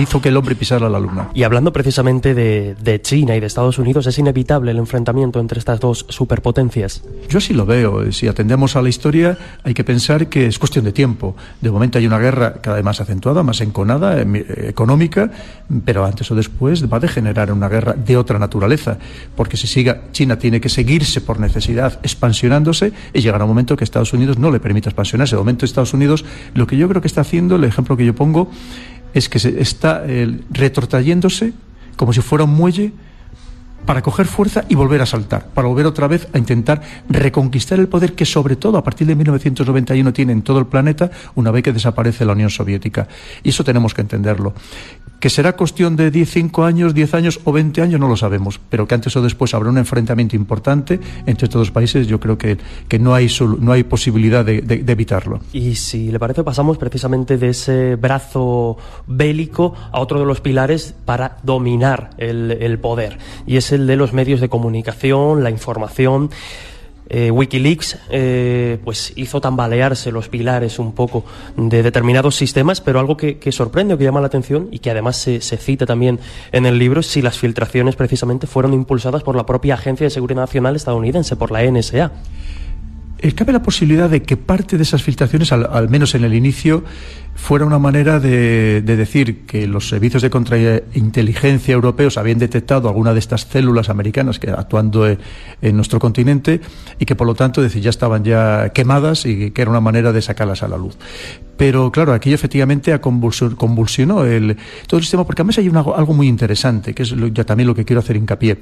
hizo 0.00 0.15
que 0.20 0.28
el 0.28 0.36
hombre 0.36 0.54
pisara 0.54 0.88
la 0.88 0.98
luna. 0.98 1.30
Y 1.34 1.42
hablando 1.42 1.72
precisamente 1.72 2.34
de, 2.34 3.00
China 3.02 3.36
y 3.36 3.40
de 3.40 3.46
Estados 3.46 3.78
Unidos, 3.78 4.06
¿es 4.06 4.18
inevitable 4.18 4.70
el 4.70 4.78
enfrentamiento 4.78 5.40
entre 5.40 5.58
estas 5.58 5.80
dos 5.80 6.06
superpotencias? 6.08 7.02
Yo 7.28 7.40
sí 7.40 7.54
lo 7.54 7.66
veo. 7.66 8.10
Si 8.12 8.28
atendemos 8.28 8.76
a 8.76 8.82
la 8.82 8.88
historia, 8.88 9.36
hay 9.62 9.74
que 9.74 9.84
pensar 9.84 10.28
que 10.28 10.46
es 10.46 10.58
cuestión 10.58 10.84
de 10.84 10.92
tiempo. 10.92 11.36
De 11.60 11.70
momento 11.70 11.98
hay 11.98 12.06
una 12.06 12.18
guerra 12.18 12.54
cada 12.60 12.76
vez 12.76 12.84
más 12.84 13.00
acentuada, 13.00 13.42
más 13.42 13.60
enconada, 13.60 14.20
eh, 14.20 14.66
económica, 14.68 15.30
pero 15.84 16.04
antes 16.04 16.30
o 16.30 16.34
después 16.34 16.90
va 16.90 16.96
a 16.98 17.00
degenerar 17.00 17.48
en 17.48 17.56
una 17.56 17.68
guerra 17.68 17.92
de 17.94 18.16
otra 18.16 18.38
naturaleza, 18.38 18.98
porque 19.34 19.56
si 19.56 19.66
siga, 19.66 20.02
China 20.12 20.38
tiene 20.38 20.60
que 20.60 20.68
seguirse 20.68 21.20
por 21.20 21.40
necesidad 21.40 21.98
expansionándose 22.02 22.92
y 23.12 23.20
llegará 23.20 23.44
un 23.44 23.50
momento 23.50 23.76
que 23.76 23.84
Estados 23.84 24.12
Unidos 24.12 24.38
no 24.38 24.50
le 24.50 24.60
permita 24.60 24.88
expansionarse. 24.88 25.36
De 25.36 25.40
momento 25.40 25.64
Estados 25.64 25.94
Unidos, 25.94 26.24
lo 26.54 26.66
que 26.66 26.76
yo 26.76 26.88
creo 26.88 27.00
que 27.00 27.08
está 27.08 27.20
haciendo, 27.22 27.56
el 27.56 27.64
ejemplo 27.64 27.96
que 27.96 28.04
yo 28.04 28.14
pongo, 28.14 28.50
es 29.14 29.28
que 29.28 29.38
se 29.38 29.60
está 29.60 30.04
eh, 30.06 30.40
retrotrayéndose 30.50 31.52
como 31.96 32.12
si 32.12 32.20
fuera 32.20 32.44
un 32.44 32.54
muelle 32.54 32.92
para 33.86 34.02
coger 34.02 34.26
fuerza 34.26 34.64
y 34.68 34.74
volver 34.74 35.00
a 35.00 35.06
saltar, 35.06 35.46
para 35.54 35.68
volver 35.68 35.86
otra 35.86 36.08
vez 36.08 36.28
a 36.32 36.38
intentar 36.38 36.82
reconquistar 37.08 37.78
el 37.78 37.88
poder 37.88 38.14
que 38.14 38.26
sobre 38.26 38.56
todo 38.56 38.76
a 38.76 38.84
partir 38.84 39.06
de 39.06 39.14
1991 39.14 40.12
tiene 40.12 40.32
en 40.32 40.42
todo 40.42 40.58
el 40.58 40.66
planeta 40.66 41.10
una 41.36 41.50
vez 41.50 41.62
que 41.62 41.72
desaparece 41.72 42.24
la 42.24 42.32
Unión 42.32 42.50
Soviética. 42.50 43.08
Y 43.42 43.50
eso 43.50 43.64
tenemos 43.64 43.94
que 43.94 44.02
entenderlo. 44.02 44.52
Que 45.20 45.30
será 45.30 45.56
cuestión 45.56 45.96
de 45.96 46.10
10, 46.10 46.30
5 46.30 46.64
años, 46.64 46.92
10 46.92 47.14
años 47.14 47.40
o 47.44 47.52
20 47.52 47.80
años, 47.80 47.98
no 47.98 48.06
lo 48.06 48.16
sabemos, 48.16 48.60
pero 48.68 48.86
que 48.86 48.94
antes 48.94 49.16
o 49.16 49.22
después 49.22 49.54
habrá 49.54 49.70
un 49.70 49.78
enfrentamiento 49.78 50.36
importante 50.36 51.00
entre 51.24 51.46
estos 51.46 51.60
dos 51.60 51.70
países, 51.70 52.06
yo 52.06 52.20
creo 52.20 52.36
que, 52.36 52.58
que 52.88 52.98
no, 52.98 53.14
hay 53.14 53.28
no 53.60 53.72
hay 53.72 53.84
posibilidad 53.84 54.44
de, 54.44 54.58
evitarlo. 54.86 55.40
Y 55.52 55.76
si 55.76 56.10
le 56.10 56.18
parece, 56.18 56.44
pasamos 56.44 56.76
precisamente 56.76 57.38
de 57.38 57.48
ese 57.48 57.96
brazo 57.96 58.76
bélico 59.06 59.74
a 59.90 60.00
otro 60.00 60.20
de 60.20 60.26
los 60.26 60.40
pilares 60.40 60.94
para 61.04 61.38
dominar 61.42 62.10
el, 62.18 62.52
el 62.52 62.78
poder, 62.78 63.18
y 63.46 63.56
es 63.56 63.72
el 63.76 63.86
de 63.86 63.96
los 63.96 64.12
medios 64.12 64.40
de 64.40 64.48
comunicación, 64.48 65.42
la 65.42 65.50
información. 65.50 66.30
Eh, 67.08 67.30
Wikileaks 67.30 67.98
eh, 68.10 68.78
pues 68.84 69.12
hizo 69.14 69.40
tambalearse 69.40 70.10
los 70.10 70.28
pilares 70.28 70.80
un 70.80 70.92
poco 70.92 71.24
de 71.56 71.84
determinados 71.84 72.34
sistemas, 72.34 72.80
pero 72.80 72.98
algo 72.98 73.16
que, 73.16 73.38
sorprende 73.52 73.94
o 73.94 73.98
que 73.98 74.02
llama 74.02 74.20
la 74.20 74.26
atención 74.26 74.68
y 74.72 74.80
que 74.80 74.90
además 74.90 75.16
se, 75.16 75.40
se, 75.40 75.56
cita 75.56 75.86
también 75.86 76.18
en 76.50 76.66
el 76.66 76.80
libro 76.80 77.00
es 77.00 77.06
si 77.06 77.22
las 77.22 77.38
filtraciones 77.38 77.94
precisamente 77.94 78.48
fueron 78.48 78.74
impulsadas 78.74 79.22
por 79.22 79.36
la 79.36 79.46
propia 79.46 79.74
Agencia 79.74 80.04
de 80.04 80.10
Seguridad 80.10 80.40
Nacional 80.40 80.74
estadounidense, 80.74 81.36
por 81.36 81.52
la 81.52 81.62
NSA. 81.62 82.10
Eh, 83.18 83.32
cabe 83.32 83.52
la 83.52 83.62
posibilidad 83.62 84.10
de 84.10 84.22
que 84.22 84.36
parte 84.36 84.76
de 84.76 84.82
esas 84.82 85.02
filtraciones, 85.02 85.50
al, 85.50 85.88
menos 85.88 86.14
en 86.14 86.24
el 86.24 86.34
inicio, 86.34 86.84
fuera 87.34 87.64
una 87.64 87.78
manera 87.78 88.20
de, 88.20 88.82
decir 88.82 89.46
que 89.46 89.66
los 89.66 89.88
servicios 89.88 90.22
de 90.22 90.28
contrainteligencia 90.28 91.72
europeos 91.72 92.18
habían 92.18 92.38
detectado 92.38 92.88
alguna 92.88 93.14
de 93.14 93.18
estas 93.18 93.42
células 93.42 93.88
americanas 93.88 94.38
que 94.38 94.50
actuando 94.50 95.06
en, 95.08 95.18
nuestro 95.76 95.98
continente 95.98 96.60
y 96.98 97.06
que 97.06 97.14
por 97.14 97.26
lo 97.26 97.34
tanto 97.34 97.62
decir, 97.62 97.82
ya 97.82 97.90
estaban 97.90 98.22
ya 98.22 98.70
quemadas 98.70 99.24
y 99.24 99.50
que 99.50 99.62
era 99.62 99.70
una 99.70 99.80
manera 99.80 100.12
de 100.12 100.20
sacarlas 100.20 100.62
a 100.62 100.68
la 100.68 100.76
luz. 100.76 100.96
Pero 101.56 101.90
claro, 101.90 102.12
aquello 102.12 102.34
efectivamente 102.34 102.98
convulsionó 103.00 104.24
el, 104.24 104.56
todo 104.86 104.98
el 104.98 105.04
sistema, 105.04 105.24
porque 105.24 105.40
además 105.40 105.58
hay 105.58 105.70
algo 105.96 106.12
muy 106.12 106.28
interesante, 106.28 106.94
que 106.94 107.02
es 107.02 107.14
ya 107.32 107.44
también 107.44 107.66
lo 107.66 107.74
que 107.74 107.86
quiero 107.86 108.00
hacer 108.00 108.16
hincapié. 108.16 108.58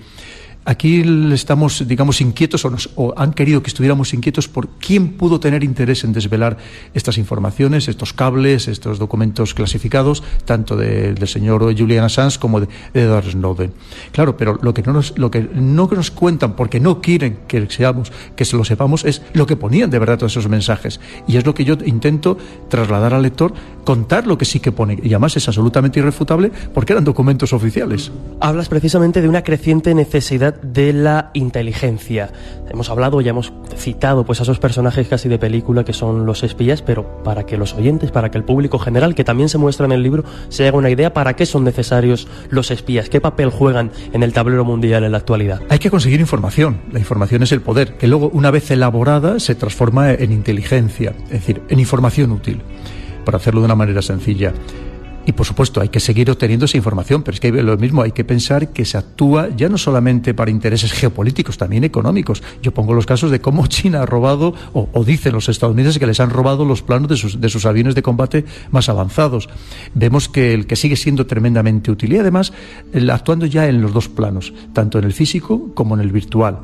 Aquí 0.67 1.03
estamos, 1.33 1.87
digamos, 1.87 2.23
inquietos 2.23 2.65
o, 2.65 3.15
han 3.19 3.35
querido 3.35 3.63
que 3.63 3.69
estuviéramos 3.69 4.15
inquietos 4.15 4.49
por 4.49 4.69
quién 4.79 5.13
pudo 5.13 5.39
tener 5.39 5.63
interés 5.63 6.05
en 6.05 6.15
desvelar 6.15 6.57
estas 6.95 7.19
informaciones, 7.19 7.87
estos 7.87 8.15
cables, 8.15 8.67
estos 8.69 8.99
documentos 8.99 9.53
clasificados, 9.53 10.23
tanto 10.47 10.75
del 10.77 11.29
señor 11.29 11.63
Julian 11.77 12.05
Assange 12.05 12.39
como 12.39 12.61
de 12.61 12.69
Edward 12.95 13.31
Snowden. 13.31 13.73
Claro, 14.13 14.39
pero 14.39 14.59
lo 14.63 14.73
que 14.73 14.83
no 14.83 14.95
nos, 14.95 15.19
lo 15.19 15.31
que 15.31 15.43
no 15.53 15.87
nos 15.93 16.11
cuentan, 16.11 16.57
porque 16.57 16.81
no 16.81 17.03
quieren 17.03 17.41
que 17.47 17.69
seamos, 17.69 18.11
que 18.35 18.47
se 18.47 18.57
lo 18.57 18.65
sepamos, 18.65 19.05
es 19.05 19.21
lo 19.35 19.47
que 19.47 19.57
ponían 19.57 19.91
de 19.91 19.99
verdad 19.99 20.19
todos 20.19 20.33
esos 20.33 20.49
mensajes. 20.49 20.99
Y 21.29 21.37
es 21.37 21.45
lo 21.45 21.53
que 21.55 21.65
yo 21.65 21.77
intento 21.85 22.39
trasladar 22.71 23.13
al 23.13 23.23
lector, 23.23 23.53
contar 23.85 24.27
lo 24.27 24.39
que 24.39 24.47
sí 24.47 24.61
que 24.61 24.73
pone. 24.73 24.99
Y 25.03 25.09
además 25.09 25.37
es 25.37 25.47
absolutamente 25.47 26.01
irrefutable 26.01 26.51
porque 26.73 26.95
eran 26.95 27.05
documentos 27.05 27.53
oficiales. 27.53 28.11
Hablas 28.41 28.71
precisamente 28.71 29.21
de 29.21 29.29
una 29.29 29.43
creciente 29.43 29.95
necesidad 29.95 30.54
de 30.63 30.93
la 30.93 31.31
inteligencia. 31.35 32.31
Hemos 32.71 32.91
hablado, 32.91 33.21
ya 33.21 33.31
hemos 33.31 33.53
citado 33.77 34.25
pues 34.25 34.41
a 34.41 34.43
esos 34.45 34.59
personajes 34.59 35.09
casi 35.09 35.29
de 35.29 35.39
película 35.39 35.85
que 35.85 35.93
son 35.93 36.27
los 36.27 36.43
espías, 36.43 36.83
pero 36.83 37.23
para 37.23 37.45
que 37.45 37.57
los 37.57 37.75
oyentes, 37.75 38.11
para 38.11 38.31
que 38.31 38.39
el 38.39 38.45
público 38.45 38.79
general, 38.79 39.15
que 39.15 39.25
también 39.25 39.49
se 39.49 39.59
muestra 39.59 39.87
en 39.87 39.93
el 39.93 40.03
libro, 40.03 40.25
se 40.49 40.67
haga 40.67 40.79
una 40.79 40.91
idea 40.91 41.13
para 41.13 41.35
qué 41.35 41.47
son 41.47 41.65
necesarios 41.65 42.29
los 42.51 42.71
espías, 42.71 43.09
qué 43.09 43.21
papel 43.21 43.51
juegan 43.51 43.91
en 44.13 44.23
el 44.23 44.33
tablero 44.33 44.65
mundial 44.65 45.05
en 45.05 45.13
la 45.13 45.19
actualidad. 45.19 45.61
Hay 45.69 45.79
que 45.79 45.91
conseguir 45.91 46.21
información. 46.21 46.81
La 46.93 46.99
información 46.99 47.43
es 47.43 47.53
el 47.53 47.61
poder, 47.61 47.97
que 47.97 48.07
luego, 48.07 48.31
una 48.33 48.51
vez 48.51 48.71
elaborada, 48.71 49.41
se 49.41 49.55
transforma 49.55 50.13
en 50.13 50.33
inteligencia, 50.33 51.15
es 51.27 51.31
decir, 51.31 51.63
en 51.69 51.81
información 51.81 52.33
útil, 52.33 52.61
para 53.25 53.37
hacerlo 53.39 53.61
de 53.61 53.67
una 53.67 53.75
manera 53.75 54.03
sencilla. 54.03 54.53
Y 55.27 55.33
por 55.33 55.47
supuesto, 55.47 55.81
hay 55.81 55.89
que 55.89 56.01
seguir 56.01 56.31
obteniendo 56.31 56.67
esa 56.67 56.77
información, 56.77 57.23
pero 57.23 57.35
es 57.35 57.41
que 57.41 57.51
lo 57.51 57.77
mismo, 57.77 58.03
hay 58.03 58.13
que 58.13 58.25
pensar 58.25 58.73
que 58.73 58.85
se 58.85 58.99
actúa 58.99 59.49
ya 59.57 59.69
no 59.69 59.79
solamente 59.79 60.35
para 60.35 60.51
intereses 60.51 60.93
geopolíticos, 60.93 61.57
también 61.57 61.85
económicos. 61.85 62.43
Yo 62.63 62.73
pongo 62.73 62.95
los 62.95 63.07
casos 63.07 63.31
de 63.31 63.41
cómo 63.41 63.67
China 63.67 64.03
ha 64.03 64.07
robado, 64.07 64.55
o, 64.73 65.05
dicen 65.05 65.33
los 65.33 65.49
estadounidenses 65.49 65.99
que 65.99 66.07
les 66.07 66.21
han 66.21 66.31
robado 66.31 66.65
los 66.65 66.83
planos 66.83 67.09
de 67.09 67.17
sus, 67.17 67.41
de 67.41 67.49
sus 67.49 67.67
aviones 67.67 67.95
de 67.95 68.03
combate 68.03 68.45
más 68.71 68.89
avanzados. 68.89 69.49
Vemos 69.95 70.29
que 70.29 70.53
el 70.53 70.67
que 70.67 70.77
sigue 70.77 70.97
siendo 70.97 71.27
tremendamente 71.27 71.91
útil 71.91 72.13
y 72.13 72.19
además 72.19 72.53
actuando 73.11 73.47
ya 73.47 73.69
en 73.69 73.81
los 73.81 73.93
dos 73.93 74.09
planos, 74.09 74.53
tanto 74.73 74.99
en 74.99 75.05
el 75.05 75.13
físico 75.13 75.71
como 75.75 75.95
en 75.95 76.01
el 76.01 76.13
virtual. 76.13 76.61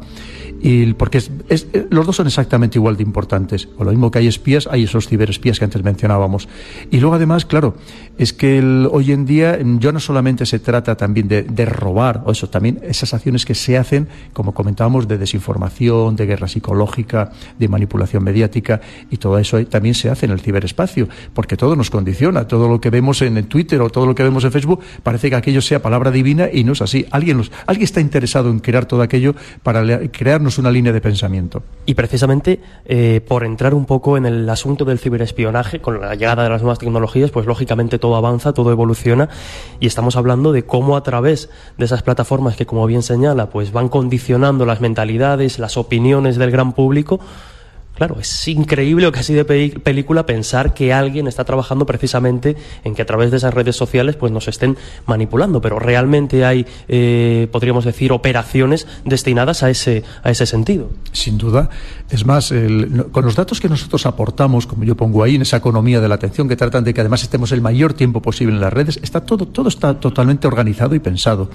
Y 0.62 0.92
porque 0.94 1.18
es, 1.18 1.30
eh, 1.72 1.86
los 1.90 2.06
dos 2.06 2.16
son 2.16 2.26
exactamente 2.26 2.78
igual 2.78 2.96
de 2.96 3.02
importantes. 3.02 3.68
O 3.78 3.84
lo 3.84 3.90
mismo 3.90 4.10
que 4.10 4.18
hay 4.18 4.26
espías, 4.26 4.68
hay 4.70 4.84
esos 4.84 5.08
ciberespías 5.08 5.58
que 5.58 5.64
antes 5.64 5.82
mencionábamos. 5.82 6.48
Y 6.90 7.00
luego 7.00 7.16
además, 7.16 7.46
claro, 7.46 7.76
es 8.20 8.34
que 8.34 8.60
hoy 8.92 9.12
en 9.12 9.24
día 9.24 9.58
mm, 9.64 9.78
ya 9.78 9.92
no 9.92 9.98
solamente 9.98 10.44
se 10.44 10.58
trata 10.58 10.94
también 10.94 11.26
de, 11.26 11.64
robar, 11.64 12.22
o 12.26 12.32
eso, 12.32 12.50
también 12.50 12.78
esas 12.82 13.14
acciones 13.14 13.46
que 13.46 13.54
se 13.54 13.78
hacen, 13.78 14.08
como 14.34 14.52
comentábamos, 14.52 15.08
de 15.08 15.16
desinformación, 15.16 16.16
de 16.16 16.26
guerra 16.26 16.46
psicológica, 16.46 17.32
de 17.58 17.68
manipulación 17.68 18.22
mediática, 18.22 18.82
y 19.10 19.16
todo 19.16 19.38
eso 19.38 19.64
también 19.64 19.94
se 19.94 20.10
hace 20.10 20.26
en 20.26 20.32
el 20.32 20.40
ciberespacio, 20.40 21.08
porque 21.32 21.56
todo 21.56 21.76
nos 21.76 21.88
condiciona, 21.88 22.46
todo 22.46 22.68
lo 22.68 22.78
que 22.78 22.90
vemos 22.90 23.22
en 23.22 23.42
Twitter 23.44 23.80
o 23.80 23.88
todo 23.88 24.04
lo 24.04 24.14
que 24.14 24.22
vemos 24.22 24.44
en 24.44 24.52
Facebook, 24.52 24.80
parece 25.02 25.30
que 25.30 25.36
aquello 25.36 25.62
sea 25.62 25.80
palabra 25.80 26.10
divina 26.10 26.50
y 26.52 26.62
no 26.62 26.72
es 26.74 26.82
así. 26.82 27.06
Alguien, 27.12 27.40
alguien 27.66 27.84
está 27.84 28.02
interesado 28.02 28.50
en 28.50 28.58
crear 28.58 28.84
todo 28.84 29.00
aquello 29.00 29.34
para 29.62 29.82
crearnos 30.10 30.58
una 30.58 30.70
línea 30.70 30.92
de 30.92 31.00
pensamiento. 31.00 31.62
Y 31.86 31.94
precisamente 31.94 32.60
eh, 32.84 33.22
por 33.26 33.44
entrar 33.44 33.72
un 33.72 33.86
poco 33.86 34.18
en 34.18 34.26
el 34.26 34.46
asunto 34.50 34.84
del 34.84 34.98
ciberespionaje, 34.98 35.80
con 35.80 36.02
la 36.02 36.14
llegada 36.14 36.42
de 36.42 36.50
las 36.50 36.60
nuevas 36.60 36.78
tecnologías, 36.78 37.30
pues 37.30 37.46
lógicamente 37.46 37.98
todo 37.98 38.09
avanza, 38.16 38.52
todo 38.52 38.70
evoluciona 38.70 39.28
y 39.80 39.86
estamos 39.86 40.16
hablando 40.16 40.52
de 40.52 40.64
cómo 40.64 40.96
a 40.96 41.02
través 41.02 41.50
de 41.78 41.84
esas 41.84 42.02
plataformas 42.02 42.56
que, 42.56 42.66
como 42.66 42.86
bien 42.86 43.02
señala, 43.02 43.50
pues 43.50 43.72
van 43.72 43.88
condicionando 43.88 44.66
las 44.66 44.80
mentalidades, 44.80 45.58
las 45.58 45.76
opiniones 45.76 46.36
del 46.36 46.50
gran 46.50 46.72
público, 46.72 47.20
Claro, 47.94 48.18
es 48.18 48.48
increíble 48.48 49.06
o 49.06 49.12
casi 49.12 49.34
de 49.34 49.44
película 49.44 50.24
pensar 50.24 50.72
que 50.72 50.92
alguien 50.92 51.26
está 51.26 51.44
trabajando 51.44 51.84
precisamente 51.84 52.56
en 52.82 52.94
que 52.94 53.02
a 53.02 53.06
través 53.06 53.30
de 53.30 53.36
esas 53.36 53.52
redes 53.52 53.76
sociales 53.76 54.16
pues 54.16 54.32
nos 54.32 54.48
estén 54.48 54.78
manipulando, 55.06 55.60
pero 55.60 55.78
realmente 55.78 56.44
hay, 56.44 56.66
eh, 56.88 57.48
podríamos 57.52 57.84
decir, 57.84 58.12
operaciones 58.12 58.86
destinadas 59.04 59.62
a 59.62 59.70
ese, 59.70 60.02
a 60.22 60.30
ese 60.30 60.46
sentido. 60.46 60.90
Sin 61.12 61.36
duda. 61.36 61.68
Es 62.08 62.24
más, 62.24 62.52
con 63.12 63.24
los 63.24 63.36
datos 63.36 63.60
que 63.60 63.68
nosotros 63.68 64.06
aportamos, 64.06 64.66
como 64.66 64.84
yo 64.84 64.96
pongo 64.96 65.22
ahí, 65.22 65.36
en 65.36 65.42
esa 65.42 65.58
economía 65.58 66.00
de 66.00 66.08
la 66.08 66.14
atención, 66.14 66.48
que 66.48 66.56
tratan 66.56 66.84
de 66.84 66.94
que 66.94 67.00
además 67.00 67.22
estemos 67.22 67.52
el 67.52 67.60
mayor 67.60 67.92
tiempo 67.92 68.22
posible 68.22 68.54
en 68.54 68.60
las 68.60 68.72
redes, 68.72 68.98
está 69.02 69.20
todo, 69.24 69.46
todo 69.46 69.68
está 69.68 70.00
totalmente 70.00 70.46
organizado 70.46 70.94
y 70.94 71.00
pensado. 71.00 71.50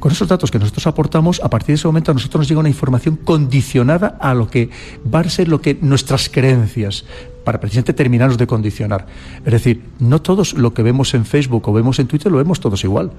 Con 0.00 0.12
esos 0.12 0.28
datos 0.28 0.50
que 0.50 0.58
nosotros 0.58 0.86
aportamos, 0.86 1.40
a 1.42 1.48
partir 1.48 1.68
de 1.68 1.74
ese 1.74 1.86
momento 1.86 2.10
a 2.10 2.14
nosotros 2.14 2.40
nos 2.40 2.48
llega 2.48 2.60
una 2.60 2.68
información 2.68 3.16
condicionada 3.16 4.18
a 4.20 4.34
lo 4.34 4.48
que 4.48 4.70
va 5.12 5.20
a 5.20 5.30
ser 5.30 5.48
lo 5.48 5.60
que 5.60 5.65
nuestras 5.74 6.28
creencias 6.28 7.04
para 7.44 7.60
precisamente 7.60 7.92
terminarnos 7.92 8.38
de 8.38 8.46
condicionar. 8.46 9.06
Es 9.44 9.52
decir, 9.52 9.82
no 9.98 10.20
todos 10.20 10.54
lo 10.54 10.74
que 10.74 10.82
vemos 10.82 11.14
en 11.14 11.24
Facebook 11.24 11.68
o 11.68 11.72
vemos 11.72 11.98
en 11.98 12.06
Twitter 12.06 12.30
lo 12.30 12.38
vemos 12.38 12.60
todos 12.60 12.82
igual 12.84 13.12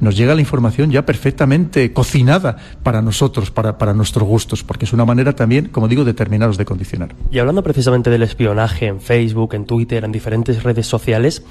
nos 0.00 0.16
llega 0.16 0.34
la 0.34 0.40
información 0.40 0.90
ya 0.90 1.04
perfectamente 1.06 1.92
cocinada 1.92 2.56
para 2.82 3.02
nosotros, 3.02 3.50
para, 3.50 3.78
para 3.78 3.94
nuestros 3.94 4.26
gustos, 4.26 4.62
porque 4.62 4.84
es 4.84 4.92
una 4.92 5.04
manera 5.04 5.34
también, 5.34 5.68
como 5.68 5.88
digo, 5.88 6.04
determinados 6.04 6.56
de 6.58 6.64
condicionar. 6.64 7.14
Y 7.30 7.38
hablando 7.38 7.62
precisamente 7.62 8.10
del 8.10 8.22
espionaje 8.22 8.86
en 8.86 9.00
Facebook, 9.00 9.54
en 9.54 9.66
Twitter, 9.66 10.04
en 10.04 10.12
diferentes 10.12 10.62
redes 10.62 10.86
sociales, 10.86 11.44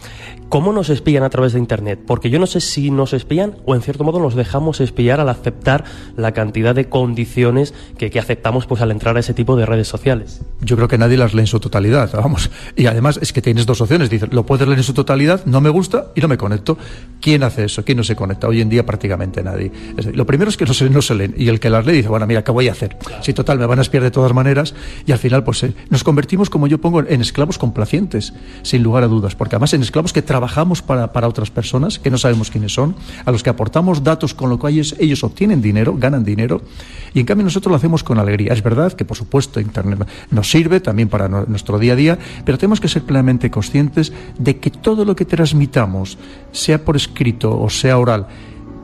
¿cómo 0.50 0.74
nos 0.74 0.90
espían 0.90 1.24
a 1.24 1.30
través 1.30 1.54
de 1.54 1.60
Internet? 1.60 2.00
Porque 2.06 2.30
yo 2.30 2.40
no 2.40 2.48
sé 2.48 2.62
si 2.62 2.92
nos 2.92 3.14
espían 3.14 3.58
o 3.66 3.76
en 3.76 3.82
cierto 3.82 4.04
modo 4.04 4.20
nos 4.20 4.36
dejamos 4.36 4.82
espiar 4.82 5.20
al 5.20 5.30
aceptar 5.30 5.84
la 6.16 6.32
cantidad 6.32 6.76
de 6.76 6.90
condiciones 6.90 7.74
que, 7.98 8.10
que 8.10 8.20
aceptamos 8.20 8.66
pues 8.66 8.82
al 8.82 8.92
entrar 8.92 9.18
a 9.18 9.20
ese 9.20 9.34
tipo 9.34 9.56
de 9.56 9.66
redes 9.66 9.88
sociales. 9.88 10.42
Yo 10.62 10.76
creo 10.76 10.88
que 10.88 10.98
nadie 10.98 11.18
las 11.18 11.34
lee 11.34 11.42
en 11.42 11.48
su 11.48 11.60
totalidad, 11.60 12.12
vamos. 12.22 12.50
Y 12.76 12.86
además 12.86 13.20
es 13.22 13.34
que 13.34 13.42
tienes 13.42 13.66
dos 13.66 13.82
opciones. 13.82 14.10
Dices, 14.10 14.32
lo 14.34 14.46
puedes 14.46 14.68
leer 14.68 14.80
en 14.80 14.84
su 14.84 14.94
totalidad, 14.94 15.46
no 15.46 15.62
me 15.62 15.70
gusta 15.70 16.08
y 16.16 16.22
no 16.22 16.28
me 16.28 16.38
conecto. 16.38 16.78
¿Quién 17.22 17.44
hace 17.44 17.66
eso? 17.66 17.84
¿Quién 17.84 17.98
no 17.98 18.04
se 18.04 18.16
conecta? 18.16 18.33
Hoy 18.46 18.62
en 18.62 18.70
día 18.70 18.86
prácticamente 18.86 19.44
nadie. 19.44 19.72
lo 20.14 20.26
primero 20.26 20.50
es 20.50 20.58
que 20.58 20.66
no 20.66 20.74
se, 20.74 20.90
no 20.90 21.02
se 21.02 21.16
leen 21.16 21.34
y 21.38 21.48
el 21.48 21.60
que 21.60 21.70
las 21.70 21.86
lee 21.86 21.94
dice, 21.94 22.10
bueno, 22.10 22.28
mira, 22.28 22.44
¿qué 22.44 22.52
voy 22.52 22.68
a 22.68 22.72
hacer? 22.72 22.98
Si 23.22 23.34
total, 23.34 23.60
me 23.60 23.66
van 23.66 23.80
a 23.80 23.82
espiar 23.82 24.04
de 24.04 24.12
todas 24.12 24.34
maneras 24.34 24.74
y 25.06 25.12
al 25.12 25.20
final 25.20 25.44
pues 25.44 25.64
eh, 25.64 25.74
nos 25.90 26.04
convertimos, 26.04 26.50
como 26.50 26.68
yo 26.68 26.80
pongo, 26.80 27.00
en 27.00 27.22
esclavos 27.22 27.58
complacientes, 27.58 28.34
sin 28.64 28.84
lugar 28.84 29.04
a 29.04 29.08
dudas, 29.08 29.36
porque 29.36 29.56
además 29.56 29.74
en 29.74 29.82
esclavos 29.82 30.14
que 30.14 30.22
trabajamos 30.22 30.82
para, 30.82 31.14
para 31.14 31.28
otras 31.28 31.52
personas, 31.52 32.00
que 32.00 32.10
no 32.10 32.18
sabemos 32.18 32.52
quiénes 32.52 32.74
son, 32.74 32.96
a 33.26 33.32
los 33.32 33.44
que 33.44 33.50
aportamos 33.50 34.04
datos 34.04 34.34
con 34.34 34.50
lo 34.50 34.60
cual 34.60 34.74
ellos, 34.74 34.96
ellos 35.00 35.24
obtienen 35.24 35.62
dinero, 35.62 35.96
ganan 35.98 36.24
dinero, 36.24 36.62
y 37.14 37.20
en 37.20 37.26
cambio 37.26 37.46
nosotros 37.46 37.72
lo 37.72 37.78
hacemos 37.78 38.04
con 38.04 38.20
alegría. 38.20 38.54
Es 38.54 38.64
verdad 38.64 38.94
que, 38.94 39.06
por 39.06 39.18
supuesto, 39.18 39.60
Internet 39.60 40.08
nos 40.32 40.50
sirve 40.50 40.80
también 40.80 41.10
para 41.10 41.28
nuestro 41.28 41.80
día 41.80 41.94
a 41.94 41.96
día, 41.96 42.20
pero 42.46 42.58
tenemos 42.58 42.80
que 42.80 42.88
ser 42.88 43.04
plenamente 43.04 43.52
conscientes 43.52 44.12
de 44.38 44.58
que 44.58 44.72
todo 44.72 45.06
lo 45.06 45.16
que 45.16 45.26
transmitamos, 45.26 46.18
sea 46.52 46.84
por 46.84 46.96
escrito 46.96 47.60
o 47.60 47.70
sea 47.70 47.98
oral, 47.98 48.23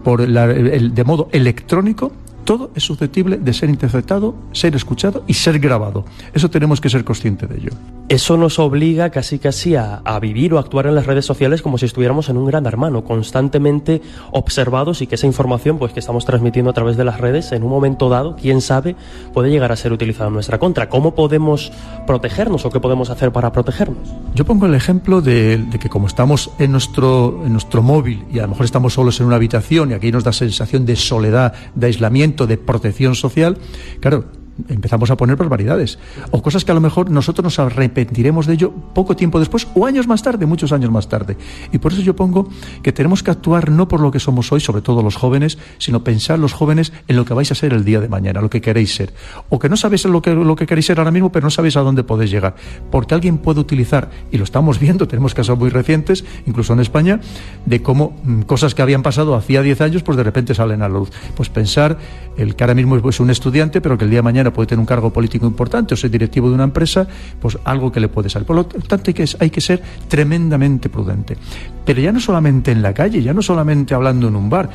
por 0.03 0.21
el, 0.21 0.93
de 0.93 1.03
modo 1.03 1.29
electrónico, 1.31 2.11
todo 2.45 2.71
es 2.75 2.83
susceptible 2.83 3.37
de 3.37 3.53
ser 3.53 3.69
interceptado, 3.69 4.35
ser 4.51 4.75
escuchado 4.75 5.23
y 5.27 5.33
ser 5.33 5.59
grabado. 5.59 6.05
Eso 6.33 6.49
tenemos 6.49 6.81
que 6.81 6.89
ser 6.89 7.03
conscientes 7.03 7.49
de 7.49 7.57
ello. 7.57 7.71
Eso 8.09 8.37
nos 8.37 8.57
obliga 8.57 9.11
casi 9.11 9.37
casi 9.37 9.75
a, 9.75 10.01
vivir 10.19 10.55
o 10.55 10.57
actuar 10.57 10.87
en 10.87 10.95
las 10.95 11.05
redes 11.05 11.25
sociales 11.25 11.61
como 11.61 11.77
si 11.77 11.85
estuviéramos 11.85 12.27
en 12.29 12.37
un 12.37 12.47
gran 12.47 12.65
hermano, 12.65 13.03
constantemente 13.03 14.01
observados 14.31 15.03
y 15.03 15.07
que 15.07 15.13
esa 15.13 15.27
información 15.27 15.77
pues 15.77 15.93
que 15.93 15.99
estamos 15.99 16.25
transmitiendo 16.25 16.71
a 16.71 16.73
través 16.73 16.97
de 16.97 17.03
las 17.03 17.19
redes 17.19 17.51
en 17.51 17.61
un 17.61 17.69
momento 17.69 18.09
dado, 18.09 18.35
quién 18.35 18.61
sabe, 18.61 18.95
puede 19.31 19.51
llegar 19.51 19.71
a 19.71 19.75
ser 19.75 19.93
utilizada 19.93 20.29
en 20.29 20.33
nuestra 20.33 20.57
contra. 20.57 20.89
¿Cómo 20.89 21.13
podemos 21.13 21.71
protegernos 22.07 22.65
o 22.65 22.71
qué 22.71 22.79
podemos 22.79 23.11
hacer 23.11 23.31
para 23.31 23.51
protegernos? 23.51 23.99
Yo 24.33 24.43
pongo 24.43 24.65
el 24.65 24.73
ejemplo 24.73 25.21
de, 25.21 25.57
de 25.57 25.77
que 25.77 25.87
como 25.87 26.07
estamos 26.07 26.49
en 26.57 26.71
nuestro, 26.71 27.43
en 27.45 27.51
nuestro 27.51 27.83
móvil 27.83 28.25
y 28.33 28.39
a 28.39 28.41
lo 28.41 28.47
mejor 28.47 28.65
estamos 28.65 28.93
solos 28.95 29.19
en 29.19 29.27
una 29.27 29.35
habitación 29.35 29.91
y 29.91 29.93
aquí 29.93 30.11
nos 30.11 30.23
da 30.23 30.33
sensación 30.33 30.83
de 30.87 30.95
soledad, 30.95 31.53
de 31.75 31.85
aislamiento, 31.85 32.47
de 32.47 32.57
protección 32.57 33.13
social, 33.13 33.59
claro, 33.99 34.25
empezamos 34.67 35.11
a 35.11 35.17
poner 35.17 35.35
barbaridades. 35.35 35.99
O 36.31 36.41
cosas 36.41 36.65
que 36.65 36.71
a 36.71 36.75
lo 36.75 36.81
mejor 36.81 37.09
nosotros 37.09 37.43
nos 37.43 37.59
arrepentiremos 37.59 38.45
de 38.45 38.53
ello 38.53 38.71
poco 38.93 39.15
tiempo 39.15 39.39
después 39.39 39.67
o 39.75 39.85
años 39.85 40.07
más 40.07 40.23
tarde, 40.23 40.45
muchos 40.45 40.71
años 40.71 40.91
más 40.91 41.07
tarde. 41.07 41.37
Y 41.71 41.77
por 41.77 41.93
eso 41.93 42.01
yo 42.01 42.15
pongo 42.15 42.49
que 42.83 42.91
tenemos 42.91 43.23
que 43.23 43.31
actuar 43.31 43.71
no 43.71 43.87
por 43.87 44.01
lo 44.01 44.11
que 44.11 44.19
somos 44.19 44.51
hoy, 44.51 44.59
sobre 44.59 44.81
todo 44.81 45.01
los 45.01 45.15
jóvenes, 45.15 45.57
sino 45.77 46.03
pensar 46.03 46.39
los 46.39 46.53
jóvenes 46.53 46.93
en 47.07 47.15
lo 47.15 47.25
que 47.25 47.33
vais 47.33 47.51
a 47.51 47.55
ser 47.55 47.73
el 47.73 47.85
día 47.85 47.99
de 47.99 48.09
mañana, 48.09 48.41
lo 48.41 48.49
que 48.49 48.61
queréis 48.61 48.95
ser. 48.95 49.13
O 49.49 49.59
que 49.59 49.69
no 49.69 49.77
sabéis 49.77 50.05
lo 50.05 50.21
que, 50.21 50.33
lo 50.33 50.55
que 50.55 50.65
queréis 50.65 50.87
ser 50.87 50.99
ahora 50.99 51.11
mismo, 51.11 51.31
pero 51.31 51.45
no 51.45 51.49
sabéis 51.49 51.77
a 51.77 51.81
dónde 51.81 52.03
podéis 52.03 52.31
llegar. 52.31 52.55
Porque 52.91 53.13
alguien 53.13 53.37
puede 53.37 53.59
utilizar, 53.59 54.09
y 54.31 54.37
lo 54.37 54.43
estamos 54.43 54.79
viendo, 54.79 55.07
tenemos 55.07 55.33
casos 55.33 55.57
muy 55.57 55.69
recientes, 55.69 56.25
incluso 56.45 56.73
en 56.73 56.79
España, 56.79 57.19
de 57.65 57.81
cómo 57.81 58.17
mm, 58.23 58.41
cosas 58.41 58.75
que 58.75 58.81
habían 58.81 59.03
pasado 59.03 59.35
hacía 59.35 59.61
10 59.61 59.81
años, 59.81 60.03
pues 60.03 60.17
de 60.17 60.23
repente 60.23 60.53
salen 60.53 60.81
a 60.81 60.89
la 60.89 60.99
luz. 60.99 61.11
Pues 61.35 61.49
pensar, 61.49 61.97
el 62.37 62.55
que 62.55 62.63
ahora 62.63 62.75
mismo 62.75 62.97
es 63.09 63.19
un 63.19 63.29
estudiante, 63.29 63.81
pero 63.81 63.97
que 63.97 64.05
el 64.05 64.09
día 64.09 64.19
de 64.19 64.23
mañana 64.23 64.48
puede 64.51 64.67
tener 64.67 64.79
un 64.79 64.85
cargo 64.85 65.11
político 65.11 65.45
importante 65.45 65.93
o 65.93 65.97
ser 65.97 66.11
directivo 66.11 66.49
de 66.49 66.55
una 66.55 66.63
empresa, 66.65 67.07
pues 67.39 67.57
algo 67.63 67.91
que 67.91 67.99
le 67.99 68.07
puede 68.07 68.29
salir. 68.29 68.45
Por 68.45 68.55
lo 68.55 68.65
tanto, 68.65 69.09
hay 69.09 69.13
que, 69.13 69.25
hay 69.39 69.49
que 69.49 69.61
ser 69.61 69.81
tremendamente 70.07 70.89
prudente. 70.89 71.37
Pero 71.85 72.01
ya 72.01 72.11
no 72.11 72.19
solamente 72.19 72.71
en 72.71 72.81
la 72.81 72.93
calle, 72.93 73.21
ya 73.21 73.33
no 73.33 73.41
solamente 73.41 73.93
hablando 73.93 74.27
en 74.27 74.35
un 74.35 74.49
bar, 74.49 74.69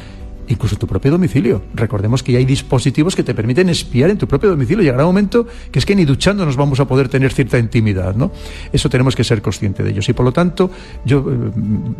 incluso 0.48 0.74
en 0.74 0.78
tu 0.78 0.86
propio 0.86 1.10
domicilio. 1.12 1.62
Recordemos 1.74 2.22
que 2.22 2.32
ya 2.32 2.38
hay 2.38 2.44
dispositivos 2.44 3.16
que 3.16 3.22
te 3.22 3.34
permiten 3.34 3.68
espiar 3.68 4.10
en 4.10 4.18
tu 4.18 4.26
propio 4.26 4.50
domicilio. 4.50 4.82
Llegará 4.82 5.04
un 5.04 5.10
momento 5.10 5.46
que 5.70 5.78
es 5.78 5.86
que 5.86 5.94
ni 5.94 6.04
duchando 6.04 6.44
nos 6.44 6.56
vamos 6.56 6.80
a 6.80 6.86
poder 6.86 7.08
tener 7.08 7.32
cierta 7.32 7.58
intimidad, 7.58 8.14
¿no? 8.14 8.30
Eso 8.72 8.88
tenemos 8.88 9.16
que 9.16 9.24
ser 9.24 9.42
conscientes 9.42 9.84
de 9.84 9.92
ellos. 9.92 10.08
Y 10.08 10.12
por 10.12 10.24
lo 10.24 10.32
tanto, 10.32 10.70
yo, 11.04 11.24
eh, 11.30 11.50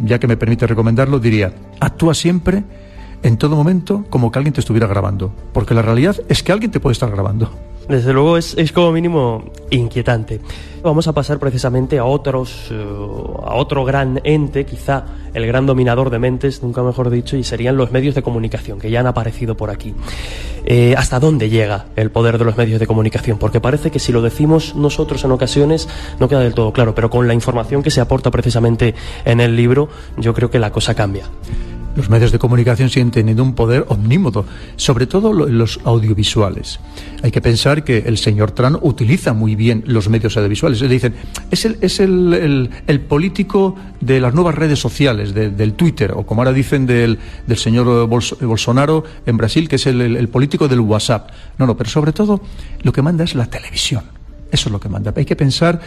ya 0.04 0.18
que 0.18 0.26
me 0.26 0.36
permite 0.36 0.66
recomendarlo, 0.66 1.18
diría, 1.18 1.52
actúa 1.80 2.14
siempre 2.14 2.64
en 3.24 3.38
todo 3.38 3.56
momento 3.56 4.04
como 4.10 4.30
que 4.30 4.38
alguien 4.38 4.52
te 4.52 4.60
estuviera 4.60 4.86
grabando, 4.86 5.32
porque 5.52 5.74
la 5.74 5.82
realidad 5.82 6.16
es 6.28 6.42
que 6.42 6.52
alguien 6.52 6.70
te 6.70 6.78
puede 6.78 6.92
estar 6.92 7.10
grabando. 7.10 7.50
Desde 7.88 8.12
luego 8.14 8.38
es, 8.38 8.54
es 8.56 8.72
como 8.72 8.92
mínimo 8.92 9.44
inquietante. 9.70 10.40
Vamos 10.82 11.06
a 11.08 11.12
pasar 11.12 11.38
precisamente 11.38 11.98
a 11.98 12.04
otros, 12.04 12.68
eh, 12.70 12.74
a 13.44 13.54
otro 13.54 13.84
gran 13.84 14.20
ente, 14.24 14.64
quizá 14.64 15.04
el 15.34 15.46
gran 15.46 15.66
dominador 15.66 16.10
de 16.10 16.18
mentes, 16.18 16.62
nunca 16.62 16.82
mejor 16.82 17.10
dicho, 17.10 17.36
y 17.36 17.44
serían 17.44 17.76
los 17.76 17.90
medios 17.90 18.14
de 18.14 18.22
comunicación, 18.22 18.78
que 18.78 18.90
ya 18.90 19.00
han 19.00 19.06
aparecido 19.06 19.54
por 19.56 19.70
aquí. 19.70 19.94
Eh, 20.64 20.94
¿Hasta 20.96 21.20
dónde 21.20 21.50
llega 21.50 21.86
el 21.96 22.10
poder 22.10 22.38
de 22.38 22.44
los 22.44 22.56
medios 22.56 22.80
de 22.80 22.86
comunicación? 22.86 23.38
Porque 23.38 23.60
parece 23.60 23.90
que 23.90 23.98
si 23.98 24.12
lo 24.12 24.22
decimos 24.22 24.74
nosotros 24.76 25.24
en 25.24 25.32
ocasiones 25.32 25.88
no 26.20 26.28
queda 26.28 26.40
del 26.40 26.54
todo 26.54 26.72
claro, 26.72 26.94
pero 26.94 27.10
con 27.10 27.26
la 27.26 27.34
información 27.34 27.82
que 27.82 27.90
se 27.90 28.00
aporta 28.00 28.30
precisamente 28.30 28.94
en 29.24 29.40
el 29.40 29.56
libro, 29.56 29.88
yo 30.16 30.32
creo 30.34 30.50
que 30.50 30.58
la 30.58 30.70
cosa 30.70 30.94
cambia 30.94 31.24
los 31.96 32.10
medios 32.10 32.32
de 32.32 32.38
comunicación 32.38 32.90
siguen 32.90 33.10
teniendo 33.10 33.42
un 33.42 33.54
poder 33.54 33.84
omnímodo, 33.88 34.44
sobre 34.76 35.06
todo 35.06 35.32
los 35.32 35.80
audiovisuales. 35.84 36.80
Hay 37.22 37.30
que 37.30 37.40
pensar 37.40 37.84
que 37.84 37.98
el 37.98 38.18
señor 38.18 38.52
Trump 38.52 38.78
utiliza 38.82 39.32
muy 39.32 39.54
bien 39.54 39.84
los 39.86 40.08
medios 40.08 40.36
audiovisuales. 40.36 40.80
Le 40.80 40.88
dicen, 40.88 41.14
es 41.50 41.64
el, 41.64 41.78
es 41.80 42.00
el, 42.00 42.70
el, 42.86 43.00
político 43.00 43.76
de 44.00 44.20
las 44.20 44.34
nuevas 44.34 44.54
redes 44.54 44.78
sociales, 44.78 45.34
del 45.34 45.74
Twitter, 45.74 46.12
o 46.12 46.24
como 46.24 46.42
ahora 46.42 46.52
dicen 46.52 46.86
del, 46.86 47.18
del 47.46 47.58
señor 47.58 48.08
Bolsonaro 48.08 49.04
en 49.26 49.36
Brasil, 49.36 49.68
que 49.68 49.76
es 49.76 49.86
el 49.86 50.28
político 50.28 50.68
del 50.68 50.80
WhatsApp. 50.80 51.30
No, 51.58 51.66
no, 51.66 51.76
pero 51.76 51.90
sobre 51.90 52.12
todo 52.12 52.40
lo 52.82 52.92
que 52.92 53.02
manda 53.02 53.24
es 53.24 53.34
la 53.34 53.46
televisión. 53.46 54.04
Eso 54.54 54.68
es 54.68 54.72
lo 54.72 54.78
que 54.78 54.88
manda. 54.88 55.12
Hay 55.16 55.24
que 55.24 55.34
pensar 55.34 55.80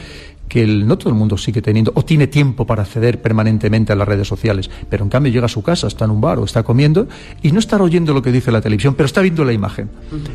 que 0.48 0.66
no 0.66 0.98
todo 0.98 1.10
el 1.10 1.16
mundo 1.16 1.38
sigue 1.38 1.62
teniendo 1.62 1.92
o 1.96 2.04
tiene 2.04 2.28
tiempo 2.28 2.66
para 2.66 2.84
acceder 2.84 3.22
permanentemente 3.22 3.94
a 3.94 3.96
las 3.96 4.08
redes 4.08 4.28
sociales, 4.28 4.70
pero 4.90 5.04
en 5.04 5.10
cambio 5.10 5.32
llega 5.32 5.46
a 5.46 5.50
su 5.50 5.62
casa, 5.62 5.88
está 5.88 6.06
en 6.06 6.12
un 6.12 6.22
bar 6.22 6.40
o 6.40 6.46
está 6.46 6.64
comiendo 6.64 7.08
y 7.42 7.52
no 7.52 7.60
está 7.60 7.78
oyendo 7.78 8.14
lo 8.14 8.22
que 8.22 8.32
dice 8.32 8.52
la 8.52 8.62
televisión, 8.62 8.96
pero 8.96 9.06
está 9.06 9.22
viendo 9.22 9.44
la 9.44 9.54
imagen. 9.54 9.90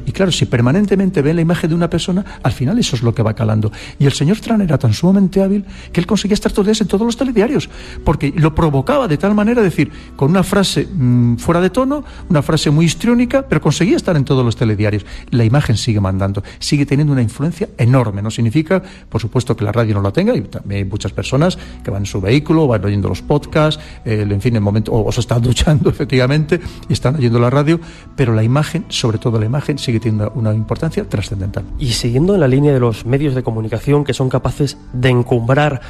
Y 0.07 0.12
claro, 0.12 0.33
si 0.33 0.46
permanentemente 0.46 1.22
ve 1.22 1.35
la 1.35 1.40
imagen 1.40 1.70
de 1.70 1.77
una 1.77 1.90
persona, 1.90 2.25
al 2.42 2.53
final 2.53 2.79
eso 2.79 2.96
es 2.96 3.03
lo 3.03 3.14
que 3.14 3.22
va 3.22 3.35
calando. 3.35 3.72
Y 3.98 4.07
el 4.07 4.12
señor 4.12 4.38
Tran 4.40 4.61
era 4.61 4.79
tan 4.79 4.92
sumamente 4.92 5.42
hábil 5.42 5.64
que 5.92 6.01
él 6.01 6.07
conseguía 6.07 6.35
estar 6.35 6.53
todos 6.53 6.66
los 6.66 6.79
días 6.79 6.81
en 6.83 6.88
todos 6.88 7.07
los 7.07 7.16
telediarios, 7.16 7.68
porque 8.05 8.33
lo 8.37 8.55
provocaba 8.55 9.09
de 9.09 9.16
tal 9.16 9.35
manera, 9.35 9.62
decir, 9.62 9.90
con 10.16 10.31
una 10.31 10.42
frase 10.42 10.87
mm, 10.87 11.37
fuera 11.37 11.61
de 11.61 11.70
tono, 11.70 12.05
una 12.29 12.42
frase 12.42 12.70
muy 12.70 12.87
histriónica, 12.87 13.42
pero 13.48 13.61
conseguía 13.61 13.96
estar 13.96 14.16
en 14.16 14.25
todos 14.25 14.44
los 14.44 14.57
telediarios. 14.57 15.05
La 15.31 15.44
imagen 15.44 15.77
sigue 15.77 16.01
mandando, 16.01 16.42
sigue 16.59 16.87
teniendo 16.87 17.12
una 17.12 17.22
influencia 17.22 17.68
enorme. 17.79 18.22
No 18.22 18.31
significa, 18.31 18.83
por 19.09 19.20
supuesto, 19.20 19.57
que 19.57 19.64
la 19.64 19.72
radio 19.72 19.94
no 19.94 20.01
la 20.02 20.12
tenga, 20.12 20.34
y 20.34 20.42
también 20.42 20.84
hay 20.84 20.90
muchas 20.90 21.12
personas 21.12 21.58
que 21.82 21.90
van 21.90 22.02
en 22.02 22.06
su 22.06 22.20
vehículo, 22.20 22.66
van 22.66 22.84
oyendo 22.84 23.08
los 23.08 23.22
podcasts, 23.22 23.82
eh, 24.04 24.26
en 24.28 24.40
fin, 24.40 24.56
en 24.56 24.62
momento, 24.62 24.92
o, 24.92 25.10
se 25.12 25.20
están 25.20 25.42
duchando 25.42 25.90
efectivamente 25.90 26.60
y 26.88 26.92
están 26.92 27.16
oyendo 27.16 27.38
la 27.38 27.50
radio, 27.50 27.80
pero 28.16 28.34
la 28.34 28.42
imagen, 28.42 28.84
sobre 28.88 29.18
todo 29.18 29.38
la 29.38 29.46
imagen, 29.46 29.78
sigue 29.78 30.00
teniendo 30.00 30.32
una 30.34 30.54
importancia 30.54 31.08
trascendental. 31.08 31.64
Y 31.78 31.92
siguiendo 31.92 32.34
en 32.34 32.40
la 32.40 32.48
línea 32.48 32.72
de 32.72 32.80
los 32.80 33.06
medios 33.06 33.34
de 33.34 33.42
comunicación 33.42 34.04
que 34.04 34.14
son 34.14 34.28
capaces 34.28 34.76
de 34.92 35.10
encumbrar 35.10 35.80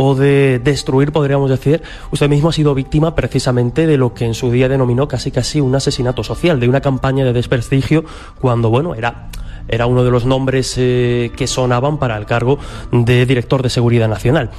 o 0.00 0.14
de 0.14 0.60
destruir, 0.62 1.10
podríamos 1.10 1.50
decir, 1.50 1.82
usted 2.12 2.28
mismo 2.28 2.50
ha 2.50 2.52
sido 2.52 2.72
víctima 2.74 3.16
precisamente 3.16 3.86
de 3.86 3.96
lo 3.96 4.14
que 4.14 4.24
en 4.24 4.34
su 4.34 4.50
día 4.50 4.68
denominó 4.68 5.08
casi 5.08 5.32
casi 5.32 5.60
un 5.60 5.74
asesinato 5.74 6.22
social, 6.22 6.60
de 6.60 6.68
una 6.68 6.80
campaña 6.80 7.24
de 7.24 7.32
desprestigio, 7.32 8.04
cuando, 8.40 8.70
bueno, 8.70 8.94
era 8.94 9.28
era 9.68 9.86
uno 9.86 10.04
de 10.04 10.10
los 10.10 10.24
nombres 10.24 10.74
eh, 10.78 11.30
que 11.36 11.46
sonaban 11.46 11.98
para 11.98 12.16
el 12.16 12.26
cargo 12.26 12.58
de 12.90 13.26
director 13.26 13.62
de 13.62 13.70
Seguridad 13.70 14.08
Nacional. 14.08 14.50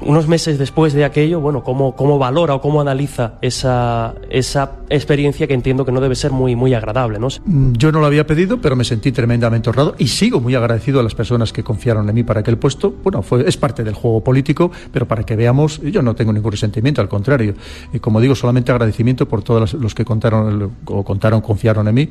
Unos 0.00 0.28
meses 0.28 0.58
después 0.58 0.92
de 0.92 1.04
aquello, 1.04 1.40
bueno, 1.40 1.62
cómo, 1.62 1.96
cómo 1.96 2.18
valora 2.18 2.54
o 2.54 2.60
cómo 2.60 2.80
analiza 2.80 3.34
esa, 3.42 4.14
esa 4.30 4.72
experiencia 4.90 5.46
que 5.46 5.54
entiendo 5.54 5.84
que 5.84 5.92
no 5.92 6.00
debe 6.00 6.14
ser 6.14 6.30
muy, 6.30 6.56
muy 6.56 6.74
agradable, 6.74 7.18
¿no? 7.18 7.28
Mm, 7.44 7.72
yo 7.72 7.92
no 7.92 8.00
lo 8.00 8.06
había 8.06 8.26
pedido, 8.26 8.60
pero 8.60 8.76
me 8.76 8.84
sentí 8.84 9.12
tremendamente 9.12 9.70
honrado 9.70 9.94
y 9.98 10.08
sigo 10.08 10.40
muy 10.40 10.54
agradecido 10.54 11.00
a 11.00 11.02
las 11.02 11.14
personas 11.14 11.52
que 11.52 11.62
confiaron 11.62 12.08
en 12.08 12.14
mí 12.14 12.22
para 12.22 12.40
aquel 12.40 12.58
puesto. 12.58 12.94
Bueno, 13.02 13.22
fue, 13.22 13.48
es 13.48 13.56
parte 13.56 13.84
del 13.84 13.94
juego 13.94 14.22
político, 14.22 14.70
pero 14.92 15.06
para 15.06 15.24
que 15.24 15.36
veamos, 15.36 15.80
yo 15.82 16.02
no 16.02 16.14
tengo 16.14 16.32
ningún 16.32 16.52
resentimiento, 16.52 17.00
al 17.00 17.08
contrario. 17.08 17.54
Y 17.92 17.98
como 17.98 18.20
digo, 18.20 18.34
solamente 18.34 18.72
agradecimiento 18.72 19.28
por 19.28 19.42
todos 19.42 19.74
los 19.74 19.94
que 19.94 20.04
contaron 20.04 20.72
o 20.84 21.04
contaron, 21.04 21.40
confiaron 21.40 21.88
en 21.88 21.94
mí. 21.94 22.08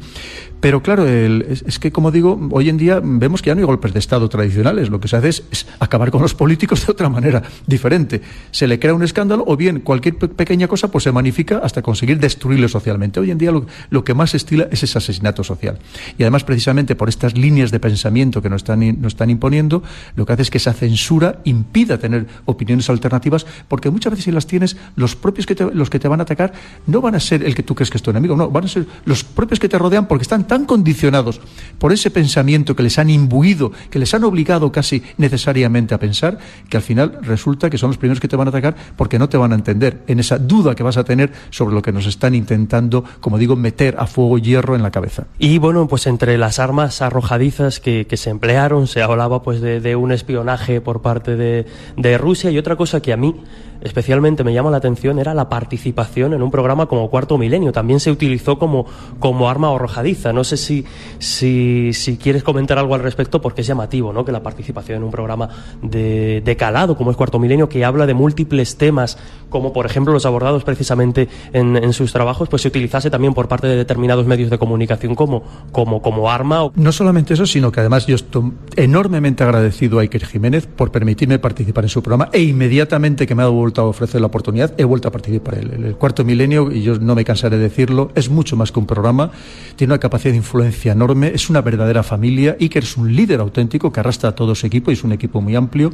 Pero 0.60 0.82
claro, 0.82 1.06
es, 1.08 1.63
es, 1.65 1.80
que, 1.80 1.91
como 1.91 2.12
digo, 2.12 2.39
hoy 2.52 2.69
en 2.69 2.78
día 2.78 3.00
vemos 3.04 3.41
que 3.41 3.50
ya 3.50 3.56
no 3.56 3.60
hay 3.60 3.65
golpes 3.65 3.93
de 3.93 4.00
Estado 4.00 4.28
tradicionales. 4.30 4.89
Lo 4.89 5.00
que 5.00 5.08
se 5.08 5.15
hace 5.15 5.30
es, 5.30 5.43
es 5.52 5.67
acabar 5.80 6.12
con 6.12 6.21
los 6.21 6.34
políticos 6.34 6.86
de 6.86 6.91
otra 6.91 7.10
manera 7.10 7.43
diferente. 7.77 8.21
Se 8.51 8.65
le 8.65 8.79
crea 8.79 8.93
un 8.93 9.03
escándalo 9.03 9.43
o 9.45 9.55
bien 9.55 9.81
cualquier 9.81 10.17
pequeña 10.17 10.67
cosa 10.67 10.89
pues 10.89 11.03
se 11.03 11.11
magnifica 11.11 11.59
hasta 11.59 11.83
conseguir 11.83 12.19
destruirlo 12.19 12.67
socialmente. 12.67 13.19
Hoy 13.19 13.29
en 13.29 13.37
día 13.37 13.51
lo, 13.51 14.03
que 14.03 14.13
más 14.13 14.33
estila 14.33 14.67
es 14.71 14.81
ese 14.81 14.97
asesinato 14.97 15.43
social. 15.43 15.77
Y 16.17 16.23
además, 16.23 16.43
precisamente 16.43 16.95
por 16.95 17.09
estas 17.09 17.37
líneas 17.37 17.69
de 17.71 17.79
pensamiento 17.79 18.41
que 18.41 18.49
nos 18.49 18.63
están, 18.63 19.29
imponiendo, 19.29 19.83
lo 20.15 20.25
que 20.25 20.33
hace 20.33 20.41
es 20.41 20.49
que 20.49 20.57
esa 20.57 20.73
censura 20.73 21.39
impida 21.43 21.99
tener 21.99 22.25
opiniones 22.45 22.89
alternativas, 22.89 23.45
porque 23.67 23.91
muchas 23.91 24.11
veces 24.11 24.25
si 24.25 24.31
las 24.31 24.47
tienes, 24.47 24.75
los 24.95 25.15
propios 25.15 25.45
que 25.45 25.55
te, 25.55 25.65
los 25.65 25.89
que 25.89 25.99
te 25.99 26.07
van 26.07 26.19
a 26.19 26.23
atacar 26.23 26.53
no 26.87 27.01
van 27.01 27.15
a 27.15 27.19
ser 27.19 27.43
el 27.43 27.53
que 27.53 27.63
tú 27.63 27.75
crees 27.75 27.91
que 27.91 27.97
es 27.97 28.03
tu 28.03 28.09
enemigo, 28.09 28.35
no, 28.35 28.49
van 28.49 28.65
a 28.65 28.67
ser 28.67 28.87
los 29.05 29.23
propios 29.23 29.59
que 29.59 29.69
te 29.69 29.77
rodean 29.77 30.07
porque 30.07 30.23
están 30.23 30.47
tan 30.47 30.65
condicionados 30.65 31.41
por 31.77 31.93
ese 31.93 32.09
pensamiento 32.09 32.75
que 32.75 32.83
les 32.83 32.97
han 32.97 33.09
imbuido, 33.09 33.71
que 33.91 33.99
les 33.99 34.13
han 34.13 34.23
obligado 34.23 34.71
casi 34.71 35.03
necesariamente 35.17 35.93
a 35.93 35.99
pensar, 35.99 36.39
que 36.69 36.77
al 36.77 36.83
final 36.83 37.19
resulta 37.21 37.66
que 37.69 37.77
son 37.77 37.89
los 37.89 37.97
primeros 37.97 38.19
que 38.19 38.27
te 38.27 38.36
van 38.36 38.47
a 38.47 38.49
atacar 38.49 38.75
porque 38.95 39.19
no 39.19 39.30
te 39.30 39.38
van 39.38 39.51
a 39.51 39.56
entender 39.56 40.03
en 40.08 40.19
esa 40.19 40.38
duda 40.38 40.75
que 40.75 40.84
vas 40.84 40.97
a 40.97 41.03
tener 41.03 41.32
sobre 41.49 41.75
lo 41.75 41.82
que 41.82 41.91
nos 41.91 42.06
están 42.06 42.36
intentando, 42.36 43.03
como 43.19 43.38
digo, 43.38 43.56
meter 43.56 43.95
a 43.99 44.08
fuego 44.08 44.38
hierro 44.38 44.75
en 44.75 44.84
la 44.84 44.91
cabeza. 44.91 45.25
Y 45.39 45.58
bueno, 45.58 45.88
pues 45.88 46.08
entre 46.08 46.38
las 46.38 46.60
armas 46.60 47.01
arrojadizas 47.01 47.80
que, 47.80 48.08
se 48.17 48.30
emplearon, 48.30 48.88
se 48.88 49.01
hablaba 49.01 49.43
pues 49.43 49.62
de, 49.62 49.95
un 49.95 50.12
espionaje 50.12 50.82
por 50.82 51.01
parte 51.01 51.36
de, 51.36 51.65
de 51.95 52.17
Rusia 52.17 52.51
y 52.51 52.58
otra 52.58 52.75
cosa 52.75 53.01
que 53.01 53.13
a 53.13 53.17
mí 53.17 53.36
especialmente 53.81 54.43
me 54.43 54.53
llama 54.53 54.71
la 54.71 54.77
atención 54.77 55.19
era 55.19 55.33
la 55.33 55.49
participación 55.49 56.33
en 56.33 56.41
un 56.41 56.51
programa 56.51 56.87
como 56.87 57.09
Cuarto 57.09 57.37
Milenio. 57.37 57.71
También 57.71 57.99
se 57.99 58.11
utilizó 58.11 58.57
como, 58.57 58.85
como 59.19 59.49
arma 59.49 59.73
arrojadiza. 59.73 60.33
No 60.33 60.43
sé 60.43 60.57
si, 60.57 60.85
si, 61.19 62.17
quieres 62.21 62.43
comentar 62.43 62.77
algo 62.77 62.95
al 62.95 63.01
respecto 63.01 63.41
porque 63.41 63.61
es 63.61 63.67
llamativo 63.67 64.13
¿no? 64.13 64.25
que 64.25 64.31
la 64.31 64.43
participación 64.43 64.97
en 64.97 65.03
un 65.03 65.11
programa 65.11 65.49
de, 65.81 66.41
de 66.43 66.57
calado 66.57 66.97
como 66.97 67.11
es 67.11 67.17
Cuarto 67.17 67.39
Milenio, 67.39 67.69
que 67.69 67.85
habla 67.85 68.05
de 68.05 68.13
múltiples 68.13 68.77
temas, 68.77 69.17
como 69.49 69.73
por 69.73 69.85
ejemplo 69.85 70.13
los 70.13 70.25
abordados 70.25 70.63
precisamente 70.63 71.27
en, 71.53 71.75
en 71.77 71.93
sus 71.93 72.11
trabajos, 72.13 72.49
pues 72.49 72.61
se 72.61 72.67
utilizase 72.67 73.09
también 73.09 73.33
por 73.33 73.47
parte 73.47 73.67
de 73.67 73.75
determinados 73.75 74.25
medios 74.25 74.49
de 74.49 74.57
comunicación 74.57 75.15
como, 75.15 75.43
como, 75.71 76.01
como 76.01 76.29
arma. 76.29 76.71
No 76.75 76.91
solamente 76.91 77.33
eso, 77.33 77.45
sino 77.45 77.71
que 77.71 77.79
además 77.79 78.07
yo 78.07 78.15
estoy 78.15 78.53
enormemente 78.75 79.43
agradecido 79.43 79.99
a 79.99 80.01
Iker 80.01 80.25
Jiménez 80.25 80.67
por 80.67 80.91
permitirme 80.91 81.39
participar 81.39 81.85
en 81.85 81.89
su 81.89 82.01
programa 82.01 82.29
e 82.31 82.41
inmediatamente 82.41 83.27
que 83.27 83.35
me 83.35 83.43
ha 83.43 83.45
dado 83.45 83.55
vuelto 83.67 83.82
a 83.82 83.86
ofrecer 83.86 84.21
la 84.21 84.27
oportunidad, 84.27 84.73
he 84.77 84.86
vuelto 84.86 85.10
a 85.10 85.12
participar. 85.12 85.56
El, 85.56 85.84
el 85.84 85.95
cuarto 85.95 86.23
milenio, 86.23 86.71
y 86.71 86.82
yo 86.84 86.97
no 86.99 87.15
me 87.15 87.25
cansaré 87.25 87.58
de 87.58 87.63
decirlo, 87.63 88.12
es 88.15 88.30
mucho 88.30 88.56
más 88.56 88.71
que 88.71 88.80
un 88.80 88.86
programa, 88.86 89.32
tiene 89.75 89.93
una 89.93 89.99
capacidad 89.99 90.32
de 90.32 90.38
influencia 90.38 90.93
enorme, 90.93 91.32
es 91.34 91.49
una 91.49 91.62
verdadera 91.62 92.01
familia. 92.01 92.56
Iker 92.60 92.84
es 92.84 92.95
un 92.95 93.13
líder 93.13 93.41
auténtico 93.41 93.91
que 93.91 93.99
arrastra 93.99 94.30
a 94.30 94.36
todo 94.36 94.56
su 94.56 94.65
equipo 94.65 94.89
y 94.89 94.93
es 94.93 95.03
un 95.03 95.12
equipo 95.12 95.41
muy 95.41 95.56
amplio 95.56 95.91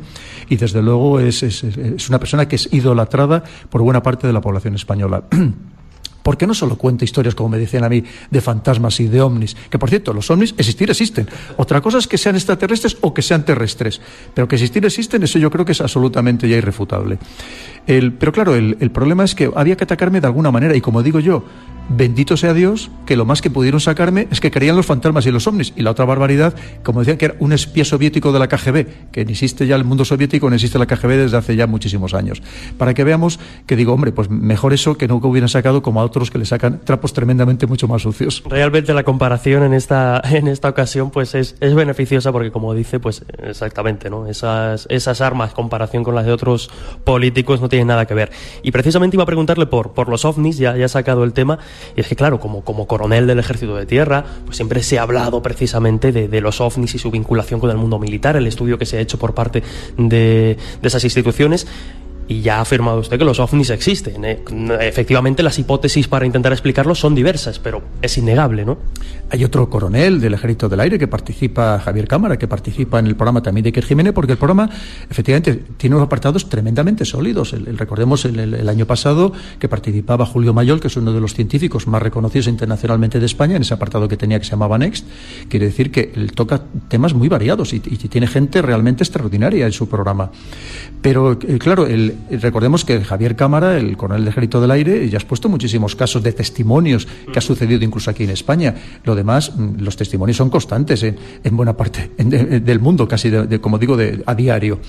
y 0.50 0.56
desde 0.56 0.84
luego 0.84 1.20
es, 1.20 1.42
es, 1.42 1.64
es 1.64 2.10
una 2.10 2.20
persona 2.20 2.48
que 2.48 2.58
es 2.58 2.72
idolatrada 2.72 3.44
por 3.72 3.82
buena 3.82 4.04
parte 4.04 4.28
de 4.28 4.34
la 4.34 4.42
población 4.42 4.76
española. 4.76 5.24
porque 6.24 6.48
no 6.48 6.54
solo 6.54 6.78
cuenta 6.78 7.06
historias, 7.06 7.36
como 7.36 7.50
me 7.50 7.58
decían 7.60 7.84
a 7.84 7.90
mí, 7.90 8.04
de 8.32 8.42
fantasmas 8.42 9.00
y 9.00 9.08
de 9.08 9.22
ovnis, 9.22 9.56
que 9.70 9.78
por 9.78 9.90
cierto, 9.90 10.14
los 10.14 10.32
ovnis 10.32 10.56
existir 10.58 10.90
existen. 10.90 11.28
Otra 11.58 11.82
cosa 11.82 12.00
es 12.00 12.08
que 12.08 12.18
sean 12.18 12.36
extraterrestres 12.36 12.98
o 13.02 13.14
que 13.14 13.22
sean 13.22 13.46
terrestres, 13.46 14.02
pero 14.34 14.48
que 14.48 14.56
existir 14.56 14.84
existen, 14.86 15.22
eso 15.24 15.38
yo 15.38 15.52
creo 15.52 15.66
que 15.66 15.74
es 15.74 15.82
absolutamente 15.82 16.48
ya 16.48 16.58
irrefutable. 16.58 17.20
pero 17.86 18.32
claro, 18.32 18.56
el, 18.56 18.78
el 18.80 18.92
problema 18.92 19.24
es 19.24 19.36
que 19.36 19.52
había 19.56 19.76
que 19.76 19.84
atacarme 19.84 20.22
de 20.22 20.28
alguna 20.28 20.50
manera, 20.50 20.76
y 20.76 20.82
como 20.82 21.04
digo 21.04 21.20
yo, 21.20 21.44
bendito 21.90 22.38
sea 22.38 22.54
Dios 22.54 22.90
que 23.06 23.16
lo 23.16 23.26
más 23.26 23.42
que 23.42 23.50
pudieron 23.50 23.80
sacarme 23.80 24.28
es 24.32 24.40
que 24.40 24.52
creían 24.52 24.76
los 24.76 24.86
fantasmas 24.86 25.26
y 25.26 25.32
los 25.32 25.48
ovnis. 25.48 25.74
Y 25.76 25.82
la 25.82 25.92
otra 25.92 26.06
barbaridad, 26.06 26.54
como 26.84 27.00
decían 27.00 27.18
que 27.18 27.26
era 27.26 27.36
un 27.40 27.54
espía 27.54 27.86
soviético 27.86 28.32
de 28.32 28.40
la 28.40 28.48
KGB, 28.48 29.12
que 29.12 29.22
existe 29.22 29.68
ya 29.68 29.76
el 29.76 29.84
mundo 29.84 30.06
soviético, 30.06 30.50
ni 30.50 30.56
existe 30.56 30.80
la 30.80 30.86
KGB 30.86 31.10
desde 31.10 31.38
hace 31.38 31.56
ya 31.56 31.68
muchísimos 31.68 32.14
años. 32.14 32.42
Para 32.78 32.94
que 32.94 33.04
veamos 33.04 33.40
que 33.66 33.76
digo, 33.76 33.94
hombre, 33.94 34.12
pues 34.12 34.30
mejor 34.30 34.74
eso 34.74 34.98
que 34.98 35.08
nunca 35.08 35.28
hubieran 35.28 35.50
sacado 35.50 35.82
como 35.82 36.02
a 36.02 36.04
otros 36.04 36.32
que 36.32 36.38
le 36.38 36.46
sacan 36.46 36.80
trapos 36.84 37.14
tremendamente 37.14 37.68
mucho 37.68 37.88
más 37.88 38.02
sucios. 38.02 38.44
Realmente 38.46 38.94
la 38.94 39.04
comparación 39.04 39.64
en 39.64 39.74
esta, 39.74 40.22
en 40.24 40.48
esta 40.48 40.70
ocasión 40.70 41.12
pues 41.12 41.36
es, 41.36 41.56
es 41.60 41.74
beneficiosa 41.74 42.32
porque 42.32 42.52
como 42.52 42.74
dice, 42.74 43.00
pues 43.00 43.26
exactamente, 43.42 44.10
¿no? 44.10 44.28
Esas, 44.28 44.88
esas 44.90 45.22
armas, 45.22 45.54
comparación 45.54 46.04
con 46.04 46.16
las 46.16 46.26
de 46.26 46.32
otros 46.32 46.70
políticos 47.04 47.62
no 47.62 47.70
tienen 47.70 47.88
nada 47.88 48.06
que 48.06 48.14
ver. 48.14 48.32
Y 48.62 48.72
precisamente 48.72 49.16
iba 49.16 49.24
a 49.24 49.28
preguntarle 49.28 49.66
por, 49.66 49.92
por 49.92 50.10
los 50.10 50.26
ovnis, 50.26 50.58
ya, 50.58 50.76
ya 50.78 50.86
ha 50.86 50.90
sacado 50.90 51.24
el 51.24 51.34
tema, 51.34 51.60
y 51.96 52.02
es 52.02 52.08
que, 52.08 52.16
claro, 52.16 52.40
como, 52.40 52.64
como 52.64 52.88
coronel 52.88 53.28
del 53.28 53.40
ejército 53.40 53.76
de 53.76 53.86
tierra, 53.86 54.26
pues 54.46 54.58
siempre 54.58 54.84
se 54.84 55.00
ha 55.00 55.04
hablado 55.04 55.42
precisamente 55.42 56.12
de, 56.12 56.28
de, 56.28 56.42
los 56.42 56.62
ovnis 56.62 56.96
y 56.96 57.00
su 57.00 57.12
vinculación 57.12 57.60
con 57.60 57.70
el 57.70 57.78
mundo 57.78 58.00
militar, 58.00 58.36
el 58.36 58.48
estudio 58.48 58.78
que 58.78 58.86
se 58.86 58.98
ha 58.98 59.00
hecho 59.00 59.18
por 59.20 59.34
parte 59.34 59.64
de, 59.98 60.58
de 60.82 60.88
esas 60.88 61.04
instituciones. 61.04 61.68
Y 62.28 62.42
ya 62.42 62.58
ha 62.58 62.62
afirmado 62.62 63.00
usted 63.00 63.18
que 63.18 63.26
los 63.26 63.40
ovnis 63.40 63.70
existen. 63.70 64.24
¿eh? 64.24 64.40
Efectivamente, 64.82 65.44
las 65.44 65.60
hipótesis 65.60 66.08
para 66.08 66.26
intentar 66.26 66.52
explicarlos 66.52 67.00
son 67.00 67.16
diversas, 67.16 67.60
pero 67.60 67.82
es 68.02 68.18
innegable, 68.18 68.66
¿no? 68.66 68.78
Hay 69.30 69.44
otro 69.44 69.70
coronel 69.70 70.22
del 70.22 70.36
Ejército 70.36 70.70
del 70.70 70.80
Aire 70.80 71.00
que 71.00 71.08
participa, 71.08 71.80
Javier 71.80 72.08
Cámara, 72.08 72.38
que 72.38 72.48
participa 72.48 73.00
en 73.00 73.08
el 73.08 73.16
programa 73.16 73.42
también 73.42 73.64
de 73.64 73.70
Iker 73.70 73.84
Jiménez, 73.84 74.14
porque 74.14 74.34
el 74.34 74.38
programa, 74.38 74.70
efectivamente, 75.10 75.64
tiene 75.76 75.96
unos 75.96 76.06
apartados 76.06 76.50
tremendamente 76.50 77.04
sólidos. 77.04 77.54
El, 77.54 77.78
recordemos 77.78 78.26
el, 78.26 78.70
año 78.70 78.86
pasado 78.86 79.34
que 79.60 79.68
participaba 79.68 80.26
Julio 80.26 80.54
Mayol, 80.54 80.80
que 80.80 80.88
es 80.88 80.98
uno 80.98 81.12
de 81.14 81.20
los 81.20 81.34
científicos 81.34 81.88
más 81.88 82.02
reconocidos 82.02 82.48
internacionalmente 82.48 83.20
de 83.20 83.26
España, 83.26 83.56
en 83.56 83.64
ese 83.64 83.74
apartado 83.74 84.08
que 84.08 84.18
tenía 84.18 84.40
que 84.40 84.46
se 84.46 84.52
llamaba 84.52 84.78
Next. 84.78 85.08
Quiere 85.50 85.66
decir 85.66 85.92
que 85.92 86.12
él 86.16 86.32
toca 86.34 86.62
temas 86.88 87.14
muy 87.14 87.28
variados 87.28 87.74
y, 87.74 87.78
y 87.78 87.98
tiene 87.98 88.28
gente 88.28 88.62
realmente 88.62 89.04
extraordinaria 89.04 89.66
en 89.66 89.72
su 89.72 89.90
programa. 89.90 90.32
Pero, 91.02 91.34
eh, 91.34 91.58
claro, 91.58 91.88
el 91.88 92.14
recordemos 92.30 92.86
que 92.86 93.04
Javier 93.04 93.36
Cámara, 93.36 93.78
el 93.78 93.98
coronel 93.98 94.24
del 94.24 94.32
Ejército 94.32 94.62
del 94.62 94.72
Aire, 94.72 95.10
ya 95.10 95.18
has 95.18 95.26
puesto 95.26 95.50
muchísimos 95.50 95.96
casos 95.96 96.24
de 96.24 96.34
testimonios 96.34 97.08
que 97.32 97.40
ha 97.40 97.42
sucedido 97.42 97.84
incluso 97.84 98.10
aquí 98.10 98.24
en 98.24 98.32
España. 98.32 98.76
Lo 99.04 99.16
demás, 99.16 99.56
mm, 99.56 99.80
los 99.80 99.96
testimonios 99.98 100.38
son 100.38 100.50
constantes 100.50 101.04
en, 101.04 101.18
en 101.44 101.58
buena 101.58 101.76
parte 101.76 102.12
de, 102.18 102.60
del 102.60 102.80
mundo, 102.80 103.08
casi, 103.08 103.30
de, 103.30 103.48
de, 103.48 103.60
como 103.60 103.78
digo, 103.78 103.98
a 104.26 104.36
diario. 104.36 104.80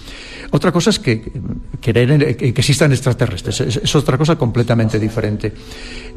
Otra 0.51 0.73
cosa 0.73 0.91
es 0.91 0.99
que 0.99 1.33
creer 1.81 2.37
que 2.37 2.49
existan 2.49 2.93
extraterrestres. 2.93 3.61
Es, 3.61 3.77
es 3.77 3.95
otra 3.95 4.19
cosa 4.19 4.37
completamente 4.37 4.99
diferente. 4.99 5.53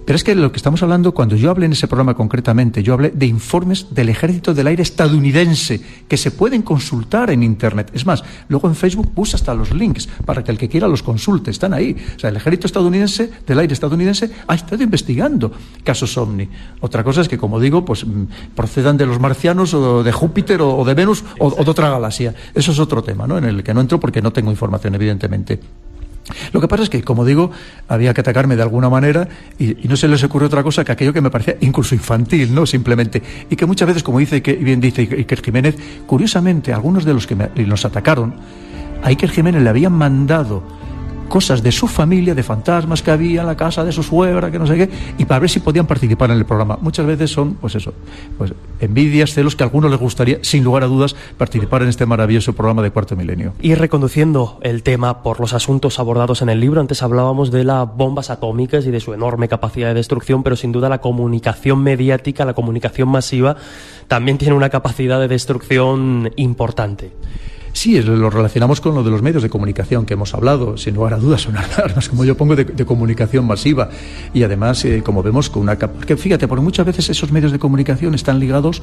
Pero 0.07 0.15
es 0.15 0.23
que 0.23 0.35
lo 0.35 0.53
que 0.53 0.57
estamos 0.57 0.81
hablando, 0.83 1.13
cuando 1.13 1.35
yo 1.35 1.51
hablé 1.51 1.65
en 1.65 1.73
ese 1.73 1.85
programa 1.85 2.13
concretamente, 2.13 2.81
yo 2.81 2.93
hablé 2.93 3.09
de 3.09 3.25
informes 3.25 3.87
del 3.93 4.07
Ejército 4.07 4.53
del 4.53 4.67
Aire 4.67 4.81
estadounidense 4.81 5.81
que 6.07 6.15
se 6.15 6.31
pueden 6.31 6.61
consultar 6.61 7.29
en 7.29 7.43
Internet. 7.43 7.91
Es 7.93 8.05
más, 8.05 8.23
luego 8.47 8.69
en 8.69 8.75
Facebook 8.75 9.13
puse 9.13 9.35
hasta 9.35 9.53
los 9.53 9.73
links 9.73 10.07
para 10.25 10.45
que 10.45 10.51
el 10.51 10.57
que 10.57 10.69
quiera 10.69 10.87
los 10.87 10.96
consulte. 11.03 11.51
Están 11.51 11.73
ahí. 11.73 11.95
O 12.15 12.19
sea, 12.19 12.29
el 12.29 12.35
Ejército 12.35 12.67
estadounidense, 12.67 13.31
del 13.45 13.59
Aire 13.59 13.73
estadounidense, 13.73 14.31
ha 14.47 14.55
estado 14.55 14.83
investigando 14.83 15.51
casos 15.83 16.17
ovni. 16.17 16.47
Otra 16.81 17.03
cosa 17.03 17.21
es 17.21 17.27
que, 17.27 17.37
como 17.37 17.59
digo, 17.59 17.85
pues 17.85 18.05
procedan 18.55 18.97
de 18.97 19.05
los 19.05 19.19
marcianos 19.19 19.73
o 19.73 20.03
de 20.03 20.11
Júpiter 20.11 20.61
o 20.61 20.83
de 20.85 20.93
Venus 20.93 21.23
o, 21.39 21.63
de 21.63 21.69
otra 21.69 21.89
galaxia. 21.89 22.33
Eso 22.53 22.71
es 22.71 22.79
otro 22.79 23.03
tema, 23.03 23.27
¿no? 23.27 23.37
En 23.37 23.45
el 23.45 23.63
que 23.63 23.73
no 23.73 23.81
entro 23.81 23.99
porque 23.99 24.21
no 24.21 24.31
tengo 24.31 24.51
información, 24.51 24.95
evidentemente. 24.95 25.59
Lo 26.51 26.59
que 26.59 26.67
pasa 26.67 26.83
es 26.83 26.89
que, 26.89 27.03
como 27.03 27.25
digo, 27.25 27.51
había 27.87 28.13
que 28.13 28.21
atacarme 28.21 28.55
de 28.55 28.61
alguna 28.61 28.89
manera 28.89 29.27
y, 29.57 29.75
no 29.87 29.95
se 29.95 30.07
les 30.07 30.23
ocurre 30.23 30.45
otra 30.45 30.63
cosa 30.63 30.83
que 30.83 30.91
aquello 30.91 31.13
que 31.13 31.21
me 31.21 31.29
parecía 31.29 31.57
incluso 31.61 31.95
infantil, 31.95 32.53
¿no? 32.53 32.65
Simplemente. 32.65 33.21
Y 33.49 33.55
que 33.55 33.65
muchas 33.65 33.87
veces, 33.87 34.03
como 34.03 34.19
dice 34.19 34.41
que 34.41 34.53
bien 34.53 34.81
dice 34.81 35.01
Iker 35.01 35.41
Jiménez, 35.41 35.77
curiosamente, 36.05 36.73
algunos 36.73 37.05
de 37.05 37.13
los 37.13 37.27
que 37.27 37.35
me, 37.35 37.49
nos 37.65 37.85
atacaron, 37.85 38.35
a 39.03 39.07
Iker 39.07 39.29
Jiménez 39.29 39.61
le 39.61 39.69
habían 39.69 39.93
mandado 39.93 40.63
cosas 41.27 41.63
de 41.63 41.71
su 41.71 41.87
familia, 41.87 42.33
de 42.33 42.43
fantasmas 42.43 43.01
que 43.01 43.11
había 43.11 43.41
en 43.41 43.47
la 43.47 43.55
casa 43.55 43.83
de 43.83 43.91
su 43.91 44.03
suegra, 44.03 44.51
que 44.51 44.59
no 44.59 44.67
sé 44.67 44.77
qué, 44.77 44.89
y 45.17 45.25
para 45.25 45.39
ver 45.39 45.49
si 45.49 45.59
podían 45.59 45.85
participar 45.85 46.31
en 46.31 46.37
el 46.37 46.45
programa. 46.45 46.77
Muchas 46.81 47.05
veces 47.05 47.31
son, 47.31 47.55
pues 47.55 47.75
eso, 47.75 47.93
pues 48.37 48.53
envidias, 48.79 49.33
celos 49.33 49.55
que 49.55 49.63
a 49.63 49.65
algunos 49.65 49.91
les 49.91 49.99
gustaría, 49.99 50.39
sin 50.41 50.63
lugar 50.63 50.83
a 50.83 50.87
dudas, 50.87 51.15
participar 51.37 51.83
en 51.83 51.89
este 51.89 52.05
maravilloso 52.05 52.53
programa 52.53 52.81
de 52.81 52.91
Cuarto 52.91 53.15
Milenio. 53.15 53.53
Y 53.61 53.75
reconduciendo 53.75 54.59
el 54.61 54.83
tema 54.83 55.23
por 55.23 55.39
los 55.39 55.53
asuntos 55.53 55.99
abordados 55.99 56.41
en 56.41 56.49
el 56.49 56.59
libro, 56.59 56.81
antes 56.81 57.03
hablábamos 57.03 57.51
de 57.51 57.63
las 57.63 57.87
bombas 57.95 58.29
atómicas 58.29 58.85
y 58.85 58.91
de 58.91 58.99
su 58.99 59.13
enorme 59.13 59.47
capacidad 59.47 59.89
de 59.89 59.93
destrucción, 59.95 60.43
pero 60.43 60.55
sin 60.55 60.71
duda 60.71 60.89
la 60.89 61.01
comunicación 61.01 61.81
mediática, 61.81 62.45
la 62.45 62.53
comunicación 62.53 63.09
masiva, 63.09 63.57
también 64.07 64.37
tiene 64.37 64.53
una 64.55 64.69
capacidad 64.69 65.19
de 65.19 65.27
destrucción 65.27 66.31
importante. 66.35 67.11
Sí, 67.77 68.01
lo 68.01 68.31
relacionamos 68.31 68.81
con 68.81 68.95
lo 68.95 69.03
de 69.03 69.11
los 69.11 69.21
medios 69.21 69.43
de 69.43 69.51
comunicación 69.51 70.07
que 70.07 70.15
hemos 70.15 70.33
hablado, 70.33 70.77
sin 70.77 70.95
lugar 70.95 71.13
a 71.13 71.17
dudas, 71.17 71.41
son 71.41 71.57
armas, 71.57 72.09
como 72.09 72.25
yo 72.25 72.35
pongo, 72.35 72.55
de, 72.55 72.85
comunicación 72.87 73.45
masiva. 73.45 73.89
Y 74.33 74.41
además, 74.41 74.83
eh, 74.83 75.03
como 75.05 75.21
vemos, 75.21 75.51
con 75.51 75.61
una 75.61 75.77
porque 75.77 76.17
fíjate, 76.17 76.47
porque 76.47 76.63
muchas 76.63 76.87
veces 76.87 77.07
esos 77.11 77.31
medios 77.31 77.51
de 77.51 77.59
comunicación 77.59 78.15
están 78.15 78.39
ligados 78.39 78.81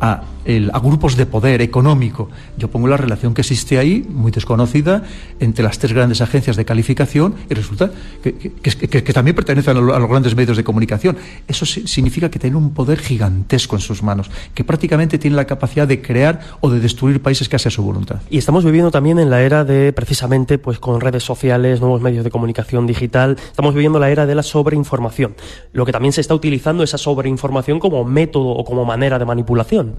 a, 0.00 0.24
a 0.72 0.78
grupos 0.80 1.16
de 1.16 1.24
poder 1.24 1.62
económico. 1.62 2.30
Yo 2.58 2.68
pongo 2.68 2.88
la 2.88 2.96
relación 2.96 3.32
que 3.32 3.42
existe 3.42 3.78
ahí, 3.78 4.04
muy 4.08 4.32
desconocida, 4.32 5.04
entre 5.38 5.62
las 5.62 5.78
tres 5.78 5.92
grandes 5.92 6.20
agencias 6.20 6.56
de 6.56 6.64
calificación 6.64 7.36
y 7.48 7.54
resulta 7.54 7.92
que, 8.24 8.34
que, 8.64 9.12
también 9.12 9.36
pertenecen 9.36 9.76
a, 9.76 9.80
los 9.80 10.08
grandes 10.08 10.34
medios 10.34 10.56
de 10.56 10.64
comunicación. 10.64 11.16
Eso 11.46 11.64
significa 11.64 12.28
que 12.28 12.40
tienen 12.40 12.56
un 12.56 12.74
poder 12.74 12.98
gigantesco 12.98 13.76
en 13.76 13.82
sus 13.82 14.02
manos, 14.02 14.32
que 14.52 14.64
prácticamente 14.64 15.16
tienen 15.16 15.36
la 15.36 15.44
capacidad 15.44 15.86
de 15.86 16.02
crear 16.02 16.40
o 16.60 16.70
de 16.70 16.80
destruir 16.80 17.22
países 17.22 17.48
casi 17.48 17.68
a 17.68 17.70
su 17.70 17.84
voluntad. 17.84 18.20
Y 18.32 18.38
estamos 18.38 18.64
viviendo 18.64 18.90
también 18.90 19.18
en 19.18 19.28
la 19.28 19.42
era 19.42 19.62
de, 19.62 19.92
precisamente, 19.92 20.56
pues 20.56 20.78
con 20.78 21.02
redes 21.02 21.22
sociales, 21.22 21.82
nuevos 21.82 22.00
medios 22.00 22.24
de 22.24 22.30
comunicación 22.30 22.86
digital, 22.86 23.36
estamos 23.38 23.74
viviendo 23.74 23.98
la 23.98 24.08
era 24.08 24.24
de 24.24 24.34
la 24.34 24.42
sobreinformación. 24.42 25.36
Lo 25.74 25.84
que 25.84 25.92
también 25.92 26.14
se 26.14 26.22
está 26.22 26.34
utilizando 26.34 26.82
esa 26.82 26.96
sobreinformación 26.96 27.78
como 27.78 28.06
método 28.06 28.48
o 28.48 28.64
como 28.64 28.86
manera 28.86 29.18
de 29.18 29.26
manipulación. 29.26 29.98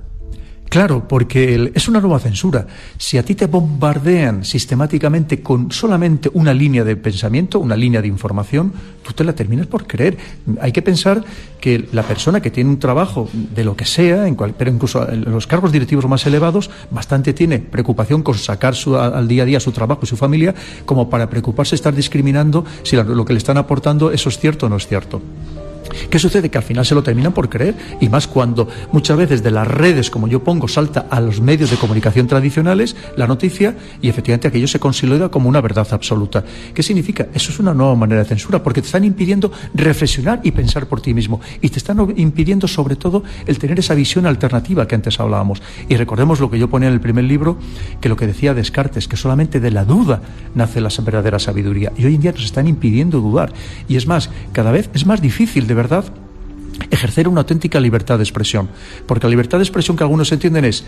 Claro, 0.74 1.08
porque 1.08 1.72
es 1.76 1.88
una 1.88 2.02
nueva 2.02 2.18
censura. 2.18 2.66
Si 2.98 3.20
a 3.20 3.24
ti 3.24 3.36
te 3.36 3.46
bombardean 3.46 4.44
sistemáticamente 4.44 5.40
con 5.44 5.72
solamente 5.72 6.32
una 6.34 6.52
línea 6.52 6.84
de 6.84 6.96
pensamiento, 6.96 7.60
una 7.60 7.76
línea 7.76 8.02
de 8.02 8.08
información, 8.08 8.74
tú 9.04 9.14
te 9.14 9.24
la 9.24 9.36
terminas 9.36 9.68
por 9.68 9.86
creer. 9.86 10.18
Hay 10.60 10.72
que 10.72 10.82
pensar 10.82 11.24
que 11.62 11.88
la 11.92 12.02
persona 12.02 12.42
que 12.42 12.50
tiene 12.50 12.72
un 12.72 12.80
trabajo 12.80 13.30
de 13.32 13.64
lo 13.64 13.76
que 13.76 13.86
sea, 13.86 14.28
en 14.28 14.34
cual, 14.34 14.56
pero 14.58 14.72
incluso 14.72 15.08
en 15.08 15.26
los 15.26 15.46
cargos 15.46 15.72
directivos 15.72 16.08
más 16.08 16.26
elevados, 16.26 16.72
bastante 16.90 17.34
tiene 17.34 17.60
preocupación 17.60 18.24
con 18.24 18.36
sacar 18.40 18.74
su, 18.74 18.98
al 18.98 19.28
día 19.28 19.44
a 19.44 19.46
día 19.46 19.60
su 19.60 19.74
trabajo 19.74 20.02
y 20.02 20.08
su 20.08 20.18
familia, 20.18 20.56
como 20.88 21.08
para 21.08 21.30
preocuparse 21.30 21.76
estar 21.76 21.94
discriminando 21.94 22.66
si 22.82 22.96
lo 22.96 23.26
que 23.26 23.34
le 23.34 23.38
están 23.38 23.58
aportando 23.58 24.12
eso 24.12 24.28
es 24.28 24.40
cierto 24.40 24.66
o 24.66 24.70
no 24.70 24.78
es 24.78 24.88
cierto. 24.88 25.22
¿Qué 26.10 26.20
sucede? 26.20 26.50
Que 26.50 26.58
al 26.58 26.64
final 26.64 26.86
se 26.86 26.96
lo 26.96 27.04
terminan 27.04 27.34
por 27.34 27.50
creer, 27.50 27.76
y 28.00 28.10
más 28.10 28.28
cuando 28.28 28.68
muchas 28.92 29.18
veces 29.18 29.44
de 29.44 29.52
las 29.52 29.68
redes, 29.68 30.10
como 30.10 30.28
yo 30.28 30.44
pongo, 30.44 30.68
salta 30.68 31.08
a 31.10 31.20
los 31.20 31.42
medios 31.42 31.72
de 31.72 31.78
comunicación 31.78 32.28
tradicionales 32.28 32.96
la 33.16 33.28
noticia 33.28 33.76
y 34.02 34.10
efectivamente 34.10 34.48
aquello 34.48 34.68
se 34.68 34.80
consolida 34.80 35.30
como 35.30 35.50
una 35.50 35.62
verdad 35.62 35.88
absoluta. 35.92 36.44
¿Qué 36.74 36.84
significa? 36.84 37.28
Eso 37.34 37.52
es 37.52 37.60
una 37.60 37.74
nueva 37.74 37.96
manera 37.96 38.24
de 38.24 38.30
censura, 38.30 38.62
porque 38.64 38.82
te 38.82 38.88
están 38.88 39.04
impidiendo 39.04 39.52
reflexionar 39.74 40.40
y 40.44 40.52
pensar 40.52 40.88
por 40.88 41.02
ti 41.02 41.14
mismo, 41.14 41.42
y 41.62 41.70
te 41.70 41.78
están 41.78 42.14
impidiendo 42.18 42.68
sobre 42.68 42.96
todo 42.96 43.24
el 43.46 43.60
tener 43.60 43.80
esa 43.80 43.94
visión 43.94 44.26
alternativa 44.26 44.88
que 44.88 44.96
antes 44.96 45.20
hablábamos. 45.20 45.62
Y 45.90 45.96
recordemos 45.96 46.40
lo 46.40 46.50
que 46.50 46.60
yo 46.60 46.70
ponía 46.70 46.88
en 46.88 46.94
el 46.94 47.02
primer 47.02 47.26
libro, 47.26 47.58
que 48.02 48.10
lo 48.10 48.16
que 48.16 48.28
decía 48.28 48.54
Descartes, 48.54 49.08
que 49.08 49.18
solamente 49.18 49.60
de 49.60 49.72
la 49.72 49.86
duda 49.86 50.22
nace 50.56 50.82
la 50.82 50.90
verdadera 51.04 51.40
sabiduría. 51.40 51.92
Y 51.98 52.06
hoy 52.06 52.16
en 52.16 52.22
día 52.22 52.32
nos 52.32 52.46
están 52.46 52.68
impidiendo 52.68 53.20
dudar. 53.20 53.54
Y 53.88 53.96
es 53.96 54.08
más, 54.08 54.30
cada 54.52 54.72
vez 54.72 54.90
es 54.94 55.06
más 55.06 55.22
difícil 55.22 55.68
de 55.68 55.74
verdad 55.84 56.06
ejercer 56.90 57.28
una 57.28 57.42
auténtica 57.42 57.80
libertad 57.80 58.18
de 58.18 58.24
expresión. 58.24 58.70
Porque 59.06 59.28
la 59.28 59.32
libertad 59.32 59.58
de 59.58 59.64
expresión 59.64 59.98
que 59.98 60.04
algunos 60.04 60.32
entienden 60.32 60.66
es 60.66 60.86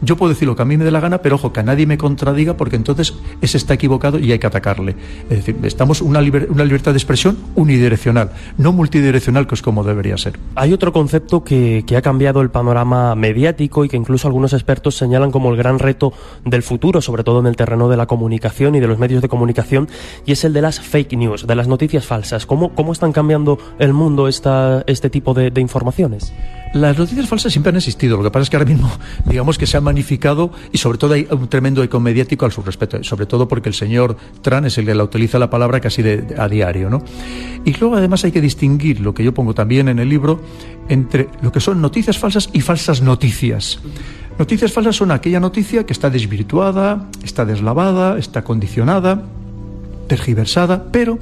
yo 0.00 0.16
puedo 0.16 0.30
decir 0.30 0.46
lo 0.46 0.56
que 0.56 0.62
a 0.62 0.64
mí 0.64 0.76
me 0.76 0.84
dé 0.84 0.90
la 0.90 1.00
gana, 1.00 1.18
pero 1.18 1.36
ojo, 1.36 1.52
que 1.52 1.60
a 1.60 1.62
nadie 1.62 1.86
me 1.86 1.98
contradiga 1.98 2.56
porque 2.56 2.76
entonces 2.76 3.14
ese 3.40 3.56
está 3.56 3.74
equivocado 3.74 4.18
y 4.18 4.32
hay 4.32 4.38
que 4.38 4.46
atacarle. 4.46 4.96
Es 5.30 5.38
decir, 5.38 5.56
estamos 5.62 6.00
una, 6.00 6.20
una 6.20 6.64
libertad 6.64 6.92
de 6.92 6.98
expresión 6.98 7.38
unidireccional, 7.54 8.30
no 8.56 8.72
multidireccional, 8.72 9.46
que 9.46 9.54
es 9.54 9.62
como 9.62 9.84
debería 9.84 10.16
ser. 10.16 10.38
Hay 10.54 10.72
otro 10.72 10.92
concepto 10.92 11.42
que, 11.44 11.84
que 11.86 11.96
ha 11.96 12.02
cambiado 12.02 12.40
el 12.40 12.50
panorama 12.50 13.14
mediático 13.14 13.84
y 13.84 13.88
que 13.88 13.96
incluso 13.96 14.28
algunos 14.28 14.52
expertos 14.52 14.96
señalan 14.96 15.30
como 15.30 15.50
el 15.50 15.56
gran 15.56 15.78
reto 15.78 16.12
del 16.44 16.62
futuro, 16.62 17.00
sobre 17.00 17.24
todo 17.24 17.40
en 17.40 17.46
el 17.46 17.56
terreno 17.56 17.88
de 17.88 17.96
la 17.96 18.06
comunicación 18.06 18.74
y 18.74 18.80
de 18.80 18.86
los 18.86 18.98
medios 18.98 19.22
de 19.22 19.28
comunicación, 19.28 19.88
y 20.26 20.32
es 20.32 20.44
el 20.44 20.52
de 20.52 20.62
las 20.62 20.80
fake 20.80 21.16
news, 21.16 21.46
de 21.46 21.54
las 21.54 21.68
noticias 21.68 22.06
falsas. 22.06 22.46
¿Cómo, 22.46 22.74
cómo 22.74 22.92
están 22.92 23.12
cambiando 23.12 23.58
el 23.78 23.92
mundo 23.92 24.28
esta, 24.28 24.84
este 24.86 25.10
tipo 25.10 25.34
de, 25.34 25.50
de 25.50 25.60
informaciones? 25.60 26.32
Las 26.74 26.98
noticias 26.98 27.26
falsas 27.28 27.52
siempre 27.52 27.70
han 27.70 27.76
existido. 27.76 28.16
Lo 28.16 28.22
que 28.22 28.30
pasa 28.30 28.42
es 28.42 28.50
que 28.50 28.56
ahora 28.56 28.68
mismo, 28.68 28.90
digamos 29.24 29.58
que 29.58 29.66
se 29.66 29.76
han 29.76 29.84
magnificado 29.84 30.50
y 30.72 30.78
sobre 30.78 30.98
todo 30.98 31.14
hay 31.14 31.26
un 31.30 31.48
tremendo 31.48 31.82
eco 31.82 32.00
mediático 32.00 32.44
al 32.44 32.52
su 32.52 32.62
respecto. 32.62 33.02
Sobre 33.04 33.26
todo 33.26 33.48
porque 33.48 33.68
el 33.68 33.74
señor 33.74 34.16
Tran 34.42 34.64
es 34.66 34.76
el 34.78 34.86
que 34.86 34.94
la 34.94 35.04
utiliza 35.04 35.38
la 35.38 35.50
palabra 35.50 35.80
casi 35.80 36.02
de, 36.02 36.34
a 36.36 36.48
diario, 36.48 36.90
¿no? 36.90 37.02
Y 37.64 37.72
luego 37.74 37.96
además 37.96 38.24
hay 38.24 38.32
que 38.32 38.40
distinguir 38.40 39.00
lo 39.00 39.14
que 39.14 39.24
yo 39.24 39.32
pongo 39.32 39.54
también 39.54 39.88
en 39.88 39.98
el 39.98 40.08
libro 40.08 40.40
entre 40.88 41.28
lo 41.42 41.52
que 41.52 41.60
son 41.60 41.80
noticias 41.80 42.18
falsas 42.18 42.50
y 42.52 42.60
falsas 42.60 43.02
noticias. 43.02 43.78
Noticias 44.38 44.72
falsas 44.72 44.96
son 44.96 45.10
aquella 45.10 45.40
noticia 45.40 45.84
que 45.84 45.92
está 45.92 46.10
desvirtuada, 46.10 47.08
está 47.24 47.44
deslavada, 47.44 48.18
está 48.18 48.44
condicionada, 48.44 49.22
tergiversada, 50.06 50.84
pero 50.92 51.18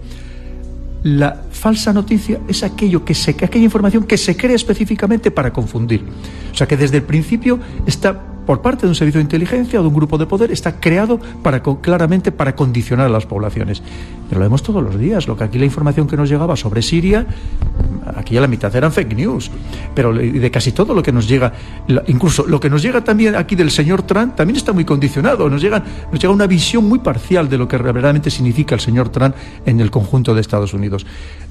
la 1.06 1.40
falsa 1.52 1.92
noticia 1.92 2.40
es 2.48 2.64
aquello 2.64 3.04
que 3.04 3.14
se, 3.14 3.30
aquella 3.30 3.64
información 3.64 4.04
que 4.04 4.16
se 4.16 4.36
crea 4.36 4.56
específicamente 4.56 5.30
para 5.30 5.52
confundir. 5.52 6.04
O 6.52 6.54
sea 6.56 6.66
que 6.66 6.76
desde 6.76 6.96
el 6.96 7.04
principio 7.04 7.60
está 7.86 8.20
por 8.44 8.60
parte 8.60 8.82
de 8.82 8.88
un 8.88 8.94
servicio 8.96 9.18
de 9.18 9.22
inteligencia 9.22 9.78
o 9.78 9.82
de 9.82 9.88
un 9.88 9.94
grupo 9.94 10.18
de 10.18 10.26
poder 10.26 10.50
está 10.50 10.80
creado 10.80 11.20
para 11.42 11.62
claramente 11.62 12.32
para 12.32 12.56
condicionar 12.56 13.06
a 13.06 13.08
las 13.08 13.24
poblaciones. 13.24 13.82
Pero 14.28 14.40
lo 14.40 14.46
vemos 14.46 14.62
todos 14.62 14.82
los 14.82 14.98
días. 14.98 15.28
Lo 15.28 15.36
que 15.36 15.44
aquí 15.44 15.58
la 15.58 15.64
información 15.64 16.06
que 16.06 16.16
nos 16.16 16.28
llegaba 16.28 16.56
sobre 16.56 16.82
Siria, 16.82 17.26
aquí 18.16 18.34
ya 18.34 18.40
la 18.40 18.48
mitad 18.48 18.74
eran 18.74 18.92
fake 18.92 19.14
news. 19.14 19.50
Pero 19.94 20.12
de 20.12 20.50
casi 20.50 20.72
todo 20.72 20.94
lo 20.94 21.02
que 21.02 21.12
nos 21.12 21.28
llega, 21.28 21.52
incluso 22.06 22.46
lo 22.46 22.60
que 22.60 22.70
nos 22.70 22.82
llega 22.82 23.02
también 23.02 23.34
aquí 23.34 23.54
del 23.54 23.70
señor 23.70 24.02
Trump, 24.02 24.34
también 24.34 24.56
está 24.56 24.72
muy 24.72 24.84
condicionado. 24.84 25.48
Nos, 25.48 25.62
nos 25.62 26.20
llega 26.20 26.32
una 26.32 26.46
visión 26.46 26.88
muy 26.88 26.98
parcial 26.98 27.48
de 27.48 27.58
lo 27.58 27.68
que 27.68 27.78
realmente 27.78 28.30
significa 28.30 28.74
el 28.74 28.80
señor 28.80 29.08
Trump 29.10 29.34
en 29.64 29.80
el 29.80 29.90
conjunto 29.90 30.34
de 30.34 30.40
Estados 30.40 30.74
Unidos. 30.74 31.06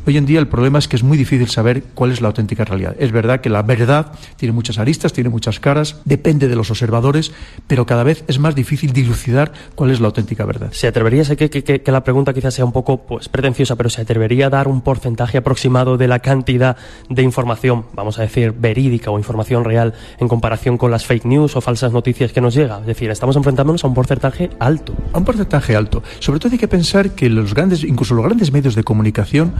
Hoy 0.07 0.17
en 0.17 0.27
día 0.27 0.39
el 0.39 0.47
problema 0.47 0.77
es 0.77 0.87
que 0.87 0.95
es 0.95 1.01
muy 1.01 1.17
difícil 1.17 1.49
saber 1.49 1.81
cuál 1.95 2.11
es 2.11 2.21
la 2.21 2.27
auténtica 2.27 2.63
realidad. 2.63 2.95
Es 2.99 3.11
verdad 3.11 3.41
que 3.41 3.49
la 3.49 3.63
verdad 3.63 4.11
tiene 4.37 4.53
muchas 4.53 4.77
aristas, 4.77 5.13
tiene 5.13 5.31
muchas 5.31 5.59
caras, 5.59 5.99
depende 6.05 6.47
de 6.47 6.55
los 6.55 6.69
observadores, 6.69 7.31
pero 7.65 7.87
cada 7.87 8.03
vez 8.03 8.23
es 8.27 8.37
más 8.37 8.53
difícil 8.53 8.93
dilucidar 8.93 9.51
cuál 9.73 9.89
es 9.89 9.99
la 9.99 10.05
auténtica 10.05 10.45
verdad. 10.45 10.69
¿Se 10.73 10.85
atrevería, 10.85 11.25
sé 11.25 11.37
que, 11.37 11.49
que, 11.49 11.91
la 11.91 12.03
pregunta 12.03 12.35
quizás 12.35 12.53
sea 12.53 12.65
un 12.65 12.71
poco 12.71 12.97
pues, 12.97 13.29
pretenciosa, 13.29 13.77
pero 13.77 13.89
se 13.89 14.01
atrevería 14.01 14.45
a 14.45 14.49
dar 14.51 14.67
un 14.67 14.81
porcentaje 14.81 15.39
aproximado 15.39 15.97
de 15.97 16.07
la 16.07 16.19
cantidad 16.19 16.77
de 17.09 17.23
información, 17.23 17.85
vamos 17.95 18.19
a 18.19 18.21
decir, 18.21 18.51
verídica 18.51 19.09
o 19.09 19.17
información 19.17 19.63
real 19.63 19.95
en 20.19 20.27
comparación 20.27 20.77
con 20.77 20.91
las 20.91 21.03
fake 21.07 21.25
news 21.25 21.55
o 21.55 21.61
falsas 21.61 21.91
noticias 21.93 22.31
que 22.31 22.41
nos 22.41 22.53
llega? 22.53 22.77
Es 22.79 22.85
decir, 22.85 23.09
estamos 23.09 23.37
enfrentándonos 23.37 23.83
a 23.83 23.87
un 23.87 23.95
porcentaje 23.95 24.51
alto. 24.59 24.93
A 25.13 25.17
un 25.17 25.25
porcentaje 25.25 25.75
alto. 25.75 26.03
Sobre 26.19 26.39
todo 26.39 26.51
hay 26.51 26.59
que 26.59 26.67
pensar 26.67 27.15
que 27.15 27.27
los 27.27 27.55
grandes, 27.55 27.83
incluso 27.83 28.13
los 28.13 28.23
grandes 28.23 28.51
medios 28.51 28.75
de 28.75 28.83
comunicación, 28.83 29.53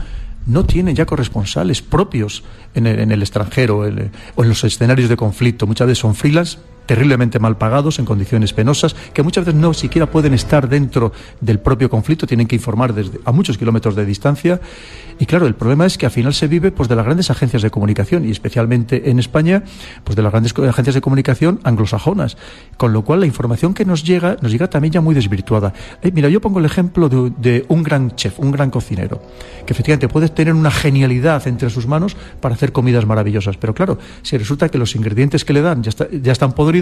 no 0.46 0.64
tienen 0.64 0.94
ya 0.94 1.06
corresponsales 1.06 1.82
propios 1.82 2.44
en 2.74 2.86
el, 2.86 3.22
extranjero 3.22 3.78
o 3.78 3.84
en 3.84 4.48
los 4.48 4.64
escenarios 4.64 5.08
de 5.08 5.16
conflicto. 5.16 5.66
Muchas 5.66 5.88
veces 5.88 5.98
son 5.98 6.14
filas 6.14 6.58
terriblemente 6.86 7.38
mal 7.38 7.58
pagados, 7.58 7.98
en 7.98 8.04
condiciones 8.04 8.52
penosas, 8.52 8.94
que 9.12 9.22
muchas 9.22 9.44
veces 9.44 9.60
no 9.60 9.74
siquiera 9.74 10.10
pueden 10.10 10.34
estar 10.34 10.68
dentro 10.68 11.12
del 11.40 11.58
propio 11.58 11.90
conflicto, 11.90 12.26
tienen 12.26 12.46
que 12.46 12.56
informar 12.56 12.94
desde 12.94 13.20
a 13.24 13.32
muchos 13.32 13.58
kilómetros 13.58 13.94
de 13.96 14.06
distancia. 14.06 14.60
Y 15.18 15.26
claro, 15.26 15.46
el 15.46 15.54
problema 15.54 15.86
es 15.86 15.96
que 15.96 16.06
al 16.06 16.12
final 16.12 16.34
se 16.34 16.46
vive 16.46 16.70
pues 16.72 16.88
de 16.88 16.96
las 16.96 17.04
grandes 17.04 17.30
agencias 17.30 17.62
de 17.62 17.70
comunicación 17.70 18.26
y 18.26 18.30
especialmente 18.30 19.10
en 19.10 19.18
España, 19.18 19.62
pues 20.04 20.14
de 20.16 20.22
las 20.22 20.30
grandes 20.30 20.52
agencias 20.58 20.94
de 20.94 21.00
comunicación 21.00 21.60
anglosajonas, 21.64 22.36
con 22.76 22.92
lo 22.92 23.02
cual 23.02 23.20
la 23.20 23.26
información 23.26 23.72
que 23.72 23.84
nos 23.84 24.04
llega 24.04 24.36
nos 24.42 24.52
llega 24.52 24.68
también 24.68 24.92
ya 24.92 25.00
muy 25.00 25.14
desvirtuada. 25.14 25.72
Eh, 26.02 26.10
mira, 26.12 26.28
yo 26.28 26.40
pongo 26.40 26.58
el 26.58 26.64
ejemplo 26.64 27.08
de, 27.08 27.64
un 27.68 27.82
gran 27.82 28.14
chef, 28.14 28.38
un 28.38 28.50
gran 28.50 28.70
cocinero, 28.70 29.22
que 29.64 29.72
efectivamente 29.72 30.08
puede 30.08 30.28
tener 30.28 30.54
una 30.54 30.70
genialidad 30.70 31.46
entre 31.48 31.70
sus 31.70 31.86
manos 31.86 32.16
para 32.40 32.54
hacer 32.54 32.72
comidas 32.72 33.06
maravillosas. 33.06 33.56
Pero 33.56 33.74
claro, 33.74 33.98
si 34.22 34.36
resulta 34.36 34.68
que 34.68 34.78
los 34.78 34.94
ingredientes 34.94 35.44
que 35.44 35.52
le 35.52 35.62
dan 35.62 35.82
ya, 35.82 35.92
ya 36.10 36.32
están 36.32 36.52
podridos, 36.52 36.75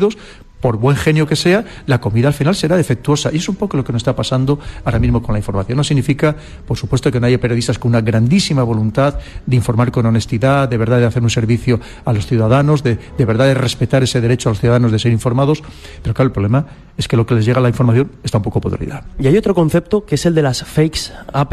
por 0.64 0.78
buen 0.78 0.96
genio 0.96 1.26
que 1.26 1.36
sea, 1.36 1.62
la 1.84 2.00
comida 2.00 2.28
al 2.28 2.32
final 2.32 2.54
será 2.54 2.74
defectuosa. 2.78 3.28
Y 3.30 3.36
es 3.36 3.50
un 3.50 3.56
poco 3.56 3.76
lo 3.76 3.84
que 3.84 3.92
nos 3.92 4.00
está 4.00 4.16
pasando 4.16 4.58
ahora 4.82 4.98
mismo 4.98 5.22
con 5.22 5.34
la 5.34 5.38
información. 5.38 5.76
No 5.76 5.84
significa, 5.84 6.34
por 6.66 6.78
supuesto, 6.78 7.12
que 7.12 7.20
no 7.20 7.26
haya 7.26 7.38
periodistas 7.38 7.78
con 7.78 7.90
una 7.90 8.00
grandísima 8.00 8.62
voluntad 8.62 9.18
de 9.44 9.56
informar 9.56 9.92
con 9.92 10.06
honestidad, 10.06 10.66
de 10.66 10.78
verdad 10.78 11.00
de 11.00 11.04
hacer 11.04 11.22
un 11.22 11.28
servicio 11.28 11.80
a 12.06 12.14
los 12.14 12.26
ciudadanos, 12.26 12.82
de, 12.82 12.96
de 12.96 13.24
verdad 13.26 13.44
de 13.44 13.52
respetar 13.52 14.02
ese 14.02 14.22
derecho 14.22 14.48
a 14.48 14.52
los 14.52 14.60
ciudadanos 14.60 14.90
de 14.90 14.98
ser 14.98 15.12
informados. 15.12 15.62
Pero 16.02 16.14
claro, 16.14 16.28
el 16.28 16.32
problema 16.32 16.66
es 16.96 17.08
que 17.08 17.18
lo 17.18 17.26
que 17.26 17.34
les 17.34 17.44
llega 17.44 17.58
a 17.58 17.62
la 17.62 17.68
información 17.68 18.12
está 18.22 18.38
un 18.38 18.44
poco 18.44 18.62
podrida. 18.62 19.04
Y 19.18 19.26
hay 19.26 19.36
otro 19.36 19.54
concepto 19.54 20.06
que 20.06 20.14
es 20.14 20.24
el 20.24 20.34
de 20.34 20.40
las 20.40 20.64
fakes 20.64 21.12
app 21.30 21.52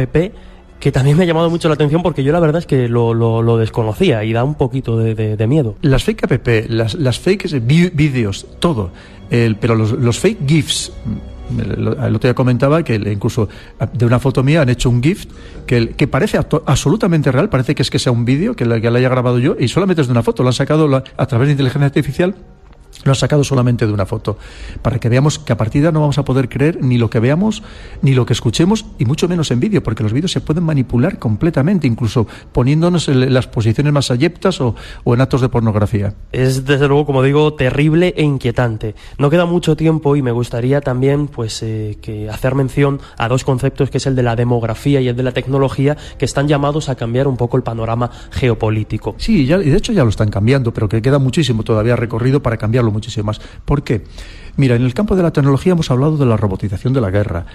que 0.81 0.91
también 0.91 1.15
me 1.15 1.23
ha 1.23 1.27
llamado 1.27 1.49
mucho 1.49 1.69
la 1.69 1.75
atención 1.75 2.01
porque 2.01 2.23
yo 2.23 2.33
la 2.33 2.39
verdad 2.39 2.59
es 2.59 2.65
que 2.65 2.89
lo, 2.89 3.13
lo, 3.13 3.57
desconocía 3.57 4.23
y 4.23 4.33
da 4.33 4.43
un 4.43 4.55
poquito 4.55 4.97
de, 4.97 5.47
miedo. 5.47 5.75
Las 5.81 6.03
fake 6.03 6.23
app, 6.23 6.47
las, 6.69 6.95
las 6.95 7.19
fake 7.19 7.65
vídeos, 7.93 8.47
todo, 8.59 8.91
el, 9.29 9.55
pero 9.55 9.75
los, 9.75 9.91
los 9.91 10.19
fake 10.19 10.39
GIFs, 10.47 10.91
el 11.57 12.15
otro 12.15 12.27
día 12.27 12.33
comentaba 12.33 12.83
que 12.83 12.95
incluso 12.95 13.47
de 13.93 14.05
una 14.05 14.19
foto 14.19 14.41
mía 14.43 14.63
han 14.63 14.69
hecho 14.69 14.89
un 14.89 15.03
GIF 15.03 15.25
que, 15.67 15.89
que 15.89 16.07
parece 16.07 16.37
absolutamente 16.37 17.31
real, 17.31 17.49
parece 17.49 17.75
que 17.75 17.83
es 17.83 17.91
que 17.91 17.99
sea 17.99 18.11
un 18.11 18.25
vídeo 18.25 18.55
que, 18.55 18.65
que 18.65 18.89
lo 18.89 18.97
haya 18.97 19.09
grabado 19.09 19.37
yo 19.37 19.55
y 19.59 19.67
solamente 19.67 20.01
es 20.01 20.07
de 20.07 20.11
una 20.11 20.23
foto, 20.23 20.41
lo 20.41 20.49
han 20.49 20.53
sacado 20.53 20.89
a 20.95 21.25
través 21.27 21.47
de 21.47 21.51
inteligencia 21.51 21.85
artificial 21.85 22.35
lo 23.03 23.11
ha 23.11 23.15
sacado 23.15 23.43
solamente 23.43 23.87
de 23.87 23.93
una 23.93 24.05
foto, 24.05 24.37
para 24.81 24.99
que 24.99 25.09
veamos 25.09 25.39
que 25.39 25.53
a 25.53 25.57
partir 25.57 25.81
de 25.81 25.87
ahora 25.87 25.95
no 25.95 26.01
vamos 26.01 26.17
a 26.17 26.25
poder 26.25 26.49
creer 26.49 26.83
ni 26.83 26.97
lo 26.97 27.09
que 27.09 27.19
veamos, 27.19 27.63
ni 28.01 28.13
lo 28.13 28.25
que 28.25 28.33
escuchemos, 28.33 28.85
y 28.99 29.05
mucho 29.05 29.27
menos 29.27 29.51
en 29.51 29.59
vídeo, 29.59 29.83
porque 29.83 30.03
los 30.03 30.13
vídeos 30.13 30.31
se 30.31 30.41
pueden 30.41 30.63
manipular 30.63 31.19
completamente, 31.19 31.87
incluso 31.87 32.27
poniéndonos 32.51 33.07
en 33.07 33.33
las 33.33 33.47
posiciones 33.47 33.93
más 33.93 34.11
ayeptas 34.11 34.61
o, 34.61 34.75
en 35.05 35.21
actos 35.21 35.41
de 35.41 35.49
pornografía. 35.49 36.13
Es 36.31 36.65
desde 36.65 36.87
luego, 36.87 37.05
como 37.05 37.23
digo, 37.23 37.53
terrible 37.53 38.13
e 38.15 38.23
inquietante. 38.23 38.95
No 39.17 39.29
queda 39.29 39.45
mucho 39.45 39.75
tiempo 39.75 40.15
y 40.15 40.21
me 40.21 40.31
gustaría 40.31 40.81
también 40.81 41.27
pues, 41.27 41.61
eh, 41.63 41.97
que 42.01 42.29
hacer 42.29 42.55
mención 42.55 42.99
a 43.17 43.27
dos 43.27 43.43
conceptos, 43.43 43.89
que 43.89 43.97
es 43.97 44.05
el 44.05 44.15
de 44.15 44.23
la 44.23 44.35
demografía 44.35 45.01
y 45.01 45.07
el 45.07 45.15
de 45.15 45.23
la 45.23 45.31
tecnología, 45.31 45.97
que 46.17 46.25
están 46.25 46.47
llamados 46.47 46.89
a 46.89 46.95
cambiar 46.95 47.27
un 47.27 47.37
poco 47.37 47.57
el 47.57 47.63
panorama 47.63 48.11
geopolítico. 48.31 49.15
Sí, 49.17 49.45
ya, 49.45 49.57
y 49.57 49.69
de 49.69 49.77
hecho 49.77 49.93
ya 49.93 50.03
lo 50.03 50.09
están 50.09 50.29
cambiando, 50.29 50.73
pero 50.73 50.87
que 50.87 51.01
queda 51.01 51.19
muchísimo 51.19 51.63
todavía 51.63 51.95
recorrido 51.95 52.41
para 52.41 52.57
cambiarlo 52.57 52.90
muchísimo 52.91 53.25
más. 53.25 53.41
¿Por 53.65 53.83
qué? 53.83 54.03
Mira, 54.57 54.75
en 54.75 54.83
el 54.83 54.93
campo 54.93 55.15
de 55.15 55.23
la 55.23 55.31
tecnología 55.31 55.73
hemos 55.73 55.89
hablado 55.91 56.17
de 56.17 56.25
la 56.25 56.37
robotización 56.37 56.93
de 56.93 57.01
la 57.01 57.09
guerra. 57.09 57.45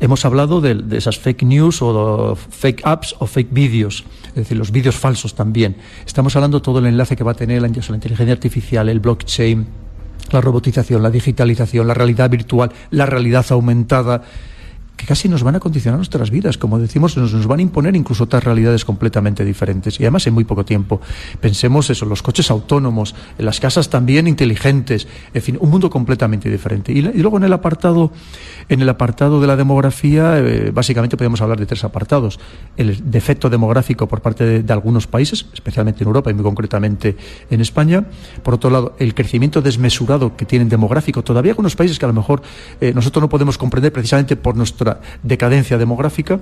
Hemos 0.00 0.24
hablado 0.24 0.60
de, 0.60 0.84
esas 0.96 1.18
fake 1.18 1.44
news 1.44 1.80
o 1.80 2.36
fake 2.36 2.82
apps 2.84 3.14
o 3.18 3.26
fake 3.26 3.52
vídeos, 3.52 4.04
es 4.28 4.34
decir, 4.34 4.56
los 4.56 4.70
vídeos 4.70 4.96
falsos 4.96 5.34
también. 5.34 5.76
Estamos 6.04 6.34
hablando 6.36 6.58
de 6.58 6.64
todo 6.64 6.78
el 6.80 6.86
enlace 6.86 7.16
que 7.16 7.24
va 7.24 7.32
a 7.32 7.34
tener 7.34 7.62
la 7.62 7.68
inteligencia 7.68 8.32
artificial, 8.32 8.88
el 8.88 9.00
blockchain, 9.00 9.66
la 10.32 10.40
robotización, 10.40 11.02
la 11.02 11.10
digitalización, 11.10 11.86
la 11.86 11.94
realidad 11.94 12.30
virtual, 12.30 12.72
la 12.90 13.06
realidad 13.06 13.46
aumentada 13.50 14.22
que 14.96 15.06
casi 15.06 15.28
nos 15.28 15.42
van 15.42 15.56
a 15.56 15.60
condicionar 15.60 15.98
nuestras 15.98 16.30
vidas. 16.30 16.58
Como 16.58 16.78
decimos, 16.78 17.16
nos, 17.16 17.32
nos, 17.32 17.46
van 17.46 17.58
a 17.58 17.62
imponer 17.62 17.96
incluso 17.96 18.24
otras 18.24 18.44
realidades 18.44 18.84
completamente 18.84 19.44
diferentes. 19.44 19.98
Y 19.98 20.04
además 20.04 20.26
en 20.26 20.34
muy 20.34 20.44
poco 20.44 20.64
tiempo. 20.64 21.00
Pensemos 21.40 21.90
eso, 21.90 22.06
los 22.06 22.22
coches 22.22 22.50
autónomos, 22.50 23.14
las 23.38 23.60
casas 23.60 23.90
también 23.90 24.28
inteligentes, 24.28 25.08
en 25.32 25.42
fin, 25.42 25.58
un 25.60 25.70
mundo 25.70 25.90
completamente 25.90 26.50
diferente. 26.50 26.92
Y, 26.92 27.02
luego 27.02 27.38
en 27.38 27.44
el 27.44 27.52
apartado, 27.52 28.12
en 28.68 28.82
el 28.82 28.88
apartado 28.88 29.40
de 29.40 29.46
la 29.46 29.56
demografía, 29.56 30.38
eh, 30.38 30.70
básicamente 30.72 31.16
podemos 31.16 31.40
hablar 31.40 31.58
de 31.58 31.66
tres 31.66 31.84
apartados. 31.84 32.38
El 32.76 33.10
defecto 33.10 33.50
demográfico 33.50 34.06
por 34.06 34.20
parte 34.20 34.62
de, 34.62 34.72
algunos 34.72 35.06
países, 35.06 35.46
especialmente 35.52 36.02
en 36.02 36.08
Europa 36.08 36.30
y 36.30 36.34
muy 36.34 36.42
concretamente 36.42 37.16
en 37.50 37.60
España. 37.60 38.04
Por 38.42 38.54
otro 38.54 38.70
lado, 38.70 38.96
el 38.98 39.14
crecimiento 39.14 39.62
desmesurado 39.62 40.36
que 40.36 40.44
tienen 40.44 40.68
demográfico. 40.68 41.22
Todavía 41.22 41.52
algunos 41.52 41.76
países 41.76 41.98
que 41.98 42.04
a 42.04 42.08
lo 42.08 42.14
mejor 42.14 42.42
eh, 42.80 42.92
nosotros 42.94 43.22
no 43.22 43.28
podemos 43.28 43.58
comprender 43.58 43.92
precisamente 43.92 44.36
por 44.36 44.56
nuestro 44.56 44.83
decadencia 45.22 45.78
demográfica 45.78 46.40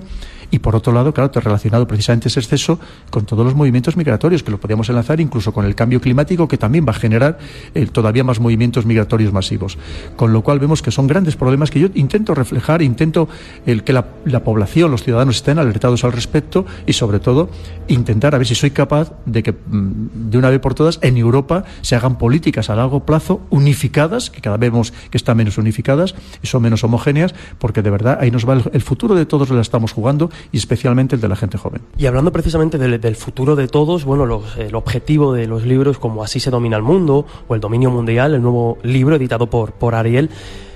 y 0.53 0.59
por 0.59 0.75
otro 0.75 0.93
lado, 0.93 1.15
claro, 1.15 1.31
relacionado 1.33 1.87
precisamente 1.87 2.27
ese 2.27 2.39
exceso 2.39 2.79
con 3.09 3.25
todos 3.25 3.43
los 3.43 3.55
movimientos 3.55 3.97
migratorios 3.97 4.43
que 4.43 4.51
lo 4.51 4.59
podríamos 4.59 4.87
enlazar 4.87 5.19
incluso 5.19 5.51
con 5.51 5.65
el 5.65 5.73
cambio 5.73 5.99
climático 5.99 6.47
que 6.47 6.59
también 6.59 6.85
va 6.87 6.91
a 6.91 6.93
generar 6.93 7.39
eh, 7.73 7.87
todavía 7.87 8.23
más 8.23 8.39
movimientos 8.39 8.85
migratorios 8.85 9.33
masivos. 9.33 9.79
Con 10.15 10.31
lo 10.31 10.43
cual 10.43 10.59
vemos 10.59 10.83
que 10.83 10.91
son 10.91 11.07
grandes 11.07 11.35
problemas 11.35 11.71
que 11.71 11.79
yo 11.79 11.87
intento 11.95 12.35
reflejar, 12.35 12.83
intento 12.83 13.27
el 13.65 13.83
que 13.83 13.93
la, 13.93 14.03
población, 14.43 14.91
los 14.91 15.01
ciudadanos 15.01 15.37
estén 15.37 15.57
alertados 15.57 16.03
al 16.03 16.11
respecto 16.11 16.67
y 16.85 16.93
sobre 16.93 17.19
todo 17.19 17.49
intentar 17.87 18.35
a 18.35 18.37
ver 18.37 18.45
si 18.45 18.53
soy 18.53 18.69
capaz 18.69 19.11
de 19.25 19.41
que 19.41 19.53
mm, 19.53 20.29
de 20.29 20.37
una 20.37 20.51
vez 20.51 20.59
por 20.59 20.75
todas 20.75 20.99
en 21.01 21.17
Europa 21.17 21.63
se 21.81 21.95
hagan 21.95 22.19
políticas 22.19 22.69
a 22.69 22.75
largo 22.75 23.07
plazo 23.07 23.41
unificadas, 23.49 24.29
que 24.29 24.41
cada 24.41 24.57
vez 24.57 24.71
vemos 24.71 24.93
que 25.09 25.17
están 25.17 25.37
menos 25.37 25.57
unificadas 25.57 26.13
y 26.43 26.47
son 26.47 26.61
menos 26.61 26.83
homogéneas, 26.83 27.33
porque 27.57 27.81
de 27.81 27.89
verdad 27.89 28.19
hay 28.21 28.29
nos 28.33 28.47
va 28.47 28.61
el, 28.71 28.81
futuro 28.81 29.15
de 29.15 29.25
todos 29.25 29.49
lo 29.49 29.61
estamos 29.61 29.93
jugando 29.93 30.29
y 30.51 30.57
especialmente 30.57 31.15
el 31.15 31.21
de 31.21 31.29
la 31.29 31.35
gente 31.35 31.57
joven. 31.57 31.81
Y 31.97 32.05
hablando 32.05 32.31
precisamente 32.31 32.77
del, 32.77 33.15
futuro 33.15 33.55
de 33.55 33.67
todos, 33.67 34.03
bueno, 34.03 34.43
el 34.57 34.75
objetivo 34.75 35.33
de 35.33 35.47
los 35.47 35.65
libros 35.65 35.97
como 35.97 36.23
Así 36.23 36.39
se 36.39 36.49
domina 36.49 36.75
el 36.75 36.83
mundo 36.83 37.25
o 37.47 37.55
El 37.55 37.61
dominio 37.61 37.91
mundial, 37.91 38.33
el 38.33 38.41
nuevo 38.41 38.77
libro 38.83 39.15
editado 39.15 39.47
por, 39.47 39.71
por 39.73 39.95
Ariel, 39.95 40.29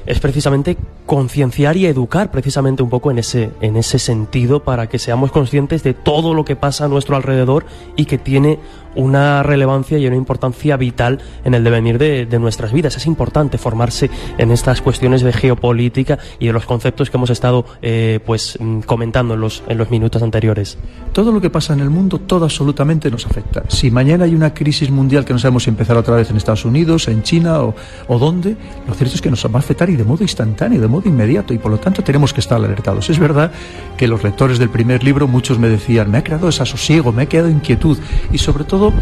es 0.05 0.19
precisamente 0.19 0.77
concienciar 1.07 1.77
y 1.77 1.87
educar 1.87 2.29
precisamente 2.29 2.83
un 2.83 2.89
poco 2.89 3.09
en 3.09 3.17
ese, 3.17 3.49
en 3.61 3.77
ese 3.77 3.97
sentido 3.97 4.61
para 4.61 4.87
que 4.87 4.99
seamos 4.99 5.31
conscientes 5.31 5.81
de 5.81 5.93
todo 5.93 6.33
lo 6.33 6.45
que 6.45 6.55
pasa 6.55 6.85
a 6.85 6.87
nuestro 6.89 7.15
alrededor 7.15 7.65
y 7.95 8.05
que 8.05 8.17
tiene 8.17 8.59
una 8.97 9.43
relevancia 9.43 9.97
y 9.97 10.07
una 10.07 10.15
importancia 10.15 10.75
vital 10.75 11.19
en 11.45 11.53
el 11.53 11.63
devenir 11.63 11.97
de, 11.97 12.39
nuestras 12.39 12.73
vidas. 12.73 12.97
Es 12.97 13.05
importante 13.05 13.57
formarse 13.57 14.09
en 14.37 14.51
estas 14.51 14.81
cuestiones 14.81 15.21
de 15.21 15.33
geopolítica 15.33 16.17
y 16.39 16.47
de 16.47 16.53
los 16.53 16.65
conceptos 16.65 17.09
que 17.09 17.17
hemos 17.17 17.29
estado 17.29 17.65
eh, 17.81 18.19
pues 18.25 18.57
mm, 18.59 18.81
comentando 18.81 19.35
en 19.35 19.41
los, 19.41 19.63
en 19.67 19.77
los 19.77 19.89
minutos 19.89 20.21
anteriores. 20.21 20.77
Todo 21.13 21.31
lo 21.31 21.39
que 21.39 21.49
pasa 21.49 21.73
en 21.73 21.79
el 21.79 21.89
mundo, 21.89 22.19
todo 22.19 22.45
absolutamente 22.45 23.09
nos 23.09 23.25
afecta. 23.25 23.63
Si 23.69 23.91
mañana 23.91 24.25
hay 24.25 24.35
una 24.35 24.53
crisis 24.53 24.89
mundial 24.89 25.25
que 25.25 25.33
no 25.33 25.39
sabemos 25.39 25.63
si 25.63 25.69
empezar 25.69 25.95
otra 25.95 26.15
vez 26.15 26.29
en 26.29 26.37
Estados 26.37 26.65
Unidos, 26.65 27.07
en 27.07 27.23
China 27.23 27.61
o, 27.61 27.75
o 28.07 28.19
dónde, 28.19 28.57
lo 28.87 28.93
cierto 28.95 29.15
es 29.15 29.21
que 29.21 29.29
nos 29.29 29.45
va 29.45 29.55
a 29.55 29.59
afectar 29.59 29.89
y 29.89 29.95
de 29.95 30.03
modo 30.03 30.23
instantáneo, 30.23 30.81
de 30.81 30.87
inmediato, 31.05 31.53
y 31.53 31.57
por 31.57 31.71
lo 31.71 31.77
tanto 31.77 32.03
tenemos 32.03 32.33
que 32.33 32.39
estar 32.39 32.57
alertados. 32.57 33.09
Es 33.09 33.19
verdad 33.19 33.51
que 33.97 34.07
los 34.07 34.23
lectores 34.23 34.59
del 34.59 34.69
primer 34.69 35.03
libro, 35.03 35.27
muchos 35.27 35.59
me 35.59 35.69
decían, 35.69 36.09
me 36.11 36.19
ha 36.19 36.23
creado 36.23 36.47
desasosiego, 36.47 37.11
me 37.11 37.23
ha 37.23 37.25
quedado 37.27 37.49
inquietud, 37.49 37.97
y 38.31 38.37
sobre 38.37 38.63
todo 38.63 38.93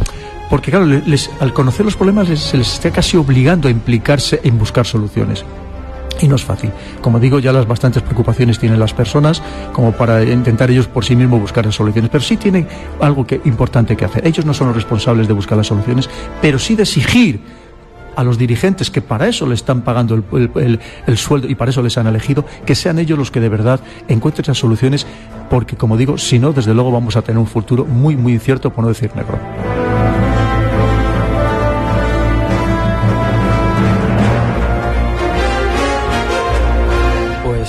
porque 0.49 0.71
claro, 0.71 0.85
al 1.39 1.53
conocer 1.53 1.85
los 1.85 1.95
problemas 1.95 2.27
se 2.27 2.57
les 2.57 2.73
está 2.73 2.91
casi 2.91 3.17
obligando 3.17 3.67
a 3.67 3.71
implicarse 3.71 4.41
en 4.43 4.59
buscar 4.59 4.85
soluciones. 4.85 5.43
Y 6.21 6.27
no 6.27 6.35
es 6.35 6.43
fácil. 6.43 6.71
Como 7.01 7.19
digo, 7.19 7.39
ya 7.39 7.51
las 7.51 7.67
bastantes 7.67 8.01
preocupaciones 8.01 8.57
tienen 8.57 8.79
las 8.79 8.93
personas 8.93 9.41
como 9.73 9.91
para 9.91 10.23
intentar 10.23 10.71
ellos 10.71 10.87
por 10.87 11.03
sí 11.03 11.15
mismos 11.15 11.41
buscar 11.41 11.65
las 11.65 11.75
soluciones. 11.75 12.09
Pero 12.09 12.23
sí 12.23 12.37
tienen 12.37 12.67
algo 13.01 13.27
que, 13.27 13.41
importante 13.43 13.97
que 13.97 14.05
hacer. 14.05 14.25
Ellos 14.25 14.45
no 14.45 14.53
son 14.53 14.67
los 14.67 14.75
responsables 14.75 15.27
de 15.27 15.33
buscar 15.33 15.57
las 15.57 15.67
soluciones, 15.67 16.09
pero 16.41 16.57
sí 16.57 16.75
de 16.75 16.83
exigir 16.83 17.41
a 18.15 18.23
los 18.23 18.37
dirigentes 18.37 18.89
que 18.89 19.01
para 19.01 19.27
eso 19.27 19.45
le 19.45 19.55
están 19.55 19.81
pagando 19.81 20.15
el, 20.15 20.79
el, 21.07 21.17
sueldo 21.17 21.47
y 21.47 21.55
para 21.55 21.71
eso 21.71 21.81
les 21.81 21.97
han 21.97 22.07
elegido, 22.07 22.45
que 22.65 22.75
sean 22.75 22.99
ellos 22.99 23.17
los 23.17 23.31
que 23.31 23.39
de 23.39 23.49
verdad 23.49 23.79
encuentren 24.07 24.45
las 24.47 24.57
soluciones, 24.57 25.05
porque 25.49 25.75
como 25.75 25.97
digo, 25.97 26.17
si 26.17 26.39
no, 26.39 26.53
desde 26.53 26.73
luego 26.73 26.91
vamos 26.91 27.15
a 27.15 27.21
tener 27.21 27.39
un 27.39 27.47
futuro 27.47 27.85
muy, 27.85 28.15
muy 28.15 28.33
incierto, 28.33 28.71
por 28.71 28.83
no 28.83 28.89
decir 28.89 29.11
negro. 29.15 29.84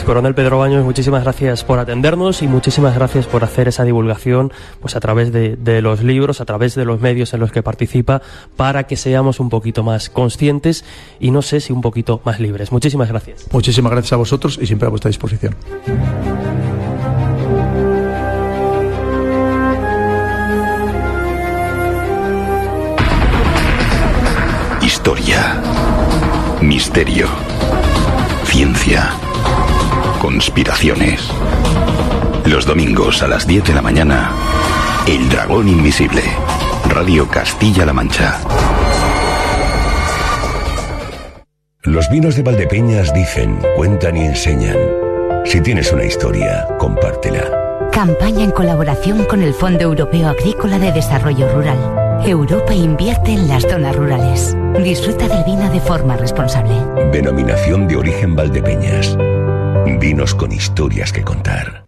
Coronel 0.07 0.37
Pedro 0.37 0.59
Baños, 0.59 0.85
muchísimas 0.85 1.25
gracias 1.25 1.65
por 1.65 1.81
atendernos 1.81 2.41
y 2.41 2.47
muchísimas 2.47 2.95
gracias 2.95 3.27
por 3.27 3.43
hacer 3.43 3.67
esa 3.67 3.83
divulgación 3.83 4.53
pues 4.81 4.95
a 4.95 5.01
través 5.01 5.33
de, 5.33 5.57
de, 5.57 5.83
los 5.83 6.05
libros, 6.05 6.41
a 6.41 6.45
través 6.45 6.77
de 6.77 6.85
los 6.85 7.01
medios 7.01 7.35
en 7.35 7.41
los 7.41 7.51
que 7.51 7.61
participa, 7.61 8.23
para 8.57 8.85
que 8.85 8.97
seamos 8.97 9.41
un 9.41 9.49
poquito 9.49 9.83
más 9.83 10.09
conscientes 10.09 10.85
y 11.19 11.33
no 11.33 11.43
sé 11.43 11.59
si 11.59 11.73
un 11.73 11.81
poquito 11.81 12.21
más 12.25 12.39
libres. 12.39 12.71
Muchísimas 12.71 13.09
gracias. 13.09 13.49
Muchísimas 13.51 13.91
gracias 13.91 14.13
a 14.13 14.17
vosotros 14.17 14.61
y 14.63 14.67
siempre 14.67 14.87
a 14.87 14.91
vuestra 14.91 15.09
disposición. 15.09 15.57
Historia. 24.81 25.61
Misterio. 26.61 27.27
Ciencia 28.45 29.11
conspiraciones. 30.27 31.31
Los 32.47 32.67
domingos 32.67 33.23
a 33.23 33.29
las 33.29 33.47
10 33.47 33.63
de 33.63 33.75
la 33.75 33.81
mañana, 33.81 34.33
El 35.07 35.29
Dragón 35.29 35.69
Invisible, 35.69 36.21
Radio 36.89 37.29
Castilla-La 37.29 37.93
Mancha. 37.93 38.41
Los 41.85 42.11
vinos 42.11 42.35
de 42.35 42.43
Valdepeñas 42.43 43.15
dicen, 43.15 43.61
cuentan 43.77 44.17
y 44.17 44.25
enseñan. 44.25 44.77
Si 45.45 45.61
tienes 45.61 45.93
una 45.93 46.03
historia, 46.03 46.67
compártela. 46.77 47.89
Campaña 47.93 48.43
en 48.43 48.51
colaboración 48.51 49.27
con 49.27 49.45
el 49.45 49.55
Fondo 49.55 49.83
Europeo 49.83 50.31
Agrícola 50.31 50.81
de 50.81 50.91
Desarrollo 50.91 51.55
Rural. 51.55 51.79
Europa 52.27 52.75
invierte 52.75 53.31
en 53.31 53.47
las 53.47 53.63
zonas 53.63 53.95
rurales. 53.95 54.57
Disfruta 54.83 55.29
del 55.29 55.45
vino 55.45 55.71
de 55.71 55.79
forma 55.79 56.17
responsable. 56.17 56.75
Denominación 57.13 57.87
de 57.87 57.97
origen 57.97 58.35
Valdepeñas. 58.35 59.17
Vinos 59.95 60.35
con 60.35 60.51
historias 60.51 61.13
que 61.13 61.23
contar. 61.23 61.87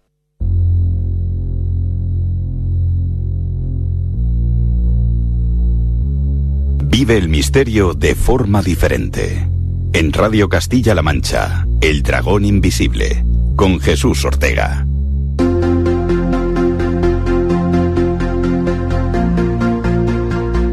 Vive 6.84 7.16
el 7.16 7.28
misterio 7.28 7.94
de 7.94 8.14
forma 8.14 8.62
diferente. 8.62 9.48
En 9.92 10.12
Radio 10.12 10.48
Castilla-La 10.48 11.02
Mancha, 11.02 11.66
El 11.80 12.02
Dragón 12.02 12.44
Invisible, 12.44 13.24
con 13.56 13.80
Jesús 13.80 14.24
Ortega. 14.24 14.87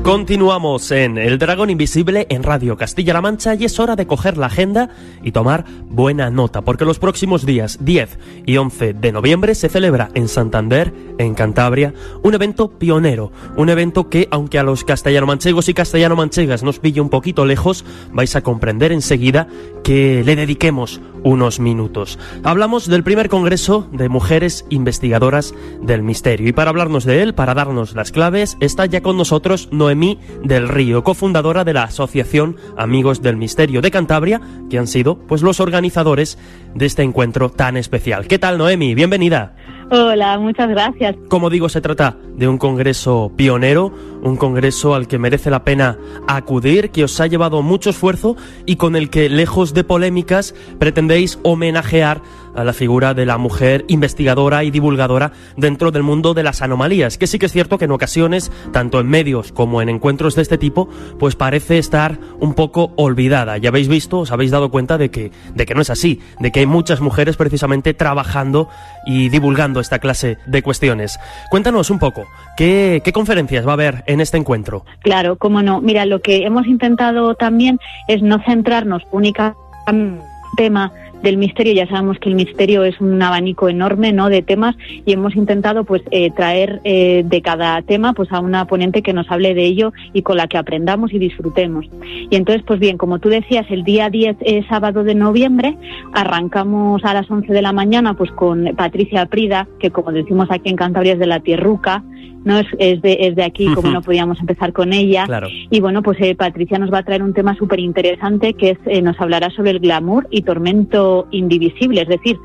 Continuamos 0.06 0.91
en 0.91 1.18
El 1.18 1.39
Dragón 1.39 1.72
Invisible 1.72 2.28
en 2.30 2.43
Radio 2.43 2.78
Castilla-La 2.78 3.22
Mancha 3.22 3.56
y 3.56 3.66
es 3.66 3.80
hora 3.80 3.95
de 3.95 4.06
coger 4.06 4.38
la 4.38 4.45
agenda 4.45 4.91
y 5.24 5.32
tomar 5.32 5.66
buena 5.89 6.30
nota, 6.30 6.62
porque 6.62 6.86
los 6.86 6.99
próximos 6.99 7.43
días 7.43 7.80
10 7.82 8.20
y 8.45 8.58
11 8.58 8.93
de 8.93 9.12
noviembre 9.12 9.56
se 9.56 9.68
celebra 9.68 10.12
en 10.14 10.28
Santander, 10.28 10.93
en 11.18 11.34
Cantabria, 11.34 11.91
un 12.22 12.36
evento 12.36 12.70
pionero, 12.78 13.32
un 13.58 13.70
evento 13.70 14.08
que, 14.08 14.28
aunque 14.30 14.60
a 14.60 14.64
los 14.64 14.84
castellano-manchegos 14.84 15.70
y 15.70 15.74
castellano-manchegas 15.74 16.62
nos 16.62 16.78
pille 16.78 17.01
un 17.01 17.10
poquito 17.10 17.43
lejos, 17.43 17.84
vais 18.12 18.36
a 18.36 18.43
comprender 18.43 18.91
enseguida 18.91 19.47
que 19.84 20.24
le 20.24 20.36
dediquemos 20.36 21.01
unos 21.24 21.60
minutos. 21.60 22.20
Hablamos 22.43 22.88
del 22.88 23.03
primer 23.03 23.30
Congreso 23.30 23.88
de 23.91 24.10
Mujeres 24.10 24.66
Investigadoras 24.70 25.56
del 25.82 26.03
Misterio 26.03 26.47
y 26.47 26.53
para 26.53 26.70
hablarnos 26.70 27.06
de 27.06 27.24
él, 27.24 27.34
para 27.34 27.56
darnos 27.56 27.95
las 27.95 28.12
claves, 28.12 28.56
está 28.60 28.86
ya 28.86 29.01
con 29.01 29.18
nosotros 29.18 29.70
Noemí 29.72 29.95
del 30.43 30.68
Río, 30.68 31.04
cofundadora 31.04 31.64
de 31.64 31.74
la 31.74 31.84
Asociación 31.84 32.58
Amigos 32.78 33.22
del 33.22 33.38
Misterio 33.38 33.82
de 33.82 33.91
Cantabria, 33.91 34.41
que 34.70 34.78
han 34.78 34.88
sido 34.88 35.18
pues 35.18 35.41
los 35.41 35.60
organizadores 35.60 36.38
de 36.74 36.86
este 36.86 37.04
encuentro 37.04 37.50
tan 37.50 37.78
especial. 37.78 38.28
¿Qué 38.28 38.38
tal, 38.38 38.58
Noemi? 38.58 38.93
Bienvenida. 38.93 39.56
Hola, 39.91 40.39
muchas 40.39 40.68
gracias. 40.70 41.16
Como 41.30 41.50
digo, 41.50 41.70
se 41.70 41.80
trata 41.80 42.18
de 42.36 42.48
un 42.48 42.58
congreso 42.58 43.32
pionero, 43.36 43.93
un 44.24 44.36
congreso 44.36 44.96
al 44.96 45.08
que 45.08 45.20
merece 45.20 45.52
la 45.52 45.64
pena 45.64 45.98
acudir, 46.28 46.89
que 46.89 47.04
os 47.04 47.20
ha 47.22 47.28
llevado 47.28 47.62
mucho 47.62 47.91
esfuerzo 47.91 48.36
y 48.66 48.78
con 48.78 48.96
el 48.96 49.10
que, 49.12 49.30
lejos 49.30 49.76
de 49.76 49.84
polémicas, 49.84 50.56
pretendéis 50.80 51.39
homenajear 51.43 52.22
a 52.56 52.64
la 52.64 52.74
figura 52.74 53.14
de 53.14 53.26
la 53.26 53.38
mujer 53.38 53.86
investigadora 53.88 54.64
y 54.64 54.72
divulgadora 54.72 55.32
dentro 55.58 55.91
del 55.91 56.03
mundo 56.03 56.34
de 56.34 56.43
las 56.43 56.62
anomalías, 56.62 57.18
que 57.18 57.28
sí 57.28 57.39
que 57.39 57.47
es 57.47 57.51
cierto 57.51 57.78
que 57.78 57.86
en 57.86 57.91
ocasiones, 57.91 58.51
tanto 58.72 58.99
en 58.99 59.08
medios 59.08 59.51
como 59.51 59.82
en 59.82 59.89
encuentros 59.89 60.36
de 60.36 60.41
este 60.41 60.58
tipo, 60.58 60.89
pues 61.20 61.36
parece 61.36 61.78
estar 61.78 62.18
un 62.39 62.53
poco 62.53 62.91
olvidada. 62.95 63.58
Ya 63.58 63.70
habéis 63.70 63.88
visto, 63.88 64.20
os 64.20 64.32
habéis 64.32 64.51
dado 64.51 64.72
cuenta 64.72 64.97
de 64.97 65.10
que, 65.10 65.32
de 65.53 65.66
que 65.66 65.76
no 65.76 65.82
es 65.82 65.89
así, 65.89 66.22
de 66.39 66.51
que 66.51 66.62
hay 66.62 66.66
muchas 66.66 67.01
mujeres 67.01 67.38
precisamente 67.38 67.93
trabajando 67.93 68.70
y 69.06 69.30
divulgando 69.30 69.80
esta 69.80 69.99
clase 69.99 70.38
de 70.45 70.64
cuestiones. 70.64 71.20
Cuéntanos 71.49 71.89
un 71.89 71.99
poco, 71.99 72.26
¿qué, 72.58 73.01
qué 73.03 73.12
conferencias 73.12 73.66
va 73.66 73.72
a 73.72 73.74
haber 73.74 74.03
en 74.08 74.22
este 74.22 74.38
encuentro? 74.38 74.86
Claro, 75.01 75.38
cómo 75.38 75.62
no. 75.62 75.82
Mira, 75.82 76.06
lo 76.06 76.22
que 76.22 76.45
hemos 76.45 76.66
intentado 76.68 77.36
también 77.36 77.80
es 78.08 78.22
no 78.22 78.39
centrarnos 78.43 79.03
únicamente 79.12 79.66
en 79.88 80.20
tema 80.58 80.91
del 81.26 81.38
misterio. 81.38 81.73
Ya 81.73 81.88
sabemos 81.88 82.17
que 82.19 82.30
el 82.30 82.36
misterio 82.36 82.84
es 82.84 83.01
un 83.01 83.21
abanico 83.21 83.67
enorme, 83.67 84.13
¿no? 84.13 84.30
De 84.30 84.41
temas 84.41 84.76
y 85.05 85.11
hemos 85.11 85.36
intentado, 85.36 85.84
pues, 85.84 86.03
eh, 86.11 86.32
traer 86.32 86.80
eh, 86.84 87.23
de 87.26 87.41
cada 87.41 87.82
tema, 87.82 88.13
pues, 88.13 88.32
a 88.32 88.39
una 88.39 88.65
ponente 88.65 89.01
que 89.01 89.11
nos 89.11 89.30
hable 89.30 89.53
de 89.53 89.65
ello 89.65 89.91
y 90.13 90.21
con 90.21 90.38
la 90.38 90.47
que 90.47 90.57
aprendamos 90.57 91.11
y 91.13 91.19
disfrutemos. 91.19 91.86
Y 92.30 92.36
entonces, 92.36 92.63
pues 92.65 92.80
bien, 92.80 92.97
como 92.97 93.19
tú 93.19 93.30
decías, 93.30 93.65
el 93.69 93.84
día 93.84 94.09
10 94.09 94.38
es 94.41 94.65
sábado 94.67 95.03
de 95.03 95.15
noviembre, 95.15 95.78
arrancamos 96.13 97.03
a 97.03 97.13
las 97.13 97.30
11 97.30 97.51
de 97.51 97.61
la 97.61 97.73
mañana, 97.73 98.13
pues, 98.13 98.32
con 98.32 98.71
Patricia 98.78 99.26
Prida, 99.26 99.67
que 99.80 99.89
como 99.89 100.11
decimos 100.11 100.47
aquí 100.51 100.69
en 100.69 100.76
Cantabria 100.76 101.13
es 101.13 101.19
de 101.19 101.28
la 101.28 101.39
Tierruca, 101.39 102.03
no 102.45 102.59
es, 102.59 102.67
es, 102.78 103.01
de, 103.01 103.17
es 103.21 103.36
de 103.36 103.43
aquí, 103.43 103.65
como 103.73 103.89
no 103.89 104.01
podíamos 104.01 104.39
empezar 104.39 104.71
con 104.71 104.93
ella. 104.93 105.26
Y 105.71 105.82
bueno, 105.82 106.03
pues 106.03 106.17
eh, 106.21 106.36
Patricia 106.36 106.78
nos 106.78 106.93
va 106.93 106.99
a 106.99 107.03
traer 107.03 107.23
un 107.23 107.34
tema 107.34 107.55
súper 107.55 107.80
interesante 107.80 108.53
que 108.53 108.71
es, 108.71 108.78
eh, 108.86 109.01
nos 109.01 109.19
hablará 109.19 109.49
sobre 109.49 109.71
el 109.71 109.80
glamour 109.80 110.28
y 110.30 110.43
tormento 110.43 111.14
indivisible, 111.32 112.01
es 112.01 112.07
decir, 112.07 112.38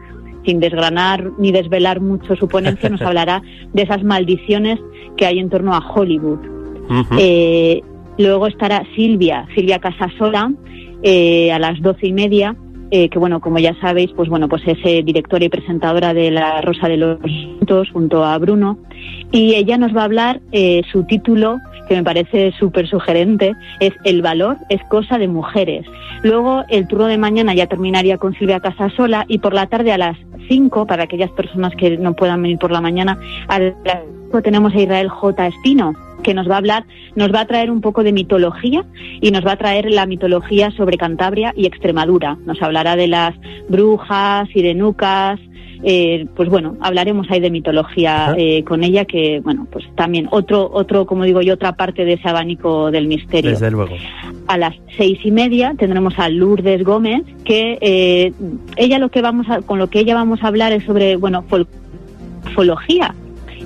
sin 0.44 0.60
desgranar 0.60 1.32
ni 1.38 1.52
desvelar 1.52 2.00
mucho 2.00 2.36
su 2.36 2.48
ponencia, 2.48 2.88
nos 2.88 3.02
hablará 3.08 3.42
de 3.72 3.82
esas 3.82 4.02
maldiciones 4.02 4.78
que 5.16 5.26
hay 5.26 5.38
en 5.38 5.50
torno 5.50 5.74
a 5.74 5.78
Hollywood. 5.78 6.38
eh, 7.18 7.82
luego 8.18 8.46
estará 8.46 8.82
Silvia, 8.96 9.46
Silvia 9.54 9.78
Casasola, 9.78 10.52
eh, 11.02 11.52
a 11.52 11.58
las 11.58 11.80
doce 11.80 12.08
y 12.08 12.12
media, 12.12 12.56
eh, 12.90 13.08
que 13.08 13.18
bueno, 13.18 13.40
como 13.40 13.58
ya 13.58 13.74
sabéis, 13.80 14.10
pues 14.14 14.28
bueno, 14.28 14.48
pues 14.48 14.62
es 14.66 14.78
eh, 14.84 15.02
directora 15.04 15.44
y 15.44 15.48
presentadora 15.48 16.12
de 16.12 16.30
La 16.30 16.60
Rosa 16.60 16.88
de 16.88 16.96
los 16.96 17.20
Vientos 17.20 17.88
junto 17.90 18.24
a 18.24 18.36
Bruno. 18.38 18.78
Y 19.32 19.54
ella 19.54 19.78
nos 19.78 19.94
va 19.96 20.02
a 20.02 20.04
hablar, 20.04 20.40
eh, 20.52 20.82
su 20.90 21.04
título, 21.04 21.58
que 21.88 21.94
me 21.94 22.04
parece 22.04 22.52
súper 22.58 22.88
sugerente, 22.88 23.54
es 23.80 23.92
El 24.04 24.22
valor 24.22 24.56
es 24.68 24.80
cosa 24.88 25.18
de 25.18 25.28
mujeres. 25.28 25.86
Luego 26.22 26.64
el 26.68 26.86
turno 26.86 27.06
de 27.06 27.18
mañana 27.18 27.54
ya 27.54 27.66
terminaría 27.66 28.18
con 28.18 28.34
Silvia 28.34 28.60
Casasola 28.60 29.24
y 29.28 29.38
por 29.38 29.54
la 29.54 29.66
tarde 29.66 29.92
a 29.92 29.98
las 29.98 30.16
5, 30.48 30.86
para 30.86 31.04
aquellas 31.04 31.30
personas 31.30 31.74
que 31.76 31.96
no 31.96 32.14
puedan 32.14 32.42
venir 32.42 32.58
por 32.58 32.72
la 32.72 32.80
mañana, 32.80 33.18
a 33.48 33.58
las 33.58 33.74
5 34.26 34.42
tenemos 34.42 34.74
a 34.74 34.80
Israel 34.80 35.08
J. 35.08 35.46
Espino 35.46 35.94
que 36.22 36.34
nos 36.34 36.48
va 36.48 36.54
a 36.54 36.58
hablar, 36.58 36.84
nos 37.14 37.32
va 37.32 37.40
a 37.40 37.46
traer 37.46 37.70
un 37.70 37.80
poco 37.80 38.02
de 38.02 38.12
mitología 38.12 38.84
y 39.20 39.30
nos 39.30 39.46
va 39.46 39.52
a 39.52 39.56
traer 39.56 39.90
la 39.90 40.06
mitología 40.06 40.70
sobre 40.72 40.96
Cantabria 40.96 41.52
y 41.56 41.66
Extremadura. 41.66 42.36
Nos 42.46 42.60
hablará 42.62 42.96
de 42.96 43.08
las 43.08 43.34
brujas, 43.68 44.48
sirenucas, 44.50 45.40
eh, 45.82 46.26
pues 46.36 46.50
bueno, 46.50 46.76
hablaremos 46.80 47.30
ahí 47.30 47.40
de 47.40 47.50
mitología 47.50 48.34
eh, 48.36 48.64
con 48.64 48.84
ella, 48.84 49.06
que 49.06 49.40
bueno, 49.40 49.66
pues 49.70 49.84
también 49.94 50.28
otro, 50.30 50.70
otro, 50.72 51.06
como 51.06 51.24
digo 51.24 51.40
yo, 51.40 51.54
otra 51.54 51.72
parte 51.72 52.04
de 52.04 52.14
ese 52.14 52.28
abanico 52.28 52.90
del 52.90 53.06
misterio. 53.06 53.50
Desde 53.50 53.70
luego. 53.70 53.96
A 54.46 54.58
las 54.58 54.74
seis 54.96 55.18
y 55.24 55.30
media 55.30 55.74
tendremos 55.78 56.18
a 56.18 56.28
Lourdes 56.28 56.84
Gómez, 56.84 57.22
que 57.44 57.78
eh, 57.80 58.32
ella 58.76 58.98
lo 58.98 59.10
que 59.10 59.22
vamos 59.22 59.48
a, 59.48 59.62
con 59.62 59.78
lo 59.78 59.88
que 59.88 60.00
ella 60.00 60.14
vamos 60.14 60.42
a 60.42 60.48
hablar 60.48 60.72
es 60.72 60.84
sobre, 60.84 61.16
bueno, 61.16 61.44
fología. 62.54 63.14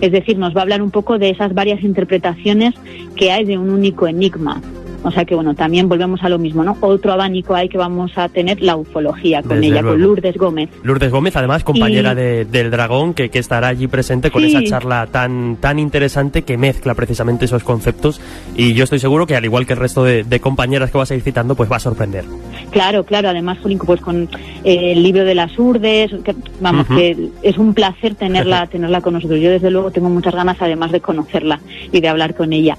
Es 0.01 0.13
decir, 0.13 0.39
nos 0.39 0.55
va 0.55 0.61
a 0.61 0.63
hablar 0.63 0.83
un 0.83 0.91
poco 0.91 1.19
de 1.19 1.31
esas 1.31 1.55
varias 1.55 1.83
interpretaciones 1.83 2.75
que 3.17 3.33
hay 3.33 3.45
de 3.45 3.59
un 3.59 3.71
único 3.71 4.07
enigma. 4.07 4.61
O 5.05 5.11
sea 5.11 5.25
que 5.25 5.35
bueno, 5.35 5.55
también 5.55 5.89
volvemos 5.89 6.23
a 6.23 6.29
lo 6.29 6.39
mismo, 6.39 6.65
¿no? 6.65 6.77
Otro 6.81 7.13
abanico 7.13 7.55
hay 7.55 7.69
que 7.69 7.79
vamos 7.79 8.11
a 8.17 8.29
tener 8.29 8.61
la 8.63 8.75
ufología 8.77 9.43
con 9.43 9.61
Desde 9.61 9.67
ella, 9.67 9.83
luego. 9.83 9.97
con 9.99 10.03
Lourdes 10.03 10.37
Gómez. 10.37 10.71
Lourdes 10.83 11.11
Gómez, 11.13 11.37
además, 11.37 11.63
compañera 11.63 12.13
Y- 12.13 12.17
de- 12.17 12.45
del 12.47 12.71
Dragón, 12.71 13.15
que, 13.15 13.29
que 13.29 13.39
estará 13.39 13.69
allí 13.69 13.87
presente 13.87 14.31
con 14.31 14.43
Sí. 14.43 14.49
esa 14.49 14.63
charla 14.65 15.07
tan, 15.11 15.57
tan 15.57 15.79
interesante 15.79 16.43
que 16.43 16.57
mezcla 16.57 16.95
precisamente 16.95 17.45
esos 17.45 17.63
conceptos. 17.65 18.21
Y 18.57 18.73
yo 18.75 18.85
estoy 18.85 18.99
seguro 18.99 19.27
que, 19.27 19.37
al 19.37 19.45
igual 19.45 19.67
que 19.67 19.75
el 19.75 19.79
resto 19.79 20.03
de, 20.05 20.25
de 20.25 20.41
compañeras 20.41 20.91
que 20.91 20.99
vas 20.99 21.11
a 21.11 21.15
ir 21.15 21.23
citando, 21.23 21.55
pues 21.55 21.71
va 21.71 21.77
a 21.77 21.81
sorprender. 21.81 22.25
Claro, 22.71 23.05
claro, 23.05 23.29
además, 23.29 23.59
pues 23.87 24.01
con 24.01 24.23
eh, 24.65 24.93
el 24.93 25.03
libro 25.03 25.25
de 25.25 25.35
las 25.35 25.57
urdes, 25.59 26.11
que, 26.25 26.35
vamos, 26.61 26.87
que 26.89 27.29
es 27.43 27.59
un 27.59 27.75
placer 27.75 28.15
tenerla, 28.15 28.67
tenerla 28.67 29.01
con 29.01 29.15
nosotros. 29.15 29.39
Yo 29.41 29.51
desde 29.51 29.71
luego 29.71 29.91
tengo 29.91 30.09
muchas 30.09 30.35
ganas 30.35 30.57
además 30.61 30.91
de 30.93 31.01
conocerla 31.01 31.61
y 31.93 32.01
de 32.01 32.09
hablar 32.09 32.35
con 32.35 32.53
ella. 32.53 32.77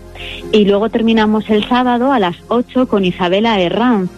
Y 0.51 0.65
luego 0.65 0.89
terminamos 0.89 1.49
el 1.49 1.63
sábado 1.67 2.11
a 2.15 2.19
las 2.19 2.37
8 2.47 2.87
con 2.87 3.05
Isabela 3.05 3.59
Herranz. 3.59 4.09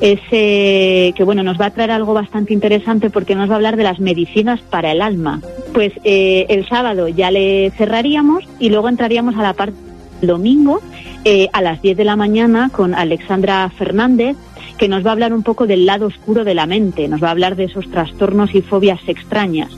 Ese 0.00 1.12
que 1.16 1.24
bueno 1.24 1.42
nos 1.42 1.60
va 1.60 1.66
a 1.66 1.70
traer 1.70 1.90
algo 1.90 2.14
bastante 2.14 2.52
interesante 2.52 3.10
porque 3.10 3.34
nos 3.34 3.48
va 3.48 3.54
a 3.54 3.56
hablar 3.56 3.76
de 3.76 3.84
las 3.84 4.00
medicinas 4.00 4.60
para 4.60 4.92
el 4.92 5.00
alma. 5.00 5.40
Pues 5.72 5.92
eh, 6.04 6.46
el 6.48 6.68
sábado 6.68 7.08
ya 7.08 7.30
le 7.30 7.70
cerraríamos 7.70 8.44
y 8.58 8.70
luego 8.70 8.88
entraríamos 8.88 9.36
a 9.36 9.42
la 9.42 9.54
parte 9.54 9.76
domingo 10.20 10.80
eh, 11.24 11.48
a 11.52 11.60
las 11.60 11.82
10 11.82 11.96
de 11.96 12.04
la 12.04 12.16
mañana 12.16 12.70
con 12.72 12.94
Alexandra 12.94 13.70
Fernández 13.70 14.36
que 14.78 14.88
nos 14.88 15.04
va 15.04 15.10
a 15.10 15.12
hablar 15.12 15.32
un 15.32 15.42
poco 15.42 15.66
del 15.66 15.86
lado 15.86 16.06
oscuro 16.06 16.44
de 16.44 16.54
la 16.54 16.66
mente, 16.66 17.06
nos 17.08 17.22
va 17.22 17.28
a 17.28 17.30
hablar 17.30 17.54
de 17.56 17.64
esos 17.64 17.88
trastornos 17.90 18.54
y 18.54 18.60
fobias 18.60 19.00
extrañas, 19.06 19.70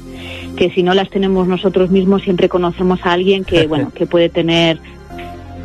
que 0.56 0.70
si 0.70 0.82
no 0.82 0.94
las 0.94 1.10
tenemos 1.10 1.46
nosotros 1.46 1.90
mismos 1.90 2.22
siempre 2.22 2.48
conocemos 2.48 3.00
a 3.04 3.12
alguien 3.12 3.44
que 3.44 3.66
bueno 3.68 3.90
que 3.94 4.06
puede 4.06 4.28
tener 4.28 4.78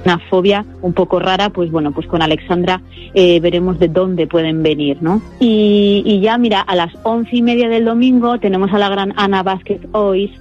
una 0.05 0.19
fobia 0.29 0.65
un 0.81 0.93
poco 0.93 1.19
rara, 1.19 1.49
pues 1.49 1.71
bueno, 1.71 1.91
pues 1.91 2.07
con 2.07 2.21
Alexandra 2.21 2.81
eh, 3.13 3.39
veremos 3.39 3.79
de 3.79 3.87
dónde 3.87 4.27
pueden 4.27 4.63
venir, 4.63 4.97
¿no? 5.01 5.21
Y, 5.39 6.03
y 6.05 6.19
ya, 6.21 6.37
mira, 6.37 6.61
a 6.61 6.75
las 6.75 6.93
once 7.03 7.35
y 7.35 7.41
media 7.41 7.69
del 7.69 7.85
domingo 7.85 8.39
tenemos 8.39 8.71
a 8.73 8.79
la 8.79 8.89
gran 8.89 9.13
Ana 9.17 9.43
Vázquez 9.43 9.81
Ois, 9.91 10.31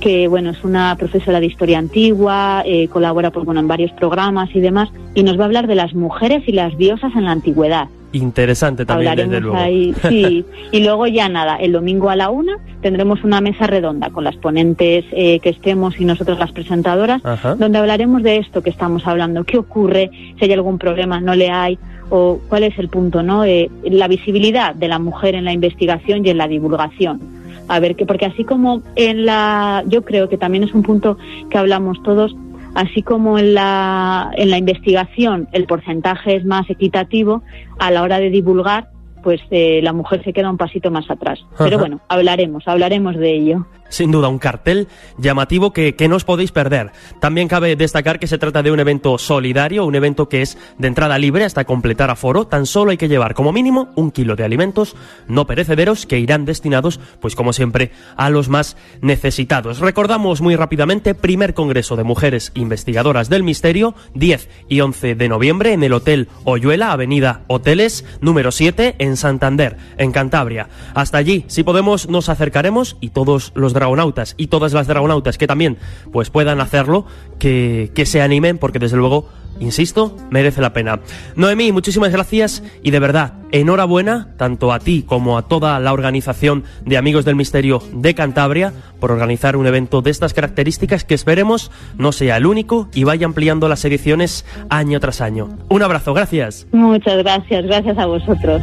que 0.00 0.28
bueno, 0.28 0.50
es 0.50 0.64
una 0.64 0.96
profesora 0.96 1.40
de 1.40 1.46
historia 1.46 1.78
antigua, 1.78 2.62
eh, 2.64 2.88
colabora 2.88 3.30
pues, 3.30 3.44
bueno, 3.44 3.60
en 3.60 3.68
varios 3.68 3.92
programas 3.92 4.48
y 4.54 4.60
demás, 4.60 4.90
y 5.14 5.22
nos 5.22 5.38
va 5.38 5.42
a 5.42 5.46
hablar 5.46 5.66
de 5.66 5.74
las 5.74 5.94
mujeres 5.94 6.42
y 6.46 6.52
las 6.52 6.76
diosas 6.76 7.12
en 7.14 7.24
la 7.24 7.32
antigüedad. 7.32 7.88
Interesante 8.12 8.84
también, 8.84 9.16
desde 9.16 9.40
luego. 9.40 9.56
ahí, 9.56 9.94
sí. 10.08 10.44
Y 10.72 10.84
luego 10.84 11.06
ya 11.06 11.28
nada, 11.28 11.56
el 11.56 11.72
domingo 11.72 12.10
a 12.10 12.16
la 12.16 12.30
una 12.30 12.58
tendremos 12.80 13.22
una 13.24 13.40
mesa 13.40 13.66
redonda 13.66 14.10
con 14.10 14.24
las 14.24 14.36
ponentes 14.36 15.04
eh, 15.12 15.38
que 15.40 15.50
estemos 15.50 16.00
y 16.00 16.04
nosotros 16.04 16.38
las 16.38 16.52
presentadoras, 16.52 17.24
Ajá. 17.24 17.54
donde 17.54 17.78
hablaremos 17.78 18.22
de 18.22 18.38
esto 18.38 18.62
que 18.62 18.70
estamos 18.70 19.06
hablando, 19.06 19.44
qué 19.44 19.58
ocurre, 19.58 20.10
si 20.38 20.44
hay 20.44 20.52
algún 20.52 20.78
problema, 20.78 21.20
no 21.20 21.34
le 21.34 21.50
hay, 21.50 21.78
o 22.10 22.40
cuál 22.48 22.64
es 22.64 22.78
el 22.78 22.88
punto, 22.88 23.22
¿no? 23.22 23.44
Eh, 23.44 23.70
la 23.84 24.08
visibilidad 24.08 24.74
de 24.74 24.88
la 24.88 24.98
mujer 24.98 25.34
en 25.34 25.44
la 25.44 25.52
investigación 25.52 26.26
y 26.26 26.30
en 26.30 26.38
la 26.38 26.48
divulgación. 26.48 27.20
A 27.68 27.78
ver, 27.78 27.94
que 27.94 28.04
porque 28.04 28.26
así 28.26 28.42
como 28.44 28.82
en 28.96 29.26
la, 29.26 29.84
yo 29.86 30.02
creo 30.02 30.28
que 30.28 30.36
también 30.36 30.64
es 30.64 30.74
un 30.74 30.82
punto 30.82 31.18
que 31.50 31.56
hablamos 31.58 32.02
todos, 32.02 32.34
así 32.74 33.02
como 33.02 33.38
en 33.38 33.54
la, 33.54 34.30
en 34.34 34.50
la 34.50 34.58
investigación 34.58 35.48
el 35.52 35.66
porcentaje 35.66 36.36
es 36.36 36.44
más 36.44 36.68
equitativo, 36.70 37.42
a 37.78 37.90
la 37.90 38.02
hora 38.02 38.18
de 38.18 38.30
divulgar, 38.30 38.90
pues 39.22 39.40
eh, 39.50 39.80
la 39.82 39.92
mujer 39.92 40.22
se 40.24 40.32
queda 40.32 40.50
un 40.50 40.56
pasito 40.56 40.90
más 40.90 41.10
atrás. 41.10 41.40
Pero 41.58 41.78
bueno, 41.78 42.00
hablaremos, 42.08 42.66
hablaremos 42.66 43.16
de 43.16 43.34
ello. 43.34 43.66
Sin 43.90 44.10
duda 44.10 44.28
un 44.28 44.38
cartel 44.38 44.88
llamativo 45.18 45.72
que, 45.72 45.94
que 45.94 46.08
no 46.08 46.16
os 46.16 46.24
podéis 46.24 46.52
perder. 46.52 46.92
También 47.20 47.46
cabe 47.46 47.76
destacar 47.76 48.18
que 48.18 48.26
se 48.26 48.38
trata 48.38 48.62
de 48.62 48.72
un 48.72 48.80
evento 48.80 49.18
solidario, 49.18 49.84
un 49.84 49.94
evento 49.94 50.28
que 50.28 50.42
es 50.42 50.56
de 50.78 50.88
entrada 50.88 51.18
libre 51.18 51.44
hasta 51.44 51.64
completar 51.64 52.10
aforo. 52.10 52.46
Tan 52.46 52.66
solo 52.66 52.90
hay 52.90 52.96
que 52.96 53.08
llevar 53.08 53.34
como 53.34 53.52
mínimo 53.52 53.90
un 53.96 54.10
kilo 54.10 54.36
de 54.36 54.44
alimentos 54.44 54.96
no 55.28 55.46
perecederos 55.46 56.06
que 56.06 56.18
irán 56.18 56.44
destinados, 56.44 57.00
pues 57.20 57.34
como 57.34 57.52
siempre, 57.52 57.92
a 58.16 58.30
los 58.30 58.48
más 58.48 58.76
necesitados. 59.00 59.78
Recordamos 59.80 60.40
muy 60.40 60.56
rápidamente, 60.56 61.14
primer 61.14 61.54
Congreso 61.54 61.96
de 61.96 62.04
Mujeres 62.04 62.52
Investigadoras 62.54 63.28
del 63.28 63.42
Misterio, 63.42 63.94
10 64.14 64.48
y 64.68 64.80
11 64.80 65.14
de 65.14 65.28
noviembre 65.28 65.72
en 65.72 65.82
el 65.82 65.92
Hotel 65.92 66.28
Oyuela, 66.44 66.92
Avenida 66.92 67.42
Hoteles, 67.46 68.04
número 68.20 68.50
7, 68.50 68.96
en 68.98 69.16
Santander, 69.16 69.76
en 69.98 70.12
Cantabria. 70.12 70.68
Hasta 70.94 71.18
allí, 71.18 71.44
si 71.48 71.62
podemos, 71.62 72.08
nos 72.08 72.28
acercaremos 72.28 72.96
y 73.00 73.10
todos 73.10 73.52
los 73.54 73.72
dragonautas 73.80 74.34
y 74.36 74.46
todas 74.46 74.72
las 74.72 74.86
dragonautas 74.86 75.38
que 75.38 75.48
también 75.48 75.78
pues 76.12 76.30
puedan 76.30 76.60
hacerlo, 76.60 77.06
que, 77.38 77.90
que 77.94 78.06
se 78.06 78.22
animen, 78.22 78.58
porque 78.58 78.78
desde 78.78 78.96
luego 78.96 79.28
insisto, 79.60 80.16
merece 80.30 80.60
la 80.60 80.72
pena. 80.72 81.00
Noemí, 81.36 81.72
muchísimas 81.72 82.10
gracias 82.10 82.62
y 82.82 82.90
de 82.90 82.98
verdad, 82.98 83.34
enhorabuena 83.52 84.28
tanto 84.36 84.72
a 84.72 84.78
ti 84.78 85.04
como 85.06 85.38
a 85.38 85.42
toda 85.42 85.78
la 85.78 85.92
organización 85.92 86.64
de 86.84 86.96
Amigos 86.96 87.24
del 87.24 87.36
Misterio 87.36 87.82
de 87.92 88.14
Cantabria 88.14 88.72
por 88.98 89.12
organizar 89.12 89.56
un 89.56 89.66
evento 89.66 90.02
de 90.02 90.10
estas 90.10 90.34
características 90.34 91.04
que 91.04 91.14
esperemos 91.14 91.70
no 91.96 92.12
sea 92.12 92.38
el 92.38 92.46
único 92.46 92.88
y 92.94 93.04
vaya 93.04 93.26
ampliando 93.26 93.68
las 93.68 93.84
ediciones 93.84 94.44
año 94.70 94.98
tras 94.98 95.20
año. 95.20 95.58
Un 95.68 95.82
abrazo, 95.82 96.14
gracias. 96.14 96.66
Muchas 96.72 97.18
gracias, 97.18 97.64
gracias 97.64 97.98
a 97.98 98.06
vosotros. 98.06 98.62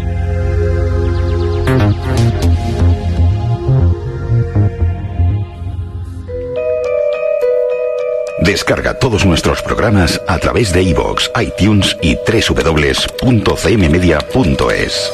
Descarga 8.58 8.95
todos 8.95 9.24
nuestros 9.24 9.62
programas 9.62 10.20
a 10.28 10.39
través 10.39 10.74
de 10.74 10.82
iVoox, 10.82 11.30
iTunes 11.39 11.95
y 12.01 12.16
www.cmmedia.es. 12.16 15.12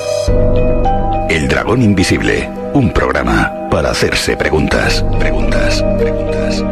El 1.29 1.49
Dragón 1.49 1.81
Invisible, 1.81 2.49
un 2.73 2.93
programa 2.93 3.67
para 3.69 3.91
hacerse 3.91 4.37
preguntas, 4.37 5.03
preguntas, 5.19 5.83
preguntas. 5.99 6.63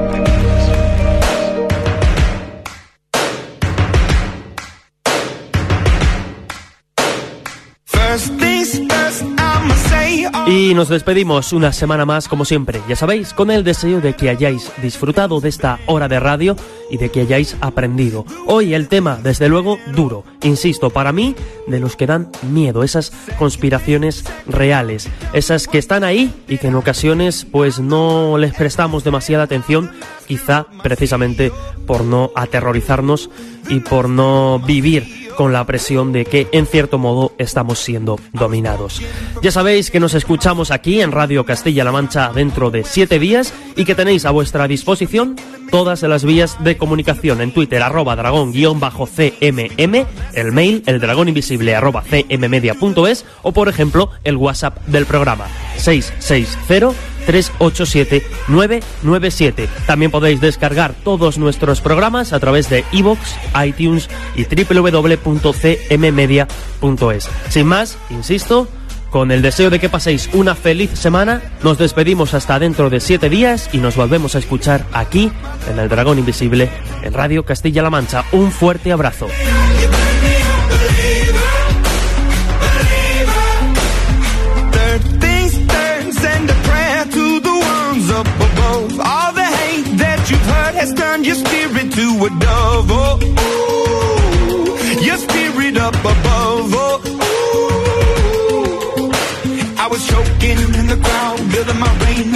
Y 10.48 10.74
nos 10.74 10.90
despedimos 10.90 11.54
una 11.54 11.72
semana 11.72 12.06
más, 12.06 12.28
como 12.28 12.46
siempre, 12.46 12.82
ya 12.90 12.96
sabéis, 12.96 13.34
con 13.34 13.52
el 13.52 13.64
deseo 13.64 14.02
de 14.02 14.16
que 14.16 14.30
hayáis 14.30 14.72
disfrutado 14.82 15.40
de 15.40 15.50
esta 15.50 15.80
hora 15.86 16.08
de 16.08 16.20
radio 16.20 16.56
y 16.90 16.98
de 16.98 17.10
que 17.10 17.22
hayáis 17.22 17.56
aprendido. 17.62 18.26
Hoy 18.48 18.74
el 18.74 18.88
tema, 18.88 19.20
desde 19.22 19.50
luego, 19.50 19.78
duro. 19.96 20.24
Insisto, 20.42 20.90
para 20.90 21.12
mí, 21.12 21.36
de 21.68 21.80
los 21.80 21.96
que 21.96 22.08
dan 22.08 22.32
miedo, 22.52 22.84
esas 22.84 23.14
conspiraciones 23.38 24.26
reales, 24.48 25.10
esas 25.32 25.68
que 25.68 25.78
están 25.78 26.04
ahí 26.04 26.34
y 26.48 26.58
que 26.58 26.68
en 26.68 26.76
ocasiones 26.76 27.46
pues 27.46 27.80
no 27.80 28.38
les 28.40 28.56
prestamos 28.56 29.04
demasiada 29.04 29.44
atención, 29.44 29.92
quizá 30.28 30.66
precisamente 30.82 31.52
por 31.86 32.04
no 32.04 32.32
aterrorizarnos 32.36 33.30
y 33.70 33.80
por 33.80 34.10
no 34.10 34.60
vivir 34.60 35.21
con 35.36 35.54
la 35.54 35.66
presión 35.66 36.12
de 36.12 36.26
que 36.26 36.48
en 36.52 36.66
cierto 36.66 36.98
modo 36.98 37.34
estamos 37.38 37.80
siendo 37.80 38.20
dominados. 38.34 39.02
Ya 39.42 39.52
sabéis 39.52 39.92
que 39.92 40.00
nos 40.00 40.14
escuchamos 40.14 40.72
aquí 40.72 41.02
en 41.02 41.12
Radio 41.12 41.46
Castilla-La 41.46 41.92
Mancha 41.92 42.32
dentro 42.34 42.72
de 42.72 42.84
siete 42.84 43.20
días 43.20 43.54
y 43.76 43.86
que 43.86 43.96
tenéis 43.96 44.26
a 44.26 44.32
vuestra 44.32 44.68
disposición 44.68 45.36
todas 45.70 46.02
las 46.04 46.26
vías 46.26 46.62
de 46.64 46.78
comunicación 46.78 47.42
en 47.42 47.54
Twitter 47.54 47.82
arroba 47.82 48.16
dragón-cmm, 48.16 49.60
el 50.34 50.52
mail 50.52 50.84
el 50.86 51.00
dragón 51.00 51.30
invisible 51.30 51.76
arroba 51.76 52.04
cmmedia.es 52.04 53.26
o 53.42 53.52
por 53.52 53.70
ejemplo 53.70 54.10
el 54.24 54.36
WhatsApp 54.36 54.86
del 54.88 55.06
programa 55.06 55.48
660 55.78 56.92
387-997. 57.28 59.68
También 59.86 60.10
podéis 60.12 60.42
descargar 60.42 60.94
todos 61.04 61.38
nuestros 61.38 61.82
programas 61.82 62.32
a 62.34 62.40
través 62.40 62.68
de 62.70 62.84
iVoox, 62.92 63.20
iTunes 63.66 64.10
y 64.36 64.46
www.cmmedia.es. 64.46 67.30
Sin 67.50 67.68
más, 67.68 67.98
insisto, 68.10 68.68
con 69.12 69.32
el 69.32 69.42
deseo 69.42 69.70
de 69.70 69.80
que 69.80 69.90
paséis 69.90 70.30
una 70.34 70.56
feliz 70.56 70.92
semana, 70.92 71.42
nos 71.64 71.78
despedimos 71.78 72.34
hasta 72.34 72.60
dentro 72.60 72.90
de 72.90 73.02
siete 73.02 73.30
días 73.30 73.70
y 73.74 73.80
nos 73.80 73.98
volvemos 73.98 74.36
a 74.36 74.40
escuchar 74.40 74.86
aquí, 74.94 75.32
en 75.70 75.80
El 75.80 75.90
Dragón 75.90 76.18
Invisible, 76.18 76.70
en 77.04 77.14
Radio 77.14 77.44
Castilla-La 77.44 77.90
Mancha. 77.90 78.24
Un 78.32 78.52
fuerte 78.52 78.92
abrazo. 78.92 79.28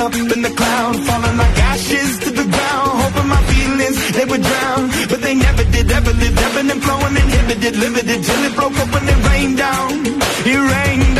Up 0.06 0.14
in 0.14 0.42
the 0.42 0.54
cloud, 0.54 0.96
falling 1.08 1.38
like 1.38 1.58
ashes 1.74 2.20
to 2.20 2.30
the 2.30 2.46
ground. 2.54 2.92
Hoping 3.02 3.28
my 3.28 3.42
feelings 3.54 3.98
they 4.14 4.26
would 4.26 4.44
drown, 4.50 4.82
but 5.10 5.22
they 5.22 5.34
never 5.34 5.64
did. 5.74 5.92
Ever 5.92 6.14
lived, 6.14 6.38
ebbing 6.46 6.70
and 6.74 6.82
flowing, 6.84 7.16
inhibited, 7.24 7.76
limited 7.78 8.20
till 8.24 8.42
it 8.48 8.54
broke 8.56 8.78
up 8.84 8.90
when 8.94 9.06
it 9.14 9.20
rained 9.30 9.58
down. 9.58 9.90
It 10.52 10.62
rained 10.74 11.15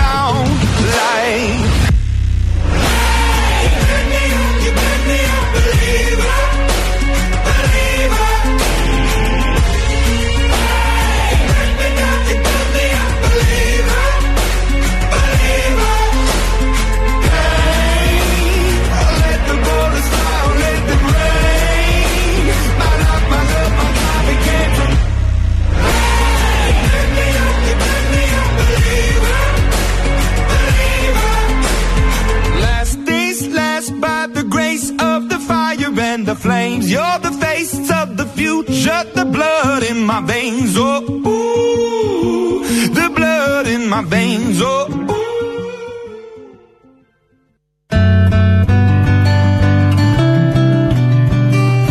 veins. 40.26 40.78
Oh, 40.78 41.02
the. 41.02 41.22
Oh. 41.26 41.36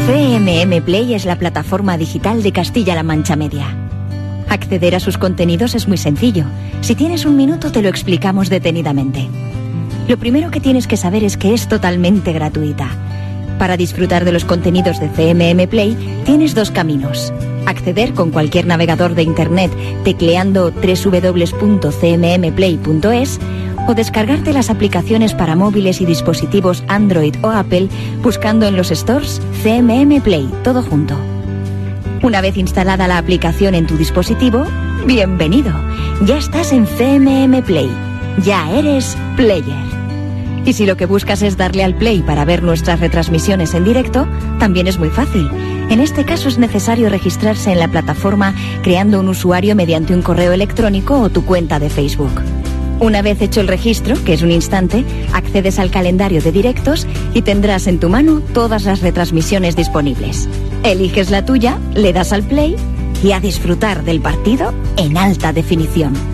CMM 0.06 0.82
Play 0.84 1.14
es 1.14 1.24
la 1.24 1.38
plataforma 1.38 1.96
digital 1.96 2.42
de 2.42 2.52
Castilla-La 2.52 3.02
Mancha 3.02 3.36
Media. 3.36 3.74
Acceder 4.48 4.94
a 4.94 5.00
sus 5.00 5.18
contenidos 5.18 5.74
es 5.74 5.88
muy 5.88 5.96
sencillo. 5.96 6.44
Si 6.82 6.94
tienes 6.94 7.24
un 7.24 7.36
minuto 7.36 7.72
te 7.72 7.82
lo 7.82 7.88
explicamos 7.88 8.50
detenidamente. 8.50 9.28
Lo 10.06 10.18
primero 10.18 10.50
que 10.50 10.60
tienes 10.60 10.86
que 10.86 10.98
saber 10.98 11.24
es 11.24 11.36
que 11.36 11.54
es 11.54 11.66
totalmente 11.66 12.32
gratuita 12.32 12.90
para 13.58 13.76
disfrutar 13.76 14.24
de 14.24 14.32
los 14.32 14.44
contenidos 14.44 14.98
de 15.00 15.08
CMM 15.08 15.68
Play 15.68 15.96
tienes 16.24 16.54
dos 16.54 16.70
caminos. 16.70 17.32
Acceder 17.66 18.14
con 18.14 18.30
cualquier 18.30 18.66
navegador 18.66 19.14
de 19.14 19.22
Internet 19.22 19.72
tecleando 20.04 20.70
www.cmmplay.es 20.70 21.80
o 23.86 23.94
descargarte 23.94 24.52
las 24.52 24.70
aplicaciones 24.70 25.34
para 25.34 25.56
móviles 25.56 26.00
y 26.00 26.06
dispositivos 26.06 26.84
Android 26.88 27.34
o 27.42 27.50
Apple 27.50 27.88
buscando 28.22 28.66
en 28.66 28.76
los 28.76 28.88
stores 28.88 29.40
CMM 29.62 30.20
Play, 30.22 30.48
todo 30.62 30.82
junto. 30.82 31.16
Una 32.22 32.40
vez 32.40 32.56
instalada 32.56 33.06
la 33.06 33.18
aplicación 33.18 33.74
en 33.74 33.86
tu 33.86 33.96
dispositivo, 33.96 34.64
bienvenido. 35.06 35.72
Ya 36.24 36.38
estás 36.38 36.72
en 36.72 36.86
CMM 36.86 37.62
Play. 37.62 37.90
Ya 38.42 38.70
eres 38.70 39.16
player. 39.36 39.93
Y 40.66 40.72
si 40.72 40.86
lo 40.86 40.96
que 40.96 41.06
buscas 41.06 41.42
es 41.42 41.56
darle 41.56 41.84
al 41.84 41.94
play 41.94 42.22
para 42.22 42.44
ver 42.44 42.62
nuestras 42.62 43.00
retransmisiones 43.00 43.74
en 43.74 43.84
directo, 43.84 44.26
también 44.58 44.86
es 44.86 44.98
muy 44.98 45.10
fácil. 45.10 45.50
En 45.90 46.00
este 46.00 46.24
caso 46.24 46.48
es 46.48 46.58
necesario 46.58 47.10
registrarse 47.10 47.70
en 47.70 47.78
la 47.78 47.88
plataforma 47.88 48.54
creando 48.82 49.20
un 49.20 49.28
usuario 49.28 49.76
mediante 49.76 50.14
un 50.14 50.22
correo 50.22 50.52
electrónico 50.52 51.20
o 51.20 51.28
tu 51.28 51.44
cuenta 51.44 51.78
de 51.78 51.90
Facebook. 51.90 52.40
Una 53.00 53.22
vez 53.22 53.42
hecho 53.42 53.60
el 53.60 53.68
registro, 53.68 54.16
que 54.24 54.32
es 54.32 54.42
un 54.42 54.50
instante, 54.50 55.04
accedes 55.32 55.78
al 55.78 55.90
calendario 55.90 56.40
de 56.40 56.52
directos 56.52 57.06
y 57.34 57.42
tendrás 57.42 57.86
en 57.86 58.00
tu 58.00 58.08
mano 58.08 58.40
todas 58.54 58.84
las 58.84 59.02
retransmisiones 59.02 59.76
disponibles. 59.76 60.48
Eliges 60.84 61.30
la 61.30 61.44
tuya, 61.44 61.78
le 61.94 62.12
das 62.12 62.32
al 62.32 62.44
play 62.44 62.76
y 63.22 63.32
a 63.32 63.40
disfrutar 63.40 64.04
del 64.04 64.20
partido 64.20 64.72
en 64.96 65.16
alta 65.18 65.52
definición. 65.52 66.33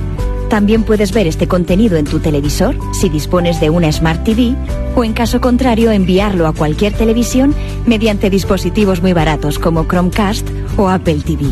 También 0.50 0.82
puedes 0.82 1.12
ver 1.12 1.28
este 1.28 1.46
contenido 1.46 1.96
en 1.96 2.04
tu 2.04 2.18
televisor 2.18 2.76
si 2.92 3.08
dispones 3.08 3.60
de 3.60 3.70
una 3.70 3.90
Smart 3.92 4.24
TV 4.24 4.56
o 4.96 5.04
en 5.04 5.12
caso 5.12 5.40
contrario 5.40 5.92
enviarlo 5.92 6.48
a 6.48 6.52
cualquier 6.52 6.92
televisión 6.92 7.54
mediante 7.86 8.30
dispositivos 8.30 9.00
muy 9.00 9.12
baratos 9.12 9.60
como 9.60 9.86
Chromecast 9.86 10.48
o 10.76 10.88
Apple 10.88 11.20
TV. 11.24 11.44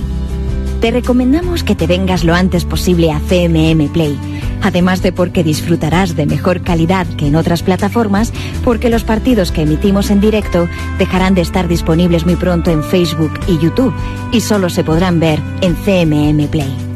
Te 0.81 0.91
recomendamos 0.91 1.63
que 1.63 1.77
te 1.77 1.87
vengas 1.87 2.25
lo 2.25 2.35
antes 2.35 2.65
posible 2.65 3.13
a 3.13 3.21
CMM 3.21 3.89
Play, 3.93 4.19
además 4.63 5.01
de 5.01 5.13
porque 5.13 5.45
disfrutarás 5.45 6.17
de 6.17 6.27
mejor 6.27 6.63
calidad 6.63 7.07
que 7.07 7.29
en 7.29 7.37
otras 7.37 7.63
plataformas, 7.63 8.33
porque 8.65 8.91
los 8.91 9.05
partidos 9.05 9.53
que 9.53 9.63
emitimos 9.63 10.11
en 10.11 10.21
directo 10.21 10.69
dejarán 10.99 11.35
de 11.35 11.43
estar 11.43 11.69
disponibles 11.69 12.27
muy 12.27 12.35
pronto 12.35 12.73
en 12.73 12.83
Facebook 12.83 13.39
y 13.47 13.59
YouTube 13.59 13.95
y 14.33 14.41
solo 14.41 14.69
se 14.71 14.83
podrán 14.83 15.21
ver 15.21 15.41
en 15.61 15.77
CMM 15.77 16.49
Play. 16.49 16.88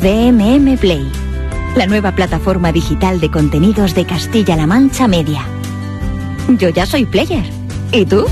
CMM 0.00 0.78
Play, 0.78 1.10
la 1.74 1.86
nueva 1.86 2.12
plataforma 2.12 2.70
digital 2.70 3.18
de 3.18 3.32
contenidos 3.32 3.96
de 3.96 4.06
Castilla-La 4.06 4.64
Mancha 4.64 5.08
Media. 5.08 5.44
Yo 6.56 6.68
ya 6.68 6.86
soy 6.86 7.04
player. 7.04 7.42
¿Y 7.90 8.06
tú? 8.06 8.26